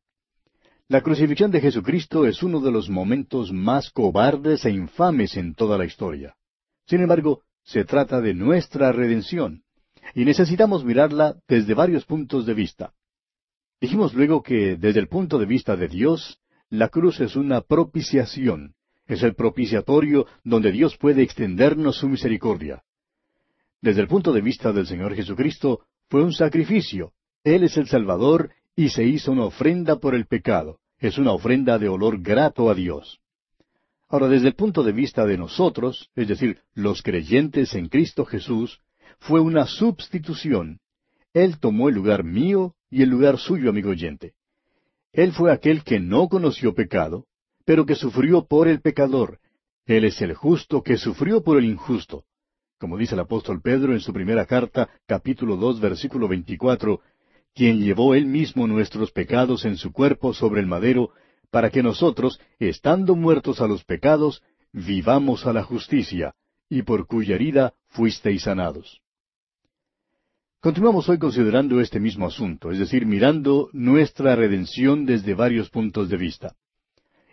La 0.88 1.02
crucifixión 1.02 1.52
de 1.52 1.60
Jesucristo 1.60 2.26
es 2.26 2.42
uno 2.42 2.62
de 2.62 2.72
los 2.72 2.90
momentos 2.90 3.52
más 3.52 3.90
cobardes 3.90 4.64
e 4.64 4.70
infames 4.70 5.36
en 5.36 5.54
toda 5.54 5.78
la 5.78 5.84
historia. 5.84 6.38
Sin 6.88 7.02
embargo, 7.02 7.42
se 7.62 7.84
trata 7.84 8.22
de 8.22 8.34
nuestra 8.34 8.94
redención, 8.94 9.64
y 10.14 10.24
necesitamos 10.24 10.86
mirarla 10.86 11.36
desde 11.46 11.74
varios 11.74 12.06
puntos 12.06 12.46
de 12.46 12.54
vista. 12.54 12.94
Dijimos 13.80 14.14
luego 14.14 14.42
que 14.42 14.78
desde 14.78 15.00
el 15.00 15.08
punto 15.08 15.38
de 15.38 15.46
vista 15.46 15.76
de 15.76 15.88
Dios, 15.88 16.40
la 16.70 16.90
cruz 16.90 17.20
es 17.20 17.36
una 17.36 17.62
propiciación, 17.62 18.76
es 19.08 19.22
el 19.24 19.36
propiciatorio 19.36 20.26
donde 20.44 20.72
Dios 20.72 20.98
puede 20.98 21.22
extendernos 21.22 21.98
su 21.98 22.08
misericordia. 22.08 22.84
Desde 23.82 24.02
el 24.02 24.08
punto 24.08 24.34
de 24.34 24.42
vista 24.42 24.72
del 24.72 24.88
Señor 24.88 25.16
Jesucristo, 25.16 25.82
fue 26.10 26.24
un 26.24 26.34
sacrificio. 26.34 27.12
Él 27.44 27.64
es 27.64 27.78
el 27.78 27.88
Salvador 27.88 28.52
y 28.76 28.90
se 28.90 29.04
hizo 29.04 29.32
una 29.32 29.46
ofrenda 29.46 29.98
por 29.98 30.16
el 30.16 30.26
pecado. 30.26 30.80
Es 30.98 31.18
una 31.18 31.34
ofrenda 31.34 31.78
de 31.78 31.90
olor 31.90 32.22
grato 32.22 32.70
a 32.70 32.74
Dios. 32.74 33.20
Ahora, 34.08 34.28
desde 34.28 34.48
el 34.48 34.56
punto 34.56 34.84
de 34.84 34.92
vista 34.92 35.26
de 35.26 35.38
nosotros, 35.38 36.10
es 36.16 36.28
decir, 36.28 36.60
los 36.74 37.02
creyentes 37.02 37.76
en 37.76 37.90
Cristo 37.90 38.26
Jesús, 38.26 38.80
fue 39.20 39.40
una 39.40 39.66
substitución. 39.66 40.80
Él 41.34 41.60
tomó 41.60 41.90
el 41.90 41.96
lugar 41.96 42.24
mío 42.24 42.76
y 42.96 43.02
el 43.04 43.10
lugar 43.10 43.38
suyo, 43.38 43.70
amigo 43.70 43.90
oyente. 43.90 44.34
Él 45.12 45.32
fue 45.34 45.52
aquel 45.52 45.84
que 45.84 46.00
no 46.00 46.28
conoció 46.28 46.74
pecado, 46.74 47.26
pero 47.66 47.86
que 47.86 47.96
sufrió 47.96 48.46
por 48.46 48.68
el 48.68 48.82
pecador. 48.82 49.40
Él 49.86 50.06
es 50.06 50.22
el 50.22 50.34
justo 50.34 50.82
que 50.82 50.98
sufrió 50.98 51.44
por 51.44 51.58
el 51.58 51.66
injusto 51.66 52.26
como 52.80 52.98
dice 52.98 53.16
el 53.16 53.22
apóstol 53.22 53.62
Pedro 53.62 53.94
en 53.94 54.00
su 54.00 54.14
primera 54.14 54.46
carta, 54.46 54.90
capítulo 55.08 55.56
dos, 55.56 55.80
versículo 55.80 56.28
veinticuatro, 56.28 57.02
quien 57.54 57.80
llevó 57.80 58.16
él 58.16 58.26
mismo 58.26 58.68
nuestros 58.68 59.12
pecados 59.12 59.66
en 59.66 59.78
su 59.78 59.92
cuerpo 59.92 60.34
sobre 60.34 60.62
el 60.62 60.68
madero, 60.68 61.12
para 61.52 61.70
que 61.70 61.82
nosotros, 61.82 62.40
estando 62.60 63.16
muertos 63.16 63.62
a 63.62 63.68
los 63.68 63.84
pecados, 63.86 64.44
vivamos 64.74 65.46
a 65.46 65.54
la 65.54 65.64
justicia, 65.64 66.36
y 66.70 66.82
por 66.82 67.08
cuya 67.08 67.36
herida 67.36 67.74
fuisteis 67.88 68.44
sanados. 68.44 69.02
Continuamos 70.66 71.08
hoy 71.10 71.20
considerando 71.20 71.80
este 71.80 72.00
mismo 72.00 72.26
asunto, 72.26 72.72
es 72.72 72.80
decir, 72.80 73.06
mirando 73.06 73.70
nuestra 73.72 74.36
redención 74.36 75.06
desde 75.06 75.36
varios 75.36 75.70
puntos 75.70 76.10
de 76.10 76.18
vista. 76.18 76.56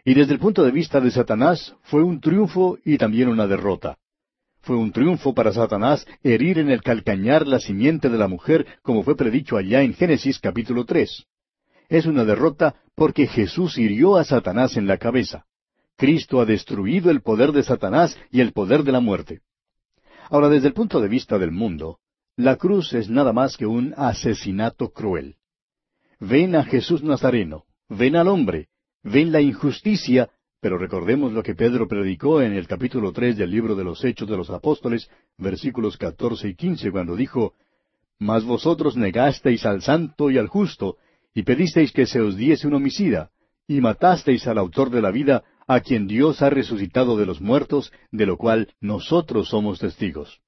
Y 0.04 0.12
desde 0.12 0.34
el 0.34 0.38
punto 0.38 0.62
de 0.62 0.70
vista 0.70 1.00
de 1.00 1.10
Satanás 1.10 1.74
fue 1.80 2.02
un 2.02 2.20
triunfo 2.20 2.76
y 2.84 2.98
también 2.98 3.30
una 3.30 3.46
derrota. 3.46 3.96
Fue 4.60 4.76
un 4.76 4.92
triunfo 4.92 5.32
para 5.32 5.50
Satanás 5.50 6.06
herir 6.22 6.58
en 6.58 6.68
el 6.68 6.82
calcañar 6.82 7.46
la 7.46 7.58
simiente 7.58 8.10
de 8.10 8.18
la 8.18 8.28
mujer, 8.28 8.66
como 8.82 9.02
fue 9.02 9.16
predicho 9.16 9.56
allá 9.56 9.80
en 9.80 9.94
Génesis 9.94 10.38
capítulo 10.38 10.84
tres. 10.84 11.24
Es 11.88 12.04
una 12.04 12.26
derrota 12.26 12.74
porque 12.94 13.26
Jesús 13.26 13.78
hirió 13.78 14.18
a 14.18 14.24
Satanás 14.24 14.76
en 14.76 14.86
la 14.86 14.98
cabeza. 14.98 15.46
Cristo 15.96 16.38
ha 16.38 16.44
destruido 16.44 17.10
el 17.10 17.22
poder 17.22 17.52
de 17.52 17.62
Satanás 17.62 18.14
y 18.30 18.42
el 18.42 18.52
poder 18.52 18.82
de 18.82 18.92
la 18.92 19.00
muerte. 19.00 19.40
Ahora, 20.28 20.50
desde 20.50 20.68
el 20.68 20.74
punto 20.74 21.00
de 21.00 21.08
vista 21.08 21.38
del 21.38 21.50
mundo, 21.50 21.98
la 22.36 22.56
cruz 22.56 22.92
es 22.94 23.10
nada 23.10 23.32
más 23.32 23.56
que 23.56 23.66
un 23.66 23.94
asesinato 23.96 24.90
cruel. 24.90 25.36
Ven 26.18 26.54
a 26.54 26.64
Jesús 26.64 27.02
Nazareno, 27.02 27.64
ven 27.88 28.16
al 28.16 28.28
hombre, 28.28 28.68
ven 29.02 29.32
la 29.32 29.40
injusticia, 29.40 30.30
pero 30.60 30.78
recordemos 30.78 31.32
lo 31.32 31.42
que 31.42 31.54
Pedro 31.54 31.88
predicó 31.88 32.40
en 32.40 32.52
el 32.52 32.66
capítulo 32.66 33.12
tres 33.12 33.36
del 33.36 33.50
libro 33.50 33.74
de 33.74 33.84
los 33.84 34.04
Hechos 34.04 34.28
de 34.28 34.36
los 34.36 34.48
Apóstoles, 34.50 35.10
versículos 35.36 35.96
catorce 35.96 36.48
y 36.48 36.54
quince, 36.54 36.90
cuando 36.90 37.16
dijo, 37.16 37.54
Mas 38.18 38.44
vosotros 38.44 38.96
negasteis 38.96 39.66
al 39.66 39.82
santo 39.82 40.30
y 40.30 40.38
al 40.38 40.46
justo, 40.46 40.96
y 41.34 41.42
pedisteis 41.42 41.92
que 41.92 42.06
se 42.06 42.20
os 42.20 42.36
diese 42.36 42.66
un 42.68 42.74
homicida, 42.74 43.30
y 43.66 43.80
matasteis 43.80 44.46
al 44.46 44.58
autor 44.58 44.90
de 44.90 45.02
la 45.02 45.10
vida, 45.10 45.42
a 45.66 45.80
quien 45.80 46.06
Dios 46.06 46.42
ha 46.42 46.50
resucitado 46.50 47.16
de 47.16 47.26
los 47.26 47.40
muertos, 47.40 47.92
de 48.10 48.26
lo 48.26 48.36
cual 48.36 48.72
nosotros 48.80 49.48
somos 49.48 49.80
testigos. 49.80 50.40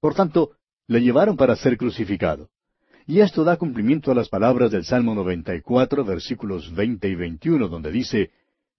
Por 0.00 0.14
tanto, 0.14 0.56
le 0.92 1.00
llevaron 1.00 1.36
para 1.36 1.56
ser 1.56 1.76
crucificado. 1.76 2.48
Y 3.06 3.20
esto 3.20 3.42
da 3.42 3.56
cumplimiento 3.56 4.12
a 4.12 4.14
las 4.14 4.28
palabras 4.28 4.70
del 4.70 4.84
Salmo 4.84 5.14
94, 5.14 6.04
versículos 6.04 6.72
20 6.72 7.08
y 7.08 7.14
21, 7.16 7.68
donde 7.68 7.90
dice, 7.90 8.30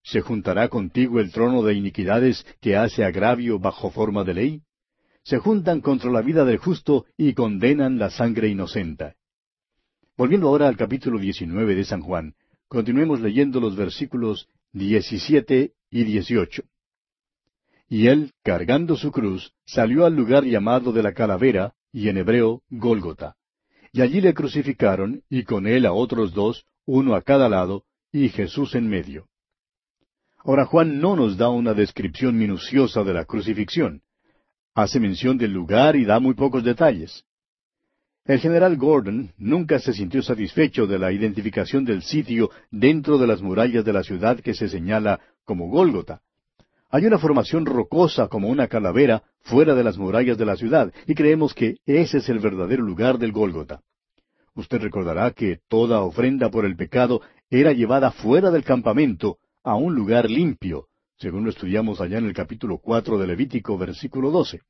¿Se 0.03 0.21
juntará 0.21 0.67
contigo 0.67 1.19
el 1.19 1.31
trono 1.31 1.63
de 1.63 1.73
iniquidades 1.73 2.45
que 2.61 2.75
hace 2.75 3.05
agravio 3.05 3.59
bajo 3.59 3.89
forma 3.89 4.23
de 4.23 4.33
ley? 4.33 4.61
Se 5.23 5.37
juntan 5.37 5.79
contra 5.79 6.11
la 6.11 6.21
vida 6.21 6.43
del 6.43 6.57
justo 6.57 7.05
y 7.17 7.33
condenan 7.33 7.97
la 7.97 8.09
sangre 8.09 8.49
inocente. 8.49 9.15
Volviendo 10.17 10.49
ahora 10.49 10.67
al 10.67 10.75
capítulo 10.75 11.17
19 11.17 11.75
de 11.75 11.85
San 11.85 12.01
Juan, 12.01 12.35
continuemos 12.67 13.21
leyendo 13.21 13.61
los 13.61 13.77
versículos 13.77 14.49
17 14.73 15.73
y 15.89 16.03
18. 16.03 16.63
Y 17.87 18.07
él, 18.07 18.33
cargando 18.43 18.97
su 18.97 19.11
cruz, 19.11 19.53
salió 19.65 20.05
al 20.05 20.15
lugar 20.15 20.43
llamado 20.43 20.91
de 20.91 21.03
la 21.03 21.13
calavera, 21.13 21.73
y 21.93 22.09
en 22.09 22.17
hebreo 22.17 22.63
Gólgota. 22.69 23.35
Y 23.93 24.01
allí 24.01 24.19
le 24.19 24.33
crucificaron, 24.33 25.21
y 25.29 25.43
con 25.43 25.67
él 25.67 25.85
a 25.85 25.93
otros 25.93 26.33
dos, 26.33 26.65
uno 26.85 27.15
a 27.15 27.21
cada 27.21 27.47
lado, 27.47 27.85
y 28.11 28.29
Jesús 28.29 28.75
en 28.75 28.89
medio. 28.89 29.27
Ahora 30.39 30.65
Juan 30.65 30.99
no 30.99 31.15
nos 31.15 31.37
da 31.37 31.49
una 31.49 31.73
descripción 31.73 32.37
minuciosa 32.37 33.03
de 33.03 33.13
la 33.13 33.25
crucifixión. 33.25 34.01
Hace 34.73 34.99
mención 34.99 35.37
del 35.37 35.53
lugar 35.53 35.95
y 35.95 36.03
da 36.03 36.19
muy 36.19 36.33
pocos 36.33 36.63
detalles. 36.63 37.23
El 38.25 38.39
general 38.39 38.75
Gordon 38.77 39.31
nunca 39.37 39.79
se 39.79 39.93
sintió 39.93 40.21
satisfecho 40.23 40.87
de 40.87 40.97
la 40.97 41.11
identificación 41.11 41.85
del 41.85 42.01
sitio 42.01 42.49
dentro 42.71 43.17
de 43.17 43.27
las 43.27 43.41
murallas 43.41 43.85
de 43.85 43.93
la 43.93 44.03
ciudad 44.03 44.39
que 44.39 44.53
se 44.53 44.67
señala 44.67 45.19
como 45.45 45.69
Gólgota. 45.69 46.21
Hay 46.93 47.07
una 47.07 47.17
formación 47.17 47.65
rocosa 47.65 48.27
como 48.27 48.49
una 48.49 48.67
calavera 48.67 49.23
fuera 49.41 49.73
de 49.73 49.83
las 49.83 49.97
murallas 49.97 50.37
de 50.37 50.45
la 50.45 50.55
ciudad, 50.55 50.93
y 51.07 51.15
creemos 51.15 51.55
que 51.55 51.77
ese 51.87 52.19
es 52.19 52.29
el 52.29 52.37
verdadero 52.37 52.83
lugar 52.83 53.17
del 53.17 53.31
Gólgota. 53.31 53.81
Usted 54.53 54.79
recordará 54.79 55.31
que 55.31 55.57
toda 55.67 56.01
ofrenda 56.01 56.51
por 56.51 56.65
el 56.65 56.75
pecado 56.75 57.21
era 57.49 57.73
llevada 57.73 58.11
fuera 58.11 58.51
del 58.51 58.63
campamento 58.63 59.39
a 59.63 59.73
un 59.73 59.95
lugar 59.95 60.29
limpio, 60.29 60.85
según 61.17 61.45
lo 61.45 61.49
estudiamos 61.49 61.99
allá 61.99 62.19
en 62.19 62.25
el 62.25 62.33
capítulo 62.35 62.77
cuatro 62.77 63.17
de 63.17 63.25
Levítico, 63.25 63.75
versículo 63.75 64.29
doce. 64.29 64.61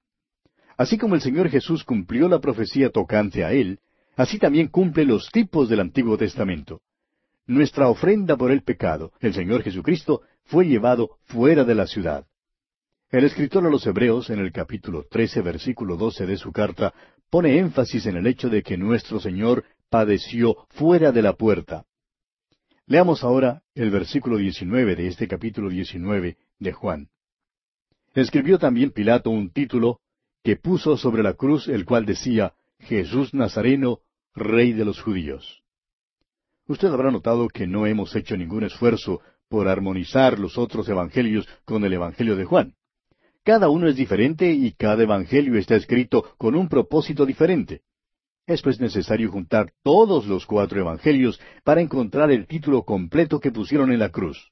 Así 0.78 0.98
como 0.98 1.16
el 1.16 1.22
Señor 1.22 1.50
Jesús 1.50 1.84
cumplió 1.84 2.30
la 2.30 2.40
profecía 2.40 2.90
tocante 2.90 3.44
a 3.44 3.52
Él, 3.52 3.80
así 4.16 4.40
también 4.40 4.70
cumple 4.70 5.04
los 5.04 5.30
tipos 5.30 5.68
del 5.68 5.82
Antiguo 5.82 6.18
Testamento. 6.18 6.80
Nuestra 7.48 7.90
ofrenda 7.90 8.38
por 8.38 8.50
el 8.50 8.62
pecado, 8.62 9.12
el 9.20 9.34
Señor 9.34 9.62
Jesucristo, 9.64 10.22
fue 10.46 10.66
llevado 10.66 11.18
fuera 11.26 11.64
de 11.64 11.76
la 11.76 11.88
ciudad. 11.88 12.26
El 13.10 13.26
escritor 13.26 13.66
a 13.66 13.70
los 13.70 13.86
Hebreos, 13.86 14.30
en 14.30 14.40
el 14.40 14.52
capítulo 14.52 15.06
trece, 15.10 15.42
versículo 15.42 15.98
doce 15.98 16.26
de 16.26 16.38
su 16.38 16.52
carta, 16.52 16.94
pone 17.30 17.58
énfasis 17.60 18.06
en 18.08 18.18
el 18.18 18.28
hecho 18.28 18.50
de 18.50 18.64
que 18.64 18.78
nuestro 18.78 19.20
Señor 19.20 19.66
padeció 19.90 20.66
fuera 20.70 21.12
de 21.12 21.22
la 21.22 21.34
puerta. 21.34 21.86
Leamos 22.86 23.24
ahora 23.24 23.62
el 23.76 23.92
versículo 23.92 24.38
diecinueve 24.38 24.96
de 24.96 25.08
este 25.08 25.28
capítulo 25.28 25.70
diecinueve 25.70 26.38
de 26.60 26.74
Juan. 26.74 27.10
Escribió 28.14 28.60
también 28.60 28.92
Pilato 28.92 29.30
un 29.30 29.52
título 29.52 30.00
que 30.44 30.58
puso 30.58 30.98
sobre 30.98 31.24
la 31.24 31.34
cruz, 31.34 31.68
el 31.68 31.86
cual 31.86 32.06
decía, 32.06 32.54
Jesús 32.80 33.34
Nazareno, 33.34 34.00
Rey 34.36 34.74
de 34.74 34.86
los 34.86 35.02
judíos. 35.02 35.64
Usted 36.68 36.90
habrá 36.90 37.12
notado 37.12 37.48
que 37.48 37.68
no 37.68 37.86
hemos 37.86 38.16
hecho 38.16 38.36
ningún 38.36 38.64
esfuerzo 38.64 39.22
por 39.54 39.68
armonizar 39.68 40.40
los 40.40 40.58
otros 40.58 40.90
evangelios 40.90 41.48
con 41.64 41.86
el 41.86 41.94
Evangelio 41.94 42.36
de 42.36 42.44
Juan. 42.44 42.74
Cada 43.44 43.70
uno 43.70 43.88
es 43.88 43.96
diferente 43.96 44.52
y 44.52 44.72
cada 44.72 45.04
evangelio 45.04 45.60
está 45.60 45.76
escrito 45.76 46.34
con 46.40 46.56
un 46.56 46.68
propósito 46.68 47.24
diferente. 47.24 47.82
Es 48.48 48.64
pues 48.64 48.80
necesario 48.80 49.30
juntar 49.30 49.72
todos 49.84 50.26
los 50.26 50.48
cuatro 50.48 50.80
evangelios 50.80 51.40
para 51.64 51.82
encontrar 51.82 52.32
el 52.32 52.48
título 52.48 52.82
completo 52.82 53.40
que 53.40 53.52
pusieron 53.52 53.92
en 53.92 54.00
la 54.00 54.10
cruz. 54.10 54.52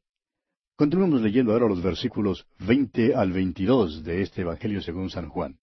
Continuemos 0.76 1.20
leyendo 1.24 1.54
ahora 1.54 1.68
los 1.68 1.82
versículos 1.82 2.46
veinte 2.60 3.16
al 3.16 3.32
veintidós 3.32 4.04
de 4.04 4.22
este 4.22 4.42
evangelio 4.42 4.84
según 4.84 5.10
San 5.10 5.30
Juan. 5.30 5.58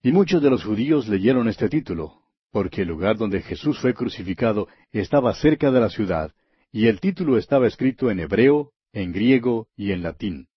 Y 0.00 0.12
muchos 0.12 0.40
de 0.40 0.50
los 0.50 0.62
judíos 0.62 1.08
leyeron 1.08 1.48
este 1.48 1.68
título, 1.68 2.22
porque 2.52 2.82
el 2.82 2.88
lugar 2.88 3.16
donde 3.16 3.42
Jesús 3.42 3.80
fue 3.80 3.94
crucificado 3.94 4.68
estaba 4.92 5.34
cerca 5.34 5.72
de 5.72 5.80
la 5.80 5.90
ciudad, 5.90 6.30
y 6.76 6.88
el 6.88 7.00
título 7.00 7.38
estaba 7.38 7.66
escrito 7.66 8.10
en 8.10 8.20
hebreo, 8.20 8.74
en 8.92 9.10
griego 9.10 9.66
y 9.76 9.92
en 9.92 10.02
latín. 10.02 10.48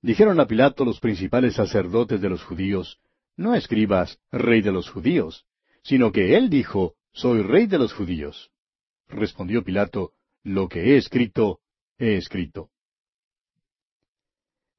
Dijeron 0.00 0.40
a 0.40 0.46
Pilato 0.46 0.86
los 0.86 1.00
principales 1.00 1.52
sacerdotes 1.56 2.22
de 2.22 2.30
los 2.30 2.42
judíos, 2.42 2.98
No 3.36 3.54
escribas 3.54 4.18
rey 4.32 4.62
de 4.62 4.72
los 4.72 4.88
judíos, 4.88 5.44
sino 5.82 6.12
que 6.12 6.34
él 6.38 6.48
dijo, 6.48 6.94
Soy 7.12 7.42
rey 7.42 7.66
de 7.66 7.76
los 7.76 7.92
judíos. 7.92 8.50
Respondió 9.06 9.62
Pilato, 9.62 10.14
Lo 10.44 10.66
que 10.66 10.80
he 10.80 10.96
escrito, 10.96 11.60
he 11.98 12.16
escrito. 12.16 12.70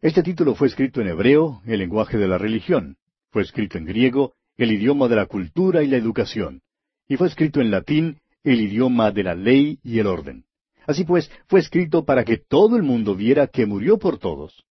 Este 0.02 0.24
título 0.24 0.56
fue 0.56 0.68
escrito 0.68 1.00
en 1.00 1.10
hebreo, 1.10 1.62
el 1.68 1.78
lenguaje 1.78 2.18
de 2.18 2.28
la 2.28 2.40
religión, 2.40 2.98
fue 3.30 3.44
escrito 3.44 3.78
en 3.78 3.86
griego, 3.86 4.34
el 4.58 4.72
idioma 4.72 5.10
de 5.10 5.16
la 5.16 5.28
cultura 5.28 5.84
y 5.84 5.88
la 5.88 5.98
educación, 5.98 6.64
y 7.08 7.18
fue 7.18 7.28
escrito 7.28 7.62
en 7.62 7.70
latín, 7.70 8.20
el 8.54 8.62
idioma 8.62 9.12
de 9.12 9.24
la 9.24 9.36
ley 9.36 9.80
y 9.84 10.00
el 10.00 10.08
orden. 10.08 10.46
Así 10.88 11.04
pues, 11.04 11.30
fue 11.48 11.60
escrito 11.60 12.04
para 12.04 12.24
que 12.24 12.38
todo 12.38 12.76
el 12.76 12.84
mundo 12.84 13.16
viera 13.16 13.48
que 13.48 13.66
murió 13.66 14.00
por 14.00 14.18
todos. 14.18 14.66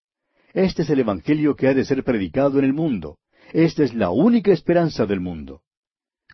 Este 0.53 0.83
es 0.83 0.91
el 0.91 1.01
Evangelio 1.01 1.55
que 1.55 1.68
ha 1.68 1.74
de 1.74 1.85
ser 1.85 2.03
predicado 2.03 2.59
en 2.59 2.64
el 2.64 2.72
mundo. 2.72 3.18
Esta 3.53 3.85
es 3.85 3.95
la 3.95 4.11
única 4.11 4.53
esperanza 4.53 5.07
del 5.07 5.20
mundo. 5.20 5.62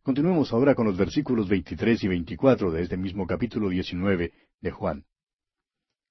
Continuemos 0.03 0.53
ahora 0.53 0.75
con 0.75 0.87
los 0.87 0.97
versículos 0.97 1.49
23 1.49 2.05
y 2.05 2.09
24 2.09 2.71
de 2.71 2.83
este 2.83 2.97
mismo 2.97 3.27
capítulo 3.27 3.69
19 3.69 4.33
de 4.61 4.71
Juan. 4.71 5.05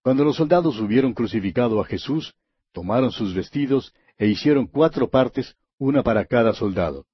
Cuando 0.04 0.24
los 0.24 0.36
soldados 0.36 0.80
hubieron 0.80 1.14
crucificado 1.14 1.82
a 1.82 1.86
Jesús, 1.86 2.36
tomaron 2.74 3.12
sus 3.12 3.34
vestidos 3.34 3.94
e 4.18 4.28
hicieron 4.28 4.68
cuatro 4.68 5.10
partes, 5.10 5.56
una 5.78 6.04
para 6.04 6.26
cada 6.26 6.54
soldado. 6.54 7.06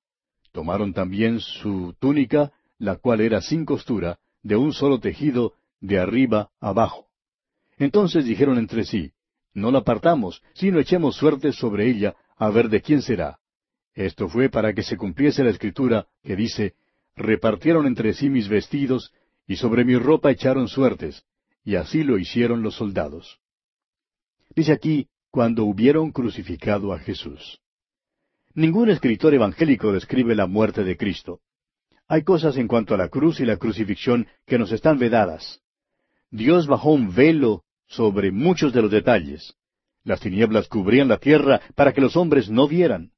Tomaron 0.51 0.93
también 0.93 1.39
su 1.39 1.95
túnica 1.99 2.51
la 2.80 2.95
cual 2.95 3.21
era 3.21 3.41
sin 3.41 3.65
costura, 3.65 4.17
de 4.41 4.55
un 4.55 4.73
solo 4.73 4.99
tejido, 4.99 5.53
de 5.82 5.99
arriba 5.99 6.49
abajo. 6.59 7.07
Entonces 7.77 8.25
dijeron 8.25 8.57
entre 8.57 8.86
sí, 8.86 9.11
No 9.53 9.71
la 9.71 9.84
partamos, 9.84 10.41
sino 10.53 10.80
echemos 10.80 11.15
suerte 11.15 11.51
sobre 11.53 11.89
ella, 11.89 12.15
a 12.38 12.49
ver 12.49 12.69
de 12.69 12.82
quién 12.82 13.01
será. 13.01 13.39
Esto 13.93 14.30
fue 14.30 14.49
para 14.49 14.73
que 14.73 14.84
se 14.84 14.97
cumpliese 14.97 15.43
la 15.43 15.49
escritura, 15.49 16.07
que 16.23 16.36
dice, 16.36 16.73
Repartieron 17.15 17.86
entre 17.86 18.13
sí 18.13 18.30
mis 18.30 18.47
vestidos, 18.47 19.13
y 19.45 19.57
sobre 19.57 19.84
mi 19.84 19.97
ropa 19.97 20.32
echaron 20.32 20.67
suertes, 20.67 21.25
y 21.65 21.75
así 21.75 22.03
lo 22.03 22.17
hicieron 22.17 22.61
los 22.61 22.75
soldados. 22.75 23.39
Dice 24.55 24.71
aquí, 24.71 25.09
cuando 25.32 25.65
hubieron 25.65 26.11
crucificado 26.11 26.93
a 26.93 26.99
Jesús. 26.99 27.59
Ningún 28.53 28.89
escritor 28.89 29.34
evangélico 29.34 29.91
describe 29.91 30.36
la 30.36 30.47
muerte 30.47 30.84
de 30.84 30.97
Cristo. 30.97 31.41
Hay 32.12 32.24
cosas 32.24 32.57
en 32.57 32.68
cuanto 32.68 32.95
a 32.95 32.97
la 32.97 33.10
cruz 33.10 33.39
y 33.39 33.45
la 33.45 33.57
crucifixión 33.57 34.28
que 34.47 34.57
nos 34.57 34.72
están 34.72 34.97
vedadas. 34.97 35.62
Dios 36.32 36.66
bajó 36.66 36.91
un 36.91 37.14
velo 37.14 37.64
sobre 37.86 38.32
muchos 38.32 38.74
de 38.74 38.82
los 38.82 38.89
detalles. 38.89 39.53
Las 40.03 40.20
tinieblas 40.20 40.68
cubrían 40.68 41.07
la 41.07 41.20
tierra 41.20 41.62
para 41.76 41.93
que 41.93 42.01
los 42.01 42.18
hombres 42.18 42.49
no 42.49 42.68
vieran. 42.68 43.12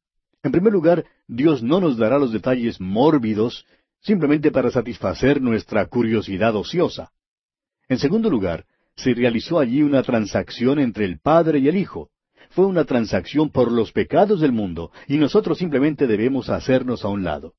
En 0.43 0.51
primer 0.51 0.73
lugar, 0.73 1.05
Dios 1.25 1.63
no 1.63 1.79
nos 1.79 1.97
dará 1.97 2.19
los 2.19 2.33
detalles 2.33 2.81
mórbidos 2.81 3.65
simplemente 4.01 4.51
para 4.51 4.71
satisfacer 4.71 5.41
nuestra 5.41 5.85
curiosidad 5.85 6.53
ociosa. 6.57 7.13
En 7.87 7.97
segundo 7.97 8.29
lugar, 8.29 8.65
se 8.97 9.13
realizó 9.13 9.59
allí 9.59 9.83
una 9.83 10.03
transacción 10.03 10.79
entre 10.79 11.05
el 11.05 11.19
Padre 11.19 11.59
y 11.59 11.69
el 11.69 11.77
Hijo. 11.77 12.09
Fue 12.49 12.65
una 12.65 12.83
transacción 12.83 13.51
por 13.51 13.71
los 13.71 13.93
pecados 13.93 14.41
del 14.41 14.51
mundo, 14.51 14.91
y 15.07 15.17
nosotros 15.17 15.59
simplemente 15.59 16.07
debemos 16.07 16.49
hacernos 16.49 17.05
a 17.05 17.07
un 17.07 17.23
lado. 17.23 17.53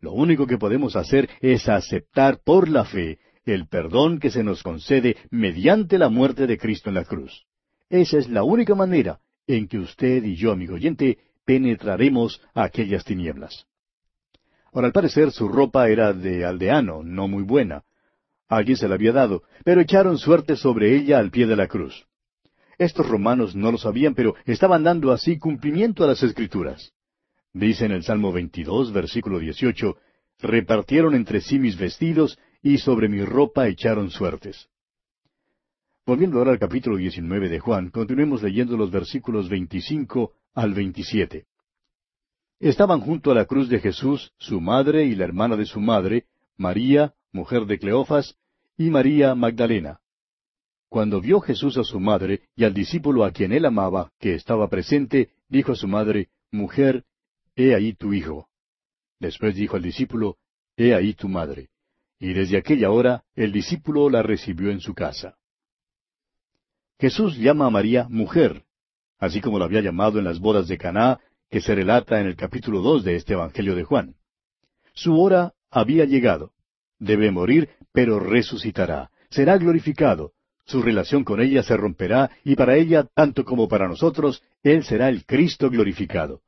Lo 0.00 0.12
único 0.12 0.46
que 0.46 0.58
podemos 0.58 0.96
hacer 0.96 1.28
es 1.40 1.68
aceptar 1.68 2.40
por 2.44 2.68
la 2.68 2.84
fe 2.84 3.18
el 3.44 3.66
perdón 3.66 4.18
que 4.18 4.30
se 4.30 4.44
nos 4.44 4.62
concede 4.62 5.16
mediante 5.30 5.98
la 5.98 6.08
muerte 6.08 6.46
de 6.46 6.58
Cristo 6.58 6.90
en 6.90 6.94
la 6.94 7.04
cruz. 7.04 7.46
Esa 7.88 8.18
es 8.18 8.28
la 8.28 8.42
única 8.44 8.74
manera 8.74 9.20
en 9.46 9.66
que 9.66 9.78
usted 9.78 10.22
y 10.24 10.36
yo, 10.36 10.52
amigo 10.52 10.74
oyente, 10.74 11.18
penetraremos 11.44 12.40
a 12.54 12.64
aquellas 12.64 13.04
tinieblas. 13.04 13.66
Ahora, 14.72 14.88
al 14.88 14.92
parecer, 14.92 15.32
su 15.32 15.48
ropa 15.48 15.88
era 15.88 16.12
de 16.12 16.44
aldeano, 16.44 17.02
no 17.02 17.26
muy 17.26 17.42
buena. 17.42 17.84
Alguien 18.48 18.76
se 18.76 18.86
la 18.86 18.94
había 18.94 19.12
dado, 19.12 19.42
pero 19.64 19.80
echaron 19.80 20.18
suerte 20.18 20.56
sobre 20.56 20.94
ella 20.94 21.18
al 21.18 21.30
pie 21.30 21.46
de 21.46 21.56
la 21.56 21.66
cruz. 21.66 22.06
Estos 22.76 23.08
romanos 23.08 23.56
no 23.56 23.72
lo 23.72 23.78
sabían, 23.78 24.14
pero 24.14 24.34
estaban 24.44 24.84
dando 24.84 25.10
así 25.10 25.38
cumplimiento 25.38 26.04
a 26.04 26.08
las 26.08 26.22
Escrituras. 26.22 26.92
Dice 27.52 27.86
en 27.86 27.92
el 27.92 28.02
Salmo 28.02 28.32
22, 28.32 28.92
versículo 28.92 29.38
18, 29.38 29.96
repartieron 30.40 31.14
entre 31.14 31.40
sí 31.40 31.58
mis 31.58 31.76
vestidos 31.76 32.38
y 32.62 32.78
sobre 32.78 33.08
mi 33.08 33.24
ropa 33.24 33.68
echaron 33.68 34.10
suertes. 34.10 34.68
Volviendo 36.04 36.38
ahora 36.38 36.52
al 36.52 36.58
capítulo 36.58 36.96
19 36.96 37.48
de 37.48 37.58
Juan, 37.58 37.90
continuemos 37.90 38.42
leyendo 38.42 38.76
los 38.76 38.90
versículos 38.90 39.48
25 39.48 40.32
al 40.54 40.74
27. 40.74 41.46
Estaban 42.60 43.00
junto 43.00 43.30
a 43.30 43.34
la 43.34 43.44
cruz 43.44 43.68
de 43.68 43.78
Jesús 43.78 44.32
su 44.38 44.60
madre 44.60 45.04
y 45.04 45.14
la 45.14 45.24
hermana 45.24 45.56
de 45.56 45.66
su 45.66 45.80
madre, 45.80 46.24
María, 46.56 47.14
mujer 47.32 47.66
de 47.66 47.78
Cleofas, 47.78 48.36
y 48.76 48.90
María 48.90 49.34
Magdalena. 49.34 50.00
Cuando 50.88 51.20
vio 51.20 51.40
Jesús 51.40 51.76
a 51.76 51.84
su 51.84 52.00
madre 52.00 52.42
y 52.56 52.64
al 52.64 52.74
discípulo 52.74 53.24
a 53.24 53.30
quien 53.30 53.52
él 53.52 53.64
amaba, 53.64 54.10
que 54.18 54.34
estaba 54.34 54.68
presente, 54.68 55.30
dijo 55.48 55.72
a 55.72 55.76
su 55.76 55.86
madre, 55.86 56.30
Mujer, 56.50 57.04
he 57.58 57.74
ahí 57.74 57.92
tu 57.92 58.14
hijo. 58.14 58.48
Después 59.18 59.56
dijo 59.56 59.76
al 59.76 59.82
discípulo, 59.82 60.36
He 60.76 60.94
ahí 60.94 61.12
tu 61.14 61.28
madre. 61.28 61.70
Y 62.20 62.32
desde 62.32 62.56
aquella 62.56 62.90
hora 62.90 63.24
el 63.34 63.52
discípulo 63.52 64.08
la 64.08 64.22
recibió 64.22 64.70
en 64.70 64.80
su 64.80 64.94
casa. 64.94 65.36
Jesús 67.00 67.36
llama 67.36 67.66
a 67.66 67.70
María 67.70 68.06
mujer, 68.08 68.64
así 69.18 69.40
como 69.40 69.58
la 69.58 69.64
había 69.64 69.80
llamado 69.80 70.20
en 70.20 70.24
las 70.24 70.38
bodas 70.38 70.68
de 70.68 70.78
Caná, 70.78 71.20
que 71.50 71.60
se 71.60 71.74
relata 71.74 72.20
en 72.20 72.28
el 72.28 72.36
capítulo 72.36 72.80
dos 72.80 73.04
de 73.04 73.16
este 73.16 73.32
Evangelio 73.32 73.74
de 73.74 73.84
Juan. 73.84 74.14
Su 74.94 75.20
hora 75.20 75.54
había 75.70 76.04
llegado. 76.04 76.52
Debe 77.00 77.30
morir, 77.30 77.70
pero 77.92 78.20
resucitará. 78.20 79.10
Será 79.30 79.58
glorificado. 79.58 80.32
Su 80.64 80.82
relación 80.82 81.24
con 81.24 81.40
ella 81.40 81.62
se 81.62 81.76
romperá 81.76 82.30
y 82.44 82.54
para 82.54 82.76
ella, 82.76 83.04
tanto 83.14 83.44
como 83.44 83.68
para 83.68 83.88
nosotros, 83.88 84.42
Él 84.62 84.84
será 84.84 85.08
el 85.08 85.24
Cristo 85.24 85.70
glorificado. 85.70 86.42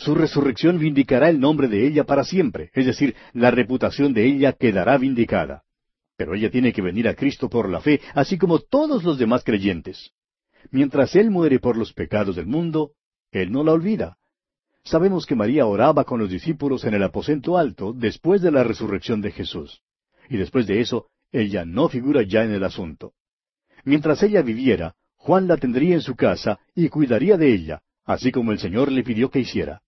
Su 0.00 0.14
resurrección 0.14 0.78
vindicará 0.78 1.28
el 1.28 1.38
nombre 1.38 1.68
de 1.68 1.86
ella 1.86 2.04
para 2.04 2.24
siempre, 2.24 2.70
es 2.72 2.86
decir, 2.86 3.14
la 3.34 3.50
reputación 3.50 4.14
de 4.14 4.24
ella 4.24 4.54
quedará 4.54 4.96
vindicada. 4.96 5.62
Pero 6.16 6.34
ella 6.34 6.50
tiene 6.50 6.72
que 6.72 6.80
venir 6.80 7.06
a 7.06 7.14
Cristo 7.14 7.50
por 7.50 7.68
la 7.68 7.82
fe, 7.82 8.00
así 8.14 8.38
como 8.38 8.60
todos 8.60 9.04
los 9.04 9.18
demás 9.18 9.44
creyentes. 9.44 10.12
Mientras 10.70 11.14
Él 11.16 11.30
muere 11.30 11.58
por 11.58 11.76
los 11.76 11.92
pecados 11.92 12.36
del 12.36 12.46
mundo, 12.46 12.92
Él 13.30 13.52
no 13.52 13.62
la 13.62 13.72
olvida. 13.72 14.16
Sabemos 14.84 15.26
que 15.26 15.34
María 15.34 15.66
oraba 15.66 16.04
con 16.04 16.18
los 16.18 16.30
discípulos 16.30 16.84
en 16.84 16.94
el 16.94 17.02
aposento 17.02 17.58
alto 17.58 17.92
después 17.92 18.40
de 18.40 18.52
la 18.52 18.64
resurrección 18.64 19.20
de 19.20 19.32
Jesús. 19.32 19.82
Y 20.30 20.38
después 20.38 20.66
de 20.66 20.80
eso, 20.80 21.08
ella 21.30 21.66
no 21.66 21.90
figura 21.90 22.22
ya 22.22 22.42
en 22.42 22.52
el 22.52 22.64
asunto. 22.64 23.12
Mientras 23.84 24.22
ella 24.22 24.40
viviera, 24.40 24.94
Juan 25.16 25.46
la 25.46 25.58
tendría 25.58 25.94
en 25.94 26.00
su 26.00 26.16
casa 26.16 26.58
y 26.74 26.88
cuidaría 26.88 27.36
de 27.36 27.52
ella, 27.52 27.82
así 28.06 28.32
como 28.32 28.52
el 28.52 28.58
Señor 28.58 28.90
le 28.90 29.02
pidió 29.02 29.30
que 29.30 29.40
hiciera. 29.40 29.82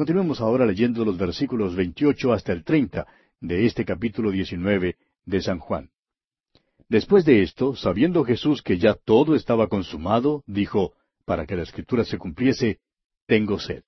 Continuemos 0.00 0.40
ahora 0.40 0.64
leyendo 0.64 1.04
los 1.04 1.18
versículos 1.18 1.76
28 1.76 2.32
hasta 2.32 2.54
el 2.54 2.64
30 2.64 3.06
de 3.38 3.66
este 3.66 3.84
capítulo 3.84 4.30
19 4.30 4.96
de 5.26 5.42
San 5.42 5.58
Juan. 5.58 5.90
Después 6.88 7.26
de 7.26 7.42
esto, 7.42 7.76
sabiendo 7.76 8.24
Jesús 8.24 8.62
que 8.62 8.78
ya 8.78 8.94
todo 8.94 9.34
estaba 9.34 9.68
consumado, 9.68 10.42
dijo, 10.46 10.94
para 11.26 11.44
que 11.44 11.54
la 11.54 11.64
escritura 11.64 12.06
se 12.06 12.16
cumpliese, 12.16 12.78
tengo 13.26 13.58
sed. 13.58 13.82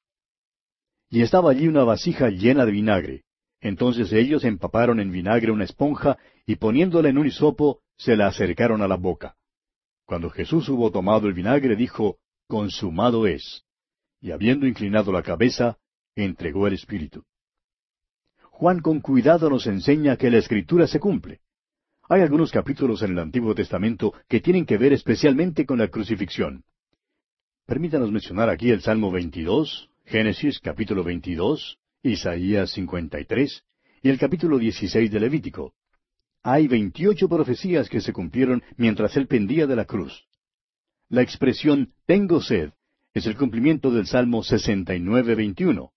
Y 1.09 1.23
estaba 1.23 1.51
allí 1.51 1.67
una 1.67 1.83
vasija 1.83 2.29
llena 2.29 2.67
de 2.67 2.73
vinagre. 2.73 3.25
Entonces 3.63 4.13
ellos 4.13 4.45
empaparon 4.45 5.01
en 5.01 5.13
vinagre 5.13 5.51
una 5.51 5.65
esponja 5.65 6.19
y 6.45 6.57
poniéndola 6.57 7.09
en 7.09 7.17
un 7.17 7.27
hisopo, 7.27 7.81
se 7.97 8.17
la 8.17 8.27
acercaron 8.27 8.83
a 8.83 8.87
la 8.87 8.97
boca. 8.97 9.37
Cuando 10.05 10.29
Jesús 10.29 10.69
hubo 10.69 10.91
tomado 10.91 11.27
el 11.27 11.33
vinagre, 11.33 11.75
dijo, 11.75 12.19
consumado 12.49 13.27
es. 13.27 13.65
Y 14.21 14.31
habiendo 14.31 14.67
inclinado 14.67 15.11
la 15.11 15.23
cabeza, 15.23 15.79
entregó 16.17 16.67
el 16.67 16.75
Espíritu. 16.75 17.25
Juan 18.51 18.81
con 18.81 19.01
cuidado 19.01 19.49
nos 19.51 19.67
enseña 19.67 20.17
que 20.17 20.31
la 20.31 20.39
Escritura 20.39 20.87
se 20.87 21.01
cumple. 21.01 21.41
Hay 22.09 22.21
algunos 22.21 22.51
capítulos 22.51 23.03
en 23.03 23.13
el 23.13 23.19
Antiguo 23.19 23.55
Testamento 23.55 24.13
que 24.29 24.41
tienen 24.41 24.67
que 24.67 24.77
ver 24.77 24.93
especialmente 24.93 25.65
con 25.65 25.79
la 25.79 25.89
crucifixión. 25.89 26.65
Permítanos 27.67 28.13
mencionar 28.13 28.51
aquí 28.51 28.71
el 28.71 28.83
Salmo 28.83 29.11
22, 29.11 29.89
Génesis 30.05 30.61
capítulo 30.61 31.03
22, 31.05 31.79
Isaías 32.03 32.71
53 32.73 33.65
y 34.03 34.09
el 34.09 34.19
capítulo 34.19 34.59
16 34.59 35.11
de 35.11 35.21
Levítico. 35.21 35.75
Hay 36.43 36.67
veintiocho 36.67 37.29
profecías 37.29 37.89
que 37.89 38.01
se 38.01 38.13
cumplieron 38.13 38.63
mientras 38.77 39.17
él 39.17 39.29
pendía 39.29 39.67
de 39.67 39.77
la 39.77 39.85
cruz. 39.85 40.25
La 41.09 41.23
expresión 41.23 41.93
tengo 42.05 42.41
sed 42.41 42.73
es 43.15 43.27
el 43.27 43.37
cumplimiento 43.37 43.91
del 43.91 44.07
Salmo 44.07 44.43
69, 44.43 45.35
21. 45.35 45.93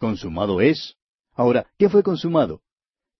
Consumado 0.00 0.62
es, 0.62 0.96
Ahora, 1.34 1.66
¿qué 1.78 1.90
fue 1.90 2.02
consumado? 2.02 2.62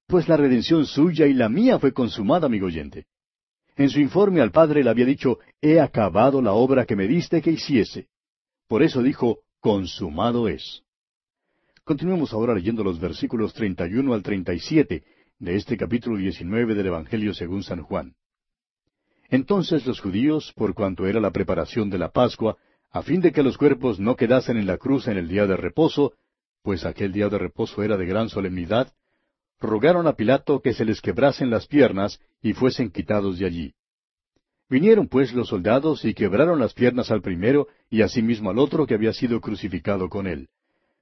Pues 0.07 0.29
la 0.29 0.39
redención 0.39 0.87
suya 0.87 1.27
y 1.27 1.35
la 1.35 1.51
mía 1.51 1.79
fue 1.79 1.93
consumada, 1.93 2.47
amigo 2.47 2.67
oyente. 2.67 3.07
En 3.77 3.91
su 3.91 4.01
informe 4.01 4.41
al 4.41 4.51
Padre 4.51 4.83
le 4.83 4.89
había 4.89 5.05
dicho, 5.05 5.39
he 5.61 5.79
acabado 5.79 6.41
la 6.41 6.53
obra 6.53 6.87
que 6.87 6.97
me 6.97 7.07
diste 7.07 7.43
que 7.43 7.53
hiciese. 7.53 8.09
Por 8.67 8.83
eso 8.83 9.03
dijo, 9.03 9.41
consumado 9.61 10.49
es. 10.49 10.83
Continuemos 11.85 12.33
ahora 12.33 12.55
leyendo 12.55 12.83
los 12.83 12.99
versículos 12.99 13.53
31 13.53 14.15
al 14.15 14.23
37 14.23 15.05
de 15.39 15.57
este 15.57 15.77
capítulo 15.77 16.17
19 16.17 16.75
del 16.75 16.87
Evangelio 16.87 17.35
según 17.35 17.63
San 17.63 17.83
Juan. 17.83 18.15
Entonces 19.29 19.87
los 19.87 20.01
judíos, 20.01 20.53
por 20.57 20.73
cuanto 20.73 21.07
era 21.07 21.21
la 21.21 21.31
preparación 21.31 21.91
de 21.91 21.99
la 21.99 22.11
Pascua, 22.11 22.57
a 22.91 23.03
fin 23.03 23.21
de 23.21 23.33
que 23.33 23.43
los 23.43 23.59
cuerpos 23.59 24.01
no 24.01 24.17
quedasen 24.17 24.57
en 24.57 24.67
la 24.67 24.79
cruz 24.79 25.09
en 25.09 25.19
el 25.19 25.29
día 25.29 25.47
de 25.47 25.57
reposo, 25.57 26.15
pues 26.63 26.85
aquel 26.85 27.13
día 27.13 27.29
de 27.29 27.39
reposo 27.39 27.83
era 27.83 27.97
de 27.97 28.07
gran 28.07 28.29
solemnidad, 28.29 28.93
rogaron 29.61 30.07
a 30.07 30.15
Pilato 30.15 30.61
que 30.61 30.73
se 30.73 30.85
les 30.85 31.01
quebrasen 31.01 31.51
las 31.51 31.67
piernas 31.67 32.21
y 32.43 32.53
fuesen 32.53 32.91
quitados 32.91 33.39
de 33.39 33.47
allí. 33.47 33.75
Vinieron 34.69 35.09
pues 35.09 35.33
los 35.33 35.49
soldados 35.49 36.05
y 36.05 36.15
quebraron 36.15 36.61
las 36.61 36.75
piernas 36.75 37.11
al 37.11 37.23
primero 37.23 37.67
y 37.91 38.03
asimismo 38.03 38.51
al 38.51 38.59
otro 38.59 38.87
que 38.87 38.95
había 38.95 39.13
sido 39.13 39.41
crucificado 39.41 40.09
con 40.09 40.27
él. 40.27 40.49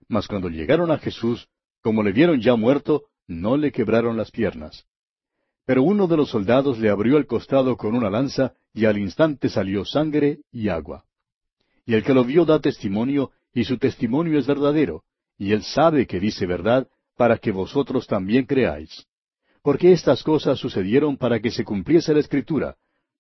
Mas 0.09 0.27
cuando 0.27 0.49
llegaron 0.49 0.91
a 0.91 0.99
Jesús, 0.99 1.49
como 1.83 2.03
le 2.03 2.13
vieron 2.13 2.41
ya 2.41 2.57
muerto, 2.57 3.05
no 3.27 3.57
le 3.57 3.71
quebraron 3.71 4.17
las 4.17 4.31
piernas. 4.31 4.87
Pero 5.67 5.83
uno 5.83 6.07
de 6.07 6.17
los 6.17 6.31
soldados 6.31 6.79
le 6.79 6.89
abrió 6.89 7.19
el 7.19 7.27
costado 7.27 7.77
con 7.77 7.95
una 7.95 8.09
lanza, 8.09 8.55
y 8.73 8.87
al 8.87 8.97
instante 8.97 9.51
salió 9.51 9.85
sangre 9.85 10.39
y 10.51 10.71
agua. 10.71 11.05
Y 11.85 11.93
el 11.93 12.03
que 12.03 12.15
lo 12.15 12.25
vio 12.25 12.47
da 12.47 12.59
testimonio, 12.59 13.33
y 13.53 13.65
su 13.65 13.77
testimonio 13.77 14.39
es 14.39 14.47
verdadero, 14.47 15.05
y 15.39 15.53
él 15.53 15.63
sabe 15.63 16.07
que 16.07 16.19
dice 16.19 16.47
verdad, 16.47 16.89
para 17.17 17.39
que 17.39 17.53
vosotros 17.53 18.07
también 18.07 18.45
creáis. 18.45 19.07
Porque 19.63 19.93
estas 19.93 20.23
cosas 20.23 20.59
sucedieron 20.59 21.17
para 21.17 21.41
que 21.41 21.51
se 21.51 21.65
cumpliese 21.65 22.13
la 22.13 22.21
escritura, 22.21 22.77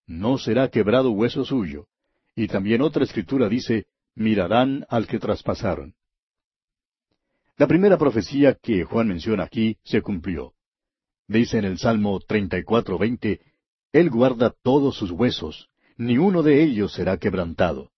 no 0.07 0.39
será 0.39 0.69
quebrado 0.69 1.13
hueso 1.13 1.45
suyo. 1.45 1.87
Y 2.35 2.49
también 2.49 2.83
otra 2.83 3.05
escritura 3.05 3.49
dice, 3.49 3.87
mirarán 4.15 4.85
al 4.89 5.07
que 5.07 5.19
traspasaron. 5.19 5.95
La 7.57 7.67
primera 7.67 7.99
profecía 7.99 8.55
que 8.55 8.85
Juan 8.85 9.09
menciona 9.09 9.45
aquí 9.45 9.77
se 9.85 10.01
cumplió. 10.01 10.55
Dice 11.27 11.59
en 11.59 11.65
el 11.65 11.79
Salmo 11.79 12.21
34, 12.21 12.99
Él 13.93 14.11
guarda 14.11 14.55
todos 14.63 14.97
sus 14.97 15.11
huesos, 15.11 15.69
ni 15.97 16.17
uno 16.17 16.43
de 16.43 16.63
ellos 16.63 16.93
será 16.93 17.19
quebrantado. 17.19 17.91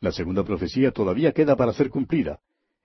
La 0.00 0.12
segunda 0.12 0.44
profecía 0.44 0.90
todavía 0.90 1.32
queda 1.32 1.56
para 1.56 1.72
ser 1.72 1.88
cumplida. 1.88 2.40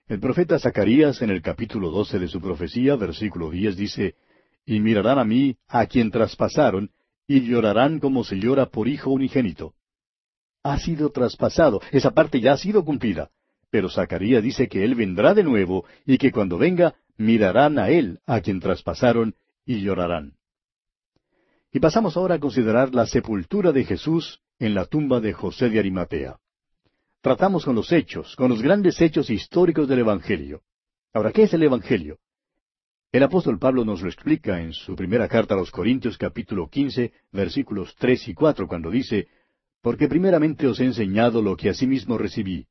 El 0.08 0.22
profeta 0.22 0.58
Zacarías 0.58 1.22
en 1.22 1.32
el 1.32 1.42
capítulo 1.42 1.92
doce 1.92 2.18
de 2.18 2.30
su 2.30 2.40
profecía, 2.40 2.96
versículo 2.96 3.50
diez, 3.50 3.76
dice, 3.76 4.16
Y 4.66 4.80
mirarán 4.80 5.20
a 5.20 5.26
mí, 5.26 5.58
a 5.68 5.86
quien 5.86 6.12
traspasaron, 6.12 6.92
y 7.28 7.42
llorarán 7.42 8.00
como 8.00 8.24
se 8.24 8.38
llora 8.40 8.68
por 8.68 8.88
hijo 8.88 9.12
unigénito. 9.12 9.74
ha 10.64 10.80
sido 10.80 11.12
traspasado, 11.12 11.82
esa 11.92 12.12
parte 12.12 12.40
ya 12.40 12.54
ha 12.54 12.58
sido 12.58 12.86
cumplida. 12.86 13.32
Pero 13.70 13.90
Zacarías 13.90 14.42
dice 14.42 14.70
que 14.70 14.86
Él 14.86 14.96
vendrá 14.96 15.34
de 15.34 15.44
nuevo 15.44 15.84
y 16.06 16.18
que 16.18 16.32
cuando 16.32 16.58
venga 16.58 16.96
mirarán 17.18 17.78
a 17.78 17.90
Él, 17.90 18.20
a 18.26 18.40
quien 18.40 18.62
traspasaron, 18.62 19.36
y 19.66 19.82
llorarán. 19.82 20.36
Y 21.74 21.82
pasamos 21.82 22.16
ahora 22.16 22.36
a 22.36 22.40
considerar 22.40 22.96
la 22.96 23.06
sepultura 23.08 23.74
de 23.74 23.84
Jesús 23.84 24.40
en 24.58 24.74
la 24.74 24.86
tumba 24.86 25.20
de 25.20 25.34
José 25.34 25.70
de 25.70 25.80
Arimatea. 25.80 26.38
Tratamos 27.28 27.66
con 27.66 27.76
los 27.76 27.92
hechos, 27.92 28.38
con 28.38 28.48
los 28.48 28.62
grandes 28.62 29.02
hechos 29.02 29.30
históricos 29.30 29.86
del 29.90 30.00
Evangelio. 30.00 30.62
Ahora, 31.14 31.34
¿qué 31.34 31.44
es 31.44 31.54
el 31.54 31.62
Evangelio? 31.62 32.20
El 33.12 33.22
apóstol 33.22 33.60
Pablo 33.60 33.84
nos 33.84 34.02
lo 34.02 34.08
explica 34.08 34.62
en 34.62 34.72
su 34.72 34.96
primera 34.96 35.28
carta 35.28 35.54
a 35.54 35.58
los 35.58 35.70
Corintios 35.70 36.18
capítulo 36.18 36.70
quince 36.70 37.12
versículos 37.34 37.94
tres 38.00 38.26
y 38.30 38.34
cuatro 38.34 38.66
cuando 38.66 38.90
dice, 38.90 39.28
Porque 39.82 40.08
primeramente 40.08 40.68
os 40.68 40.80
he 40.80 40.86
enseñado 40.86 41.42
lo 41.42 41.58
que 41.58 41.68
asimismo 41.68 42.18
recibí, 42.18 42.68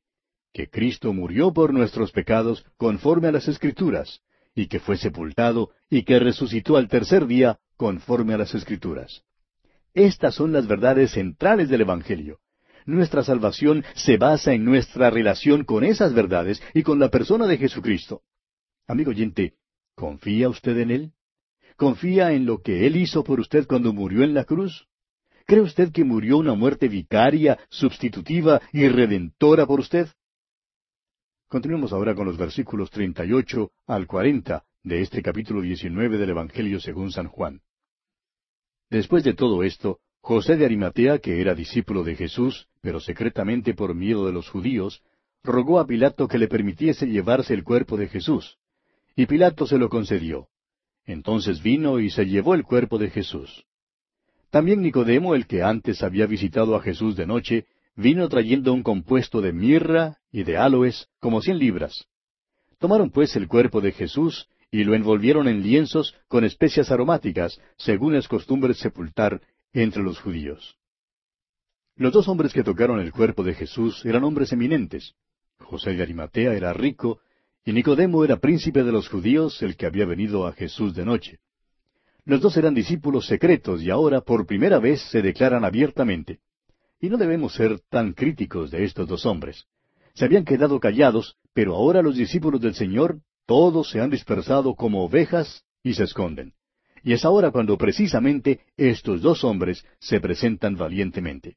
que 0.55 0.71
Cristo 0.71 1.13
murió 1.13 1.53
por 1.53 1.75
nuestros 1.75 2.11
pecados 2.11 2.65
conforme 2.79 3.29
a 3.29 3.33
las 3.33 3.49
Escrituras, 3.49 4.23
y 4.55 4.69
que 4.69 4.81
fue 4.81 4.97
sepultado, 4.97 5.73
y 5.91 6.05
que 6.05 6.19
resucitó 6.19 6.79
al 6.79 6.89
tercer 6.89 7.27
día 7.27 7.59
conforme 7.77 8.33
a 8.33 8.39
las 8.39 8.55
Escrituras. 8.55 9.23
Estas 9.93 10.35
son 10.35 10.55
las 10.55 10.67
verdades 10.67 11.11
centrales 11.11 11.69
del 11.69 11.83
Evangelio. 11.83 12.41
Nuestra 12.87 13.25
salvación 13.25 13.85
se 13.97 14.17
basa 14.17 14.53
en 14.53 14.65
nuestra 14.65 15.11
relación 15.11 15.65
con 15.65 15.83
esas 15.83 16.15
verdades 16.15 16.63
y 16.73 16.85
con 16.85 17.01
la 17.01 17.11
persona 17.11 17.49
de 17.49 17.59
Jesucristo. 17.59 18.23
Amigo 18.87 19.11
oyente, 19.11 19.55
¿confía 19.97 20.49
usted 20.49 20.79
en 20.79 20.91
Él? 20.93 21.13
¿Confía 21.77 22.33
en 22.33 22.47
lo 22.47 22.63
que 22.63 22.87
Él 22.87 22.97
hizo 22.97 23.25
por 23.25 23.41
usted 23.41 23.67
cuando 23.67 23.93
murió 23.93 24.23
en 24.23 24.35
la 24.35 24.45
cruz? 24.45 24.87
¿Cree 25.47 25.63
usted 25.63 25.91
que 25.91 26.05
murió 26.05 26.39
una 26.39 26.55
muerte 26.55 26.87
vicaria, 26.87 27.59
sustitutiva 27.71 28.63
y 28.73 28.87
redentora 28.89 29.67
por 29.67 29.81
usted? 29.81 30.09
Continuemos 31.49 31.93
ahora 31.93 32.15
con 32.15 32.27
los 32.27 32.37
versículos 32.37 32.91
38 32.91 33.73
al 33.89 34.07
40 34.07 34.65
de 34.85 35.03
este 35.03 35.23
capítulo 35.23 35.61
19 35.61 36.19
del 36.19 36.31
Evangelio 36.31 36.79
según 36.79 37.11
San 37.11 37.27
Juan. 37.27 37.63
Después 38.91 39.25
de 39.25 39.35
todo 39.35 39.65
esto, 39.65 39.99
José 40.27 40.57
de 40.57 40.65
Arimatea, 40.65 41.21
que 41.21 41.41
era 41.41 41.55
discípulo 41.55 42.03
de 42.03 42.17
Jesús, 42.17 42.67
pero 42.81 42.99
secretamente 42.99 43.75
por 43.75 43.95
miedo 43.95 44.27
de 44.27 44.33
los 44.33 44.49
judíos, 44.49 45.01
rogó 45.45 45.79
a 45.79 45.87
Pilato 45.87 46.27
que 46.27 46.37
le 46.37 46.49
permitiese 46.49 47.07
llevarse 47.07 47.55
el 47.55 47.63
cuerpo 47.63 47.97
de 47.97 48.09
Jesús. 48.09 48.59
Y 49.15 49.27
Pilato 49.27 49.69
se 49.69 49.79
lo 49.79 49.89
concedió. 49.89 50.49
Entonces 51.05 51.63
vino 51.63 52.01
y 52.01 52.11
se 52.11 52.27
llevó 52.27 52.55
el 52.55 52.65
cuerpo 52.65 52.99
de 52.99 53.11
Jesús. 53.11 53.67
También 54.51 54.83
Nicodemo, 54.83 55.37
el 55.37 55.47
que 55.47 55.63
antes 55.63 56.03
había 56.03 56.27
visitado 56.27 56.75
a 56.75 56.83
Jesús 56.83 57.15
de 57.15 57.29
noche, 57.29 57.67
vino 57.95 58.29
trayendo 58.29 58.73
un 58.73 58.83
compuesto 58.83 59.41
de 59.41 59.53
mirra 59.53 60.17
y 60.33 60.43
de 60.43 60.57
aloes, 60.57 61.07
como 61.21 61.41
cien 61.41 61.61
libras. 61.61 62.05
Tomaron 62.81 63.11
pues 63.11 63.37
el 63.37 63.47
cuerpo 63.47 63.81
de 63.81 63.93
Jesús 63.93 64.49
y 64.73 64.83
lo 64.83 64.97
envolvieron 64.97 65.47
en 65.47 65.63
lienzos 65.63 66.17
con 66.27 66.43
especias 66.45 66.91
aromáticas, 66.91 67.61
según 67.77 68.17
es 68.17 68.27
costumbre 68.27 68.75
sepultar 68.75 69.41
entre 69.83 70.03
los 70.03 70.19
judíos. 70.21 70.77
Los 71.97 72.13
dos 72.13 72.29
hombres 72.29 72.53
que 72.53 72.63
tocaron 72.63 72.99
el 73.01 73.13
cuerpo 73.13 73.43
de 73.43 73.55
Jesús 73.55 74.05
eran 74.05 74.25
hombres 74.25 74.53
eminentes. 74.53 75.15
José 75.59 75.95
de 75.95 76.03
Arimatea 76.03 76.55
era 76.55 76.73
rico, 76.73 77.21
y 77.65 77.73
Nicodemo 77.73 78.25
era 78.25 78.39
príncipe 78.39 78.83
de 78.85 78.93
los 78.93 79.09
judíos, 79.09 79.61
el 79.63 79.77
que 79.77 79.87
había 79.87 80.07
venido 80.07 80.47
a 80.47 80.53
Jesús 80.53 80.95
de 80.95 81.05
noche. 81.05 81.39
Los 82.25 82.41
dos 82.41 82.57
eran 82.57 82.75
discípulos 82.75 83.27
secretos 83.27 83.83
y 83.83 83.91
ahora 83.91 84.21
por 84.21 84.47
primera 84.47 84.79
vez 84.79 85.01
se 85.11 85.23
declaran 85.23 85.65
abiertamente. 85.65 86.41
Y 87.01 87.09
no 87.09 87.19
debemos 87.19 87.55
ser 87.55 87.79
tan 87.91 88.15
críticos 88.15 88.71
de 88.71 88.85
estos 88.85 89.07
dos 89.07 89.27
hombres. 89.27 89.67
Se 90.15 90.25
habían 90.25 90.45
quedado 90.45 90.81
callados, 90.81 91.37
pero 91.53 91.75
ahora 91.75 92.03
los 92.03 92.17
discípulos 92.17 92.61
del 92.61 92.75
Señor 92.75 93.21
todos 93.47 93.91
se 93.91 94.01
han 94.01 94.11
dispersado 94.11 94.75
como 94.75 95.05
ovejas 95.05 95.65
y 95.83 95.95
se 95.95 96.05
esconden. 96.05 96.56
Y 97.07 97.13
es 97.13 97.25
ahora 97.25 97.53
cuando 97.53 97.79
precisamente 97.79 98.63
estos 98.77 99.23
dos 99.23 99.45
hombres 99.45 99.87
se 100.01 100.19
presentan 100.19 100.75
valientemente. 100.75 101.55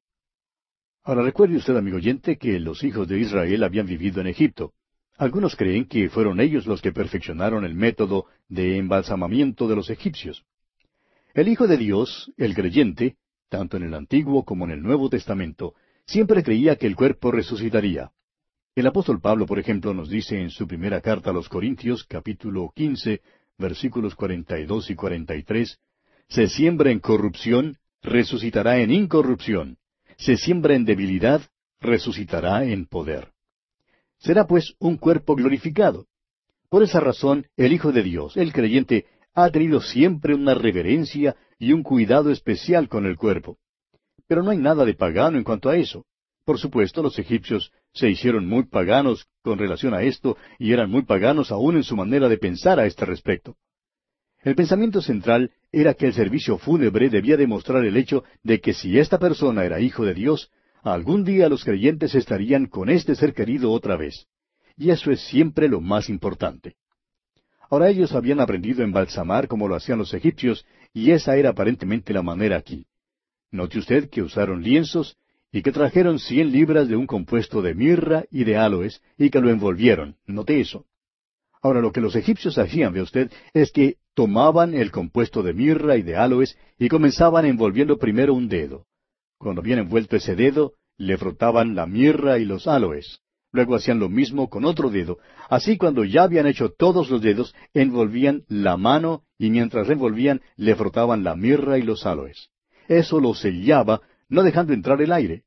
Ahora 1.04 1.24
recuerde 1.24 1.56
usted, 1.56 1.76
amigo 1.76 1.97
oyente, 1.97 2.38
que 2.38 2.60
los 2.60 2.84
hijos 2.84 3.08
de 3.08 3.20
Israel 3.20 3.64
habían 3.64 3.88
vivido 3.88 4.22
en 4.22 4.28
Egipto. 4.28 4.74
Algunos 5.18 5.56
creen 5.56 5.86
que 5.86 6.08
fueron 6.08 6.39
ellos 6.39 6.68
los 6.68 6.84
que 6.84 6.91
perfeccionaron 6.91 7.66
el 7.66 7.74
método 7.74 8.28
de 8.47 8.78
embalsamamiento 8.78 9.68
de 9.68 9.76
los 9.76 9.89
egipcios. 9.89 10.45
El 11.34 11.47
Hijo 11.47 11.66
de 11.66 11.78
Dios, 11.78 12.32
el 12.38 12.54
creyente, 12.54 13.16
tanto 13.50 13.78
en 13.78 13.82
el 13.82 13.95
Antiguo 13.95 14.45
como 14.45 14.66
en 14.66 14.72
el 14.74 14.84
Nuevo 14.84 15.10
Testamento, 15.10 15.74
siempre 16.06 16.43
creía 16.43 16.76
que 16.76 16.86
el 16.86 16.95
cuerpo 16.95 17.32
resucitaría. 17.32 18.12
El 18.76 18.86
apóstol 18.86 19.20
Pablo, 19.20 19.47
por 19.47 19.58
ejemplo, 19.58 19.95
nos 19.95 20.10
dice 20.12 20.39
en 20.39 20.52
su 20.52 20.68
primera 20.68 21.02
carta 21.02 21.32
a 21.32 21.34
los 21.34 21.50
Corintios, 21.50 22.04
capítulo 22.04 22.72
quince, 22.76 23.22
versículos 23.60 24.16
cuarenta 24.16 24.57
y 24.57 24.66
dos 24.66 24.89
y 24.89 24.95
cuarenta 24.95 25.36
y 25.36 25.43
tres, 25.43 25.78
se 26.28 26.47
siembra 26.47 26.91
en 26.91 26.99
corrupción, 26.99 27.78
resucitará 28.01 28.80
en 28.80 28.91
incorrupción. 28.91 29.78
Se 30.18 30.38
siembra 30.38 30.76
en 30.76 30.86
debilidad, 30.86 31.41
resucitará 31.80 32.64
en 32.64 32.86
poder. 32.86 33.32
Será 34.18 34.47
pues 34.47 34.74
un 34.80 34.97
cuerpo 34.97 35.36
glorificado. 35.36 36.07
Por 36.70 36.84
esa 36.84 36.99
razón, 36.99 37.47
el 37.55 37.74
Hijo 37.74 37.91
de 37.91 38.03
Dios, 38.03 38.36
el 38.38 38.51
creyente, 38.51 39.05
ha 39.34 39.49
tenido 39.49 39.82
siempre 39.82 40.36
una 40.36 40.53
reverencia 40.53 41.36
y 41.57 41.72
un 41.72 41.84
cuidado 41.84 42.32
especial 42.32 42.89
con 42.89 43.05
el 43.05 43.16
cuerpo. 43.16 43.57
Pero 44.28 44.43
no 44.43 44.51
hay 44.51 44.57
nada 44.57 44.86
de 44.86 44.93
pagano 44.93 45.38
en 45.38 45.43
cuanto 45.43 45.70
a 45.70 45.78
eso. 45.78 46.05
Por 46.45 46.60
supuesto, 46.60 47.01
los 47.01 47.18
egipcios 47.18 47.72
se 47.94 48.10
hicieron 48.10 48.48
muy 48.48 48.64
paganos 48.64 49.28
con 49.42 49.58
relación 49.58 49.94
a 49.94 50.04
esto 50.04 50.38
y 50.58 50.74
eran 50.74 50.90
muy 50.90 51.04
paganos 51.04 51.52
aún 51.52 51.76
en 51.76 51.84
su 51.84 51.96
manera 51.96 52.30
de 52.30 52.38
pensar 52.38 52.80
a 52.80 52.86
este 52.86 53.06
respecto. 53.06 53.56
El 54.42 54.56
pensamiento 54.56 55.02
central 55.02 55.52
era 55.72 55.94
que 55.94 56.08
el 56.08 56.14
servicio 56.14 56.58
fúnebre 56.58 57.10
debía 57.10 57.36
demostrar 57.36 57.84
el 57.86 57.98
hecho 57.98 58.24
de 58.42 58.62
que 58.62 58.74
si 58.74 58.98
esta 58.98 59.20
persona 59.20 59.66
era 59.66 59.82
hijo 59.82 60.06
de 60.06 60.14
Dios, 60.14 60.50
algún 60.82 61.26
día 61.26 61.50
los 61.50 61.66
creyentes 61.66 62.16
estarían 62.16 62.68
con 62.68 62.90
este 62.90 63.16
ser 63.16 63.34
querido 63.34 63.72
otra 63.72 63.98
vez. 63.98 64.28
Y 64.78 64.92
eso 64.92 65.12
es 65.12 65.20
siempre 65.22 65.68
lo 65.68 65.82
más 65.82 66.10
importante. 66.10 66.76
Ahora 67.70 67.90
ellos 67.90 68.14
habían 68.14 68.40
aprendido 68.40 68.82
a 68.82 68.86
embalsamar 68.86 69.48
como 69.48 69.68
lo 69.68 69.76
hacían 69.76 70.00
los 70.00 70.14
egipcios, 70.14 70.66
y 70.94 71.12
esa 71.12 71.36
era 71.36 71.50
aparentemente 71.50 72.14
la 72.14 72.24
manera 72.24 72.58
aquí. 72.58 72.88
Note 73.52 73.80
usted 73.80 74.10
que 74.10 74.22
usaron 74.22 74.64
lienzos 74.64 75.18
y 75.52 75.62
que 75.62 75.72
trajeron 75.72 76.20
cien 76.20 76.52
libras 76.52 76.88
de 76.88 76.95
un 76.95 77.08
compuesto 77.08 77.62
de 77.62 77.74
mirra 77.74 78.26
y 78.32 78.43
de 78.43 78.58
aloes 78.58 79.02
y 79.18 79.30
que 79.30 79.41
lo 79.41 79.50
envolvieron. 79.50 80.16
Note 80.26 80.60
eso. 80.60 80.86
Ahora 81.62 81.82
lo 81.82 81.91
que 81.91 82.02
los 82.02 82.16
egipcios 82.16 82.58
hacían, 82.58 82.93
ve 82.93 83.02
usted, 83.02 83.32
es 83.54 83.72
que 83.72 83.97
tomaban 84.14 84.74
el 84.74 84.91
compuesto 84.91 85.43
de 85.43 85.54
mirra 85.54 85.97
y 85.97 86.04
de 86.04 86.16
aloes 86.16 86.58
y 86.78 86.88
comenzaban 86.88 87.45
envolviendo 87.45 87.97
primero 87.97 88.34
un 88.34 88.47
dedo. 88.47 88.86
Cuando 89.38 89.62
habían 89.62 89.80
envuelto 89.80 90.16
ese 90.16 90.36
dedo, 90.36 90.74
le 90.97 91.18
frotaban 91.18 91.76
la 91.76 91.86
mirra 91.86 92.38
y 92.38 92.45
los 92.45 92.68
aloes. 92.68 93.20
Luego 93.52 93.76
hacían 93.76 94.00
lo 94.00 94.10
mismo 94.10 94.50
con 94.50 94.64
otro 94.64 94.89
dedo. 94.89 95.18
Así 95.50 95.78
cuando 95.78 96.04
ya 96.04 96.24
habían 96.24 96.45
hecho 96.45 96.70
todos 96.70 97.10
los 97.10 97.22
dedos, 97.22 97.56
envolvían 97.74 98.43
la 98.47 98.78
mano 98.78 99.24
y 99.38 99.50
mientras 99.50 99.89
envolvían 99.89 100.41
le 100.56 100.76
frotaban 100.76 101.24
la 101.24 101.36
mirra 101.36 101.78
y 101.78 101.82
los 101.82 102.06
aloes. 102.06 102.50
Eso 102.88 103.20
lo 103.20 103.34
sellaba 103.34 104.02
no 104.30 104.44
dejando 104.44 104.74
entrar 104.74 105.02
el 105.02 105.12
aire. 105.12 105.44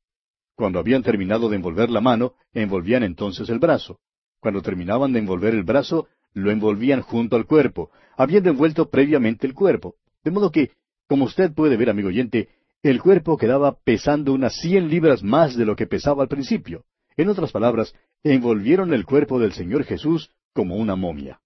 Cuando 0.54 0.78
habían 0.78 1.02
terminado 1.02 1.48
de 1.48 1.56
envolver 1.56 1.90
la 1.90 2.00
mano, 2.00 2.34
envolvían 2.52 3.02
entonces 3.02 3.48
el 3.48 3.58
brazo. 3.58 4.00
Cuando 4.40 4.60
terminaban 4.60 5.12
de 5.12 5.20
envolver 5.20 5.54
el 5.54 5.62
brazo, 5.62 6.08
lo 6.34 6.50
envolvían 6.50 7.00
junto 7.00 7.36
al 7.36 7.46
cuerpo, 7.46 7.90
habiendo 8.16 8.50
envuelto 8.50 8.90
previamente 8.90 9.46
el 9.46 9.54
cuerpo. 9.54 9.96
De 10.24 10.30
modo 10.30 10.50
que, 10.50 10.72
como 11.08 11.24
usted 11.24 11.52
puede 11.52 11.76
ver, 11.76 11.90
amigo 11.90 12.08
oyente, 12.08 12.48
el 12.82 13.00
cuerpo 13.00 13.38
quedaba 13.38 13.78
pesando 13.84 14.32
unas 14.32 14.56
cien 14.60 14.88
libras 14.88 15.22
más 15.22 15.56
de 15.56 15.64
lo 15.64 15.76
que 15.76 15.86
pesaba 15.86 16.22
al 16.22 16.28
principio. 16.28 16.84
En 17.16 17.28
otras 17.28 17.52
palabras, 17.52 17.94
envolvieron 18.24 18.92
el 18.92 19.04
cuerpo 19.04 19.38
del 19.38 19.52
Señor 19.52 19.84
Jesús 19.84 20.30
como 20.52 20.76
una 20.76 20.96
momia. 20.96 21.40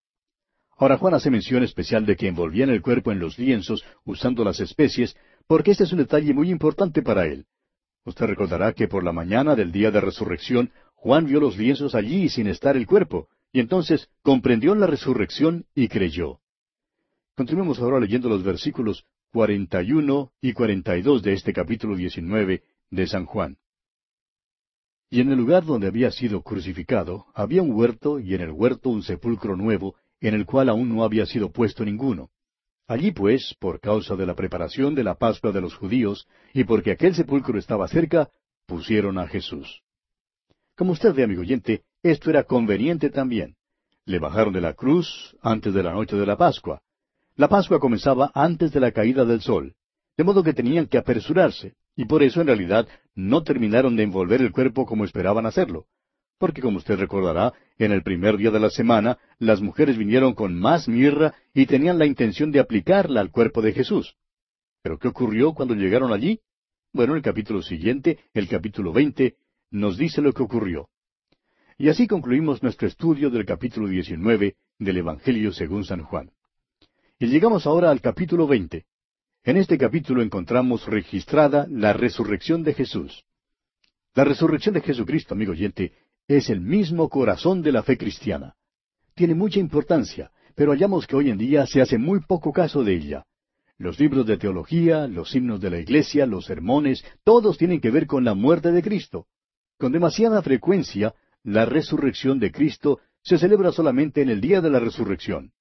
Ahora 0.78 0.98
Juan 0.98 1.14
hace 1.14 1.30
mención 1.30 1.62
especial 1.62 2.04
de 2.04 2.16
que 2.16 2.28
envolvían 2.28 2.68
el 2.68 2.82
cuerpo 2.82 3.10
en 3.10 3.18
los 3.18 3.38
lienzos 3.38 3.84
usando 4.04 4.44
las 4.44 4.60
especies 4.60 5.16
porque 5.46 5.72
este 5.72 5.84
es 5.84 5.92
un 5.92 5.98
detalle 5.98 6.34
muy 6.34 6.50
importante 6.50 7.02
para 7.02 7.26
él. 7.26 7.46
Usted 8.04 8.26
recordará 8.26 8.72
que 8.72 8.88
por 8.88 9.04
la 9.04 9.12
mañana 9.12 9.54
del 9.54 9.72
día 9.72 9.90
de 9.90 10.00
resurrección, 10.00 10.70
Juan 10.94 11.26
vio 11.26 11.40
los 11.40 11.56
lienzos 11.56 11.94
allí 11.94 12.28
sin 12.28 12.46
estar 12.46 12.76
el 12.76 12.86
cuerpo, 12.86 13.28
y 13.52 13.60
entonces 13.60 14.08
comprendió 14.22 14.74
la 14.74 14.86
resurrección 14.86 15.66
y 15.74 15.88
creyó. 15.88 16.40
Continuemos 17.36 17.78
ahora 17.80 18.00
leyendo 18.00 18.28
los 18.28 18.42
versículos 18.42 19.04
41 19.32 20.32
y 20.40 20.52
42 20.52 21.22
de 21.22 21.32
este 21.34 21.52
capítulo 21.52 21.96
19 21.96 22.62
de 22.90 23.06
San 23.06 23.26
Juan. 23.26 23.58
Y 25.10 25.20
en 25.20 25.30
el 25.30 25.38
lugar 25.38 25.64
donde 25.64 25.86
había 25.86 26.10
sido 26.10 26.42
crucificado 26.42 27.26
había 27.34 27.62
un 27.62 27.72
huerto 27.72 28.18
y 28.18 28.34
en 28.34 28.40
el 28.40 28.50
huerto 28.50 28.88
un 28.90 29.02
sepulcro 29.02 29.56
nuevo, 29.56 29.94
en 30.20 30.34
el 30.34 30.46
cual 30.46 30.68
aún 30.68 30.94
no 30.94 31.04
había 31.04 31.26
sido 31.26 31.50
puesto 31.52 31.84
ninguno. 31.84 32.30
Allí 32.88 33.10
pues, 33.10 33.54
por 33.58 33.80
causa 33.80 34.14
de 34.14 34.26
la 34.26 34.34
preparación 34.34 34.94
de 34.94 35.02
la 35.02 35.16
Pascua 35.16 35.50
de 35.50 35.60
los 35.60 35.74
judíos, 35.74 36.28
y 36.54 36.64
porque 36.64 36.92
aquel 36.92 37.14
sepulcro 37.14 37.58
estaba 37.58 37.88
cerca, 37.88 38.30
pusieron 38.66 39.18
a 39.18 39.26
Jesús. 39.26 39.82
Como 40.76 40.92
usted 40.92 41.12
ve, 41.14 41.24
amigo 41.24 41.40
oyente, 41.40 41.82
esto 42.02 42.30
era 42.30 42.44
conveniente 42.44 43.10
también. 43.10 43.56
Le 44.04 44.20
bajaron 44.20 44.52
de 44.52 44.60
la 44.60 44.74
cruz 44.74 45.36
antes 45.42 45.74
de 45.74 45.82
la 45.82 45.92
noche 45.92 46.16
de 46.16 46.26
la 46.26 46.36
Pascua. 46.36 46.80
La 47.34 47.48
Pascua 47.48 47.80
comenzaba 47.80 48.30
antes 48.34 48.72
de 48.72 48.80
la 48.80 48.92
caída 48.92 49.24
del 49.24 49.40
sol, 49.40 49.74
de 50.16 50.24
modo 50.24 50.44
que 50.44 50.54
tenían 50.54 50.86
que 50.86 50.98
apresurarse, 50.98 51.74
y 51.96 52.04
por 52.04 52.22
eso 52.22 52.40
en 52.40 52.46
realidad 52.46 52.86
no 53.14 53.42
terminaron 53.42 53.96
de 53.96 54.04
envolver 54.04 54.40
el 54.40 54.52
cuerpo 54.52 54.86
como 54.86 55.04
esperaban 55.04 55.44
hacerlo. 55.46 55.86
Porque 56.38 56.60
como 56.60 56.78
usted 56.78 56.98
recordará, 56.98 57.54
en 57.78 57.92
el 57.92 58.02
primer 58.02 58.36
día 58.36 58.50
de 58.50 58.60
la 58.60 58.70
semana, 58.70 59.18
las 59.38 59.60
mujeres 59.60 59.96
vinieron 59.96 60.34
con 60.34 60.58
más 60.58 60.88
mirra 60.88 61.34
y 61.54 61.66
tenían 61.66 61.98
la 61.98 62.06
intención 62.06 62.50
de 62.50 62.60
aplicarla 62.60 63.20
al 63.20 63.30
cuerpo 63.30 63.62
de 63.62 63.72
Jesús. 63.72 64.16
¿Pero 64.82 64.98
qué 64.98 65.08
ocurrió 65.08 65.52
cuando 65.54 65.74
llegaron 65.74 66.12
allí? 66.12 66.40
Bueno, 66.92 67.14
el 67.14 67.22
capítulo 67.22 67.62
siguiente, 67.62 68.18
el 68.34 68.48
capítulo 68.48 68.92
veinte, 68.92 69.36
nos 69.70 69.96
dice 69.98 70.20
lo 70.20 70.32
que 70.32 70.42
ocurrió. 70.42 70.88
Y 71.78 71.88
así 71.88 72.06
concluimos 72.06 72.62
nuestro 72.62 72.88
estudio 72.88 73.28
del 73.28 73.44
capítulo 73.44 73.88
19 73.88 74.56
del 74.78 74.96
Evangelio 74.96 75.52
según 75.52 75.84
San 75.84 76.02
Juan. 76.02 76.30
Y 77.18 77.26
llegamos 77.26 77.66
ahora 77.66 77.90
al 77.90 78.00
capítulo 78.00 78.46
20. 78.46 78.86
En 79.44 79.56
este 79.56 79.78
capítulo 79.78 80.22
encontramos 80.22 80.86
registrada 80.86 81.66
la 81.70 81.92
resurrección 81.92 82.62
de 82.62 82.74
Jesús. 82.74 83.24
La 84.14 84.24
resurrección 84.24 84.74
de 84.74 84.80
Jesucristo, 84.80 85.34
amigo 85.34 85.52
oyente, 85.52 85.92
es 86.28 86.50
el 86.50 86.60
mismo 86.60 87.08
corazón 87.08 87.62
de 87.62 87.72
la 87.72 87.82
fe 87.82 87.96
cristiana. 87.96 88.54
Tiene 89.14 89.34
mucha 89.34 89.60
importancia, 89.60 90.30
pero 90.54 90.72
hallamos 90.72 91.06
que 91.06 91.16
hoy 91.16 91.30
en 91.30 91.38
día 91.38 91.66
se 91.66 91.80
hace 91.80 91.98
muy 91.98 92.20
poco 92.20 92.52
caso 92.52 92.82
de 92.82 92.94
ella. 92.94 93.26
Los 93.78 94.00
libros 94.00 94.26
de 94.26 94.38
teología, 94.38 95.06
los 95.06 95.34
himnos 95.34 95.60
de 95.60 95.70
la 95.70 95.78
iglesia, 95.78 96.26
los 96.26 96.46
sermones, 96.46 97.04
todos 97.24 97.58
tienen 97.58 97.80
que 97.80 97.90
ver 97.90 98.06
con 98.06 98.24
la 98.24 98.34
muerte 98.34 98.72
de 98.72 98.82
Cristo. 98.82 99.26
Con 99.78 99.92
demasiada 99.92 100.42
frecuencia 100.42 101.14
la 101.42 101.66
resurrección 101.66 102.40
de 102.40 102.50
Cristo 102.50 103.00
se 103.22 103.38
celebra 103.38 103.72
solamente 103.72 104.22
en 104.22 104.30
el 104.30 104.40
día 104.40 104.60
de 104.60 104.70
la 104.70 104.80
resurrección. 104.80 105.52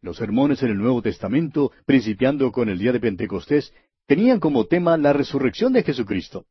Los 0.00 0.18
sermones 0.18 0.62
en 0.62 0.70
el 0.70 0.78
Nuevo 0.78 1.02
Testamento, 1.02 1.72
principiando 1.84 2.52
con 2.52 2.68
el 2.68 2.78
día 2.78 2.92
de 2.92 3.00
Pentecostés, 3.00 3.72
tenían 4.06 4.38
como 4.38 4.66
tema 4.66 4.96
la 4.96 5.12
resurrección 5.12 5.72
de 5.72 5.82
Jesucristo. 5.82 6.46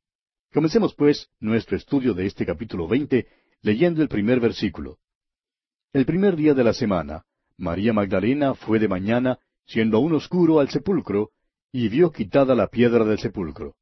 Comencemos, 0.53 0.93
pues, 0.95 1.29
nuestro 1.39 1.77
estudio 1.77 2.13
de 2.13 2.25
este 2.25 2.45
capítulo 2.45 2.87
veinte, 2.87 3.27
leyendo 3.65 4.03
el 4.03 4.09
primer 4.09 4.39
versículo. 4.39 4.99
El 5.91 6.05
primer 6.05 6.35
día 6.35 6.53
de 6.53 6.63
la 6.63 6.71
semana, 6.71 7.23
María 7.57 7.93
Magdalena 7.93 8.53
fue 8.53 8.77
de 8.77 8.87
mañana, 8.87 9.39
siendo 9.65 9.97
aún 9.97 10.13
oscuro, 10.13 10.59
al 10.59 10.69
sepulcro, 10.69 11.31
y 11.71 11.89
vio 11.89 12.11
quitada 12.11 12.53
la 12.53 12.67
piedra 12.67 13.03
del 13.05 13.17
sepulcro. 13.17 13.73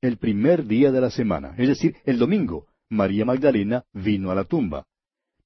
El 0.00 0.16
primer 0.16 0.64
día 0.64 0.90
de 0.90 1.02
la 1.02 1.10
semana, 1.10 1.54
es 1.58 1.68
decir, 1.68 1.96
el 2.06 2.18
domingo, 2.18 2.68
María 2.88 3.26
Magdalena 3.26 3.84
vino 3.92 4.30
a 4.30 4.34
la 4.34 4.44
tumba. 4.44 4.86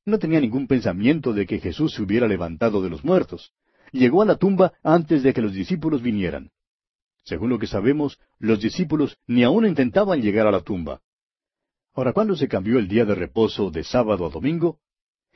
No 0.04 0.20
tenía 0.20 0.40
ningún 0.40 0.68
pensamiento 0.68 1.32
de 1.32 1.44
que 1.44 1.58
Jesús 1.58 1.94
se 1.94 2.02
hubiera 2.02 2.28
levantado 2.28 2.80
de 2.80 2.90
los 2.90 3.04
muertos. 3.04 3.52
Llegó 3.90 4.22
a 4.22 4.26
la 4.26 4.36
tumba 4.36 4.74
antes 4.84 5.24
de 5.24 5.32
que 5.34 5.42
los 5.42 5.52
discípulos 5.52 6.00
vinieran. 6.00 6.52
Según 7.24 7.50
lo 7.50 7.58
que 7.58 7.66
sabemos, 7.66 8.20
los 8.38 8.60
discípulos 8.60 9.18
ni 9.26 9.42
aún 9.42 9.66
intentaban 9.66 10.22
llegar 10.22 10.46
a 10.46 10.52
la 10.52 10.60
tumba. 10.60 11.00
Ahora, 11.94 12.12
¿cuándo 12.12 12.36
se 12.36 12.48
cambió 12.48 12.78
el 12.78 12.88
día 12.88 13.04
de 13.04 13.14
reposo 13.14 13.70
de 13.70 13.84
sábado 13.84 14.24
a 14.24 14.30
domingo? 14.30 14.78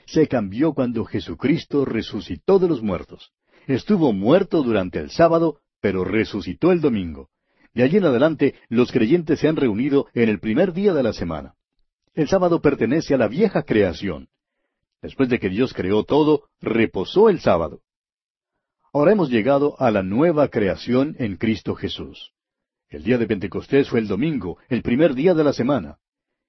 Se 0.07 0.27
cambió 0.27 0.73
cuando 0.73 1.05
Jesucristo 1.05 1.85
resucitó 1.85 2.59
de 2.59 2.69
los 2.69 2.83
muertos. 2.83 3.33
Estuvo 3.67 4.13
muerto 4.13 4.63
durante 4.63 4.99
el 4.99 5.11
sábado, 5.11 5.61
pero 5.81 6.05
resucitó 6.05 6.73
el 6.73 6.81
domingo. 6.81 7.29
De 7.75 7.83
allí 7.83 7.99
en 7.99 8.07
adelante, 8.07 8.55
los 8.69 8.91
creyentes 8.91 9.41
se 9.41 9.49
han 9.49 9.57
reunido 9.57 10.07
en 10.15 10.31
el 10.31 10.41
primer 10.41 10.73
día 10.73 10.95
de 10.95 11.03
la 11.03 11.13
semana. 11.13 11.55
El 12.15 12.29
sábado 12.29 12.63
pertenece 12.63 13.15
a 13.15 13.19
la 13.19 13.29
vieja 13.29 13.63
creación. 13.63 14.29
Después 15.03 15.29
de 15.29 15.39
que 15.39 15.51
Dios 15.51 15.75
creó 15.75 16.05
todo, 16.05 16.45
reposó 16.61 17.29
el 17.29 17.41
sábado. 17.41 17.83
Ahora 18.95 19.13
hemos 19.13 19.29
llegado 19.29 19.79
a 19.79 19.91
la 19.91 20.03
nueva 20.03 20.49
creación 20.49 21.17
en 21.19 21.37
Cristo 21.37 21.75
Jesús. 21.75 22.33
El 22.89 23.03
día 23.03 23.19
de 23.19 23.27
Pentecostés 23.27 23.91
fue 23.91 24.01
el 24.01 24.09
domingo, 24.09 24.57
el 24.71 24.81
primer 24.81 25.15
día 25.15 25.35
de 25.35 25.45
la 25.45 25.53
semana. 25.53 25.99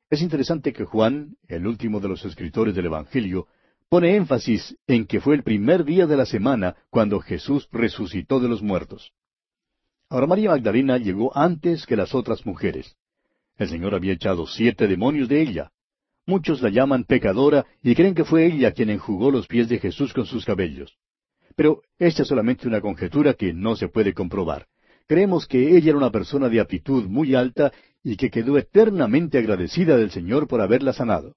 Es 0.10 0.22
interesante 0.22 0.72
que 0.72 0.86
Juan, 0.86 1.36
el 1.48 1.68
último 1.68 2.00
de 2.00 2.08
los 2.08 2.24
escritores 2.24 2.74
del 2.74 2.86
Evangelio, 2.86 3.48
pone 3.90 4.16
énfasis 4.16 4.78
en 4.88 5.06
que 5.06 5.20
fue 5.20 5.36
el 5.36 5.44
primer 5.44 5.84
día 5.84 6.08
de 6.08 6.16
la 6.16 6.26
semana 6.26 6.76
cuando 6.90 7.20
Jesús 7.20 7.68
resucitó 7.72 8.40
de 8.40 8.48
los 8.48 8.62
muertos. 8.62 9.12
Ahora 10.10 10.28
María 10.28 10.52
Magdalena 10.52 10.98
llegó 10.98 11.36
antes 11.36 11.86
que 11.86 11.98
las 11.98 12.16
otras 12.16 12.46
mujeres. 12.46 12.96
El 13.58 13.68
Señor 13.68 13.96
había 13.96 14.14
echado 14.14 14.48
siete 14.48 14.88
demonios 14.88 15.28
de 15.28 15.42
ella. 15.42 15.72
Muchos 16.26 16.62
la 16.62 16.70
llaman 16.70 17.04
pecadora 17.04 17.66
y 17.82 17.94
creen 17.96 18.14
que 18.14 18.24
fue 18.24 18.46
ella 18.46 18.72
quien 18.72 18.90
enjugó 18.90 19.30
los 19.30 19.48
pies 19.48 19.68
de 19.68 19.80
Jesús 19.80 20.14
con 20.14 20.26
sus 20.26 20.46
cabellos. 20.46 20.98
Pero 21.56 21.82
esta 21.98 22.22
es 22.22 22.28
solamente 22.30 22.68
una 22.68 22.80
conjetura 22.80 23.34
que 23.34 23.54
no 23.54 23.76
se 23.76 23.90
puede 23.90 24.14
comprobar. 24.14 24.68
Creemos 25.08 25.48
que 25.48 25.78
ella 25.78 25.90
era 25.90 25.98
una 25.98 26.12
persona 26.12 26.50
de 26.50 26.60
aptitud 26.60 27.06
muy 27.06 27.34
alta 27.34 27.72
y 28.04 28.18
que 28.18 28.30
quedó 28.30 28.58
eternamente 28.58 29.38
agradecida 29.38 29.96
del 29.98 30.12
Señor 30.12 30.48
por 30.48 30.62
haberla 30.62 30.92
sanado. 30.92 31.36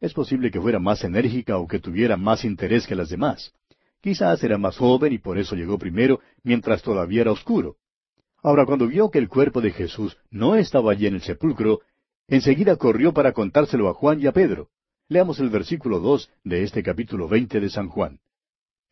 Es 0.00 0.12
posible 0.12 0.50
que 0.50 0.60
fuera 0.60 0.80
más 0.80 1.04
enérgica 1.04 1.56
o 1.56 1.68
que 1.68 1.78
tuviera 1.78 2.16
más 2.16 2.44
interés 2.44 2.86
que 2.86 2.96
las 2.96 3.08
demás. 3.08 3.52
Quizás 4.00 4.42
era 4.42 4.58
más 4.58 4.76
joven 4.76 5.12
y 5.12 5.18
por 5.18 5.38
eso 5.38 5.54
llegó 5.54 5.78
primero 5.78 6.20
mientras 6.42 6.82
todavía 6.82 7.22
era 7.22 7.32
oscuro. 7.32 7.76
Ahora, 8.42 8.66
cuando 8.66 8.86
vio 8.86 9.10
que 9.10 9.18
el 9.18 9.28
cuerpo 9.28 9.60
de 9.62 9.70
Jesús 9.70 10.18
no 10.30 10.56
estaba 10.56 10.92
allí 10.92 11.06
en 11.06 11.14
el 11.14 11.22
sepulcro, 11.22 11.80
enseguida 12.28 12.76
corrió 12.76 13.14
para 13.14 13.32
contárselo 13.32 13.88
a 13.88 13.94
Juan 13.94 14.20
y 14.20 14.26
a 14.26 14.32
Pedro. 14.32 14.68
Leamos 15.08 15.38
el 15.38 15.48
versículo 15.48 16.00
dos 16.00 16.28
de 16.42 16.64
este 16.64 16.82
capítulo 16.82 17.28
veinte 17.28 17.60
de 17.60 17.70
San 17.70 17.88
Juan. 17.88 18.18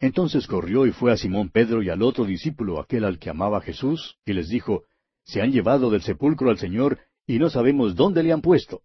Entonces 0.03 0.49
corrió 0.49 0.85
y 0.85 0.91
fue 0.91 1.13
a 1.13 1.17
Simón 1.17 1.51
Pedro 1.51 1.81
y 1.81 1.89
al 1.89 2.03
otro 2.03 2.25
discípulo, 2.25 2.81
aquel 2.81 3.05
al 3.05 3.21
que 3.21 3.31
amaba 3.31 3.61
Jesús, 3.61 4.19
y 4.27 4.33
les 4.33 4.49
dijo, 4.49 4.83
Se 5.23 5.41
han 5.41 5.53
llevado 5.53 5.91
del 5.91 6.03
sepulcro 6.03 6.51
al 6.51 6.59
Señor, 6.59 6.99
y 7.25 7.39
no 7.39 7.49
sabemos 7.51 7.95
dónde 7.95 8.25
le 8.25 8.33
han 8.33 8.43
puesto. 8.43 8.83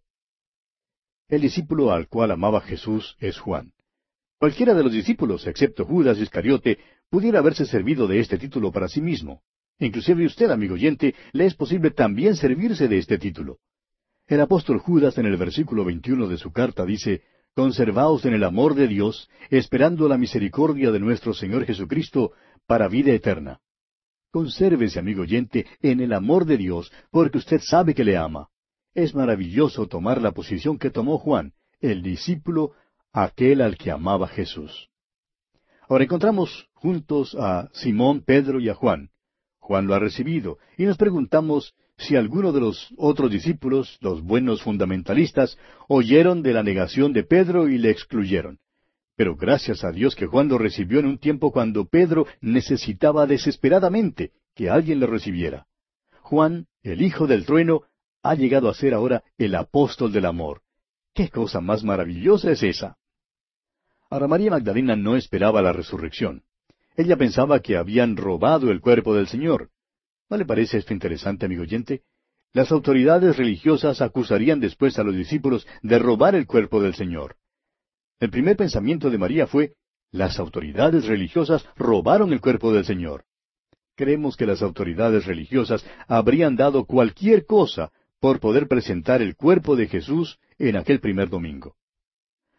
El 1.28 1.40
discípulo 1.40 1.90
al 1.90 2.06
cual 2.06 2.30
amaba 2.30 2.60
Jesús 2.60 3.16
es 3.18 3.36
Juan. 3.36 3.72
Cualquiera 4.38 4.74
de 4.74 4.84
los 4.84 4.92
discípulos, 4.92 5.44
excepto 5.48 5.84
Judas 5.84 6.18
Iscariote, 6.18 6.78
pudiera 7.10 7.40
haberse 7.40 7.66
servido 7.66 8.06
de 8.06 8.20
este 8.20 8.38
título 8.38 8.70
para 8.70 8.86
sí 8.86 9.00
mismo. 9.00 9.42
Inclusive 9.80 10.24
usted, 10.24 10.52
amigo 10.52 10.74
oyente, 10.74 11.16
le 11.32 11.46
es 11.46 11.54
posible 11.56 11.90
también 11.90 12.36
servirse 12.36 12.86
de 12.86 12.96
este 12.96 13.18
título. 13.18 13.58
El 14.28 14.40
apóstol 14.40 14.78
Judas 14.78 15.18
en 15.18 15.26
el 15.26 15.36
versículo 15.36 15.84
21 15.84 16.28
de 16.28 16.38
su 16.38 16.52
carta 16.52 16.86
dice, 16.86 17.22
Conservaos 17.58 18.24
en 18.24 18.34
el 18.34 18.44
amor 18.44 18.76
de 18.76 18.86
Dios, 18.86 19.28
esperando 19.50 20.06
la 20.08 20.16
misericordia 20.16 20.92
de 20.92 21.00
nuestro 21.00 21.34
Señor 21.34 21.66
Jesucristo 21.66 22.30
para 22.68 22.86
vida 22.86 23.10
eterna. 23.10 23.58
Consérvese, 24.30 25.00
amigo 25.00 25.22
oyente, 25.22 25.66
en 25.82 25.98
el 25.98 26.12
amor 26.12 26.44
de 26.44 26.56
Dios, 26.56 26.92
porque 27.10 27.38
usted 27.38 27.60
sabe 27.60 27.96
que 27.96 28.04
le 28.04 28.16
ama. 28.16 28.46
Es 28.94 29.12
maravilloso 29.12 29.88
tomar 29.88 30.22
la 30.22 30.30
posición 30.30 30.78
que 30.78 30.90
tomó 30.90 31.18
Juan, 31.18 31.52
el 31.80 32.00
discípulo, 32.00 32.74
aquel 33.12 33.60
al 33.60 33.76
que 33.76 33.90
amaba 33.90 34.28
Jesús. 34.28 34.88
Ahora 35.88 36.04
encontramos 36.04 36.68
juntos 36.74 37.36
a 37.40 37.70
Simón, 37.72 38.22
Pedro 38.24 38.60
y 38.60 38.68
a 38.68 38.74
Juan. 38.74 39.10
Juan 39.58 39.88
lo 39.88 39.94
ha 39.94 39.98
recibido, 39.98 40.58
y 40.76 40.84
nos 40.84 40.96
preguntamos 40.96 41.74
si 41.98 42.14
alguno 42.14 42.52
de 42.52 42.60
los 42.60 42.94
otros 42.96 43.30
discípulos, 43.30 43.98
los 44.00 44.22
buenos 44.22 44.62
fundamentalistas, 44.62 45.58
oyeron 45.88 46.42
de 46.42 46.52
la 46.52 46.62
negación 46.62 47.12
de 47.12 47.24
Pedro 47.24 47.68
y 47.68 47.76
le 47.76 47.90
excluyeron. 47.90 48.60
Pero 49.16 49.34
gracias 49.34 49.82
a 49.82 49.90
Dios 49.90 50.14
que 50.14 50.26
Juan 50.26 50.48
lo 50.48 50.58
recibió 50.58 51.00
en 51.00 51.06
un 51.06 51.18
tiempo 51.18 51.50
cuando 51.50 51.86
Pedro 51.86 52.26
necesitaba 52.40 53.26
desesperadamente 53.26 54.30
que 54.54 54.70
alguien 54.70 55.00
lo 55.00 55.08
recibiera. 55.08 55.66
Juan, 56.22 56.66
el 56.84 57.02
hijo 57.02 57.26
del 57.26 57.44
trueno, 57.44 57.82
ha 58.22 58.36
llegado 58.36 58.68
a 58.68 58.74
ser 58.74 58.94
ahora 58.94 59.24
el 59.36 59.56
apóstol 59.56 60.12
del 60.12 60.26
amor. 60.26 60.62
¿Qué 61.14 61.30
cosa 61.30 61.60
más 61.60 61.82
maravillosa 61.82 62.52
es 62.52 62.62
esa? 62.62 62.96
Ahora 64.08 64.28
María 64.28 64.52
Magdalena 64.52 64.94
no 64.94 65.16
esperaba 65.16 65.62
la 65.62 65.72
resurrección. 65.72 66.44
Ella 66.96 67.16
pensaba 67.16 67.60
que 67.60 67.76
habían 67.76 68.16
robado 68.16 68.70
el 68.70 68.80
cuerpo 68.80 69.14
del 69.14 69.26
Señor. 69.26 69.70
¿No 70.30 70.36
le 70.36 70.44
parece 70.44 70.78
esto 70.78 70.92
interesante, 70.92 71.46
amigo 71.46 71.62
oyente? 71.62 72.02
Las 72.52 72.70
autoridades 72.70 73.36
religiosas 73.36 74.02
acusarían 74.02 74.60
después 74.60 74.98
a 74.98 75.02
los 75.02 75.14
discípulos 75.14 75.66
de 75.82 75.98
robar 75.98 76.34
el 76.34 76.46
cuerpo 76.46 76.82
del 76.82 76.94
Señor. 76.94 77.36
El 78.20 78.30
primer 78.30 78.56
pensamiento 78.56 79.10
de 79.10 79.18
María 79.18 79.46
fue, 79.46 79.74
las 80.10 80.38
autoridades 80.38 81.06
religiosas 81.06 81.66
robaron 81.76 82.32
el 82.32 82.40
cuerpo 82.40 82.72
del 82.72 82.84
Señor. 82.84 83.24
Creemos 83.94 84.36
que 84.36 84.46
las 84.46 84.62
autoridades 84.62 85.26
religiosas 85.26 85.84
habrían 86.06 86.56
dado 86.56 86.84
cualquier 86.84 87.46
cosa 87.46 87.90
por 88.20 88.40
poder 88.40 88.68
presentar 88.68 89.22
el 89.22 89.36
cuerpo 89.36 89.76
de 89.76 89.86
Jesús 89.86 90.38
en 90.58 90.76
aquel 90.76 91.00
primer 91.00 91.28
domingo. 91.28 91.76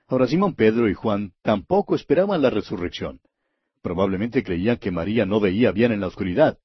Ahora 0.07 0.27
Simón 0.27 0.55
Pedro 0.55 0.89
y 0.89 0.93
Juan 0.93 1.33
tampoco 1.41 1.95
esperaban 1.95 2.41
la 2.41 2.49
resurrección. 2.49 3.21
Probablemente 3.81 4.43
creían 4.43 4.77
que 4.77 4.91
María 4.91 5.25
no 5.25 5.39
veía 5.39 5.71
bien 5.71 5.91
en 5.91 5.99
la 5.99 6.07
oscuridad. 6.07 6.57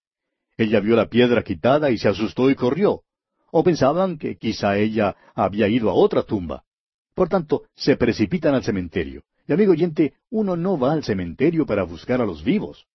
Ella 0.56 0.80
vio 0.80 0.94
la 0.96 1.08
piedra 1.08 1.42
quitada 1.42 1.90
y 1.90 1.98
se 1.98 2.08
asustó 2.08 2.50
y 2.50 2.54
corrió. 2.54 3.02
o 3.56 3.62
pensaban 3.62 4.18
que 4.18 4.36
quizá 4.36 4.76
ella 4.78 5.14
había 5.32 5.68
ido 5.68 5.88
a 5.88 5.94
otra 5.94 6.24
tumba. 6.24 6.64
Por 7.14 7.28
tanto, 7.28 7.62
se 7.76 7.96
precipitan 7.96 8.52
al 8.52 8.64
cementerio. 8.64 9.22
Y 9.46 9.52
amigo 9.52 9.70
oyente, 9.72 10.14
uno 10.30 10.56
no 10.56 10.76
va 10.76 10.92
al 10.92 11.04
cementerio 11.04 11.64
para 11.64 11.84
buscar 11.84 12.20
a 12.20 12.26
los 12.26 12.42
vivos. 12.42 12.86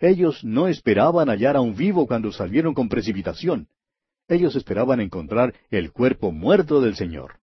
Ellos 0.00 0.42
no 0.42 0.66
esperaban 0.66 1.28
hallar 1.28 1.56
a 1.56 1.60
un 1.60 1.76
vivo 1.76 2.06
cuando 2.08 2.32
salieron 2.32 2.74
con 2.74 2.88
precipitación. 2.88 3.68
Ellos 4.26 4.56
esperaban 4.56 5.00
encontrar 5.00 5.54
el 5.70 5.92
cuerpo 5.92 6.32
muerto 6.32 6.80
del 6.80 6.96
Señor. 6.96 7.39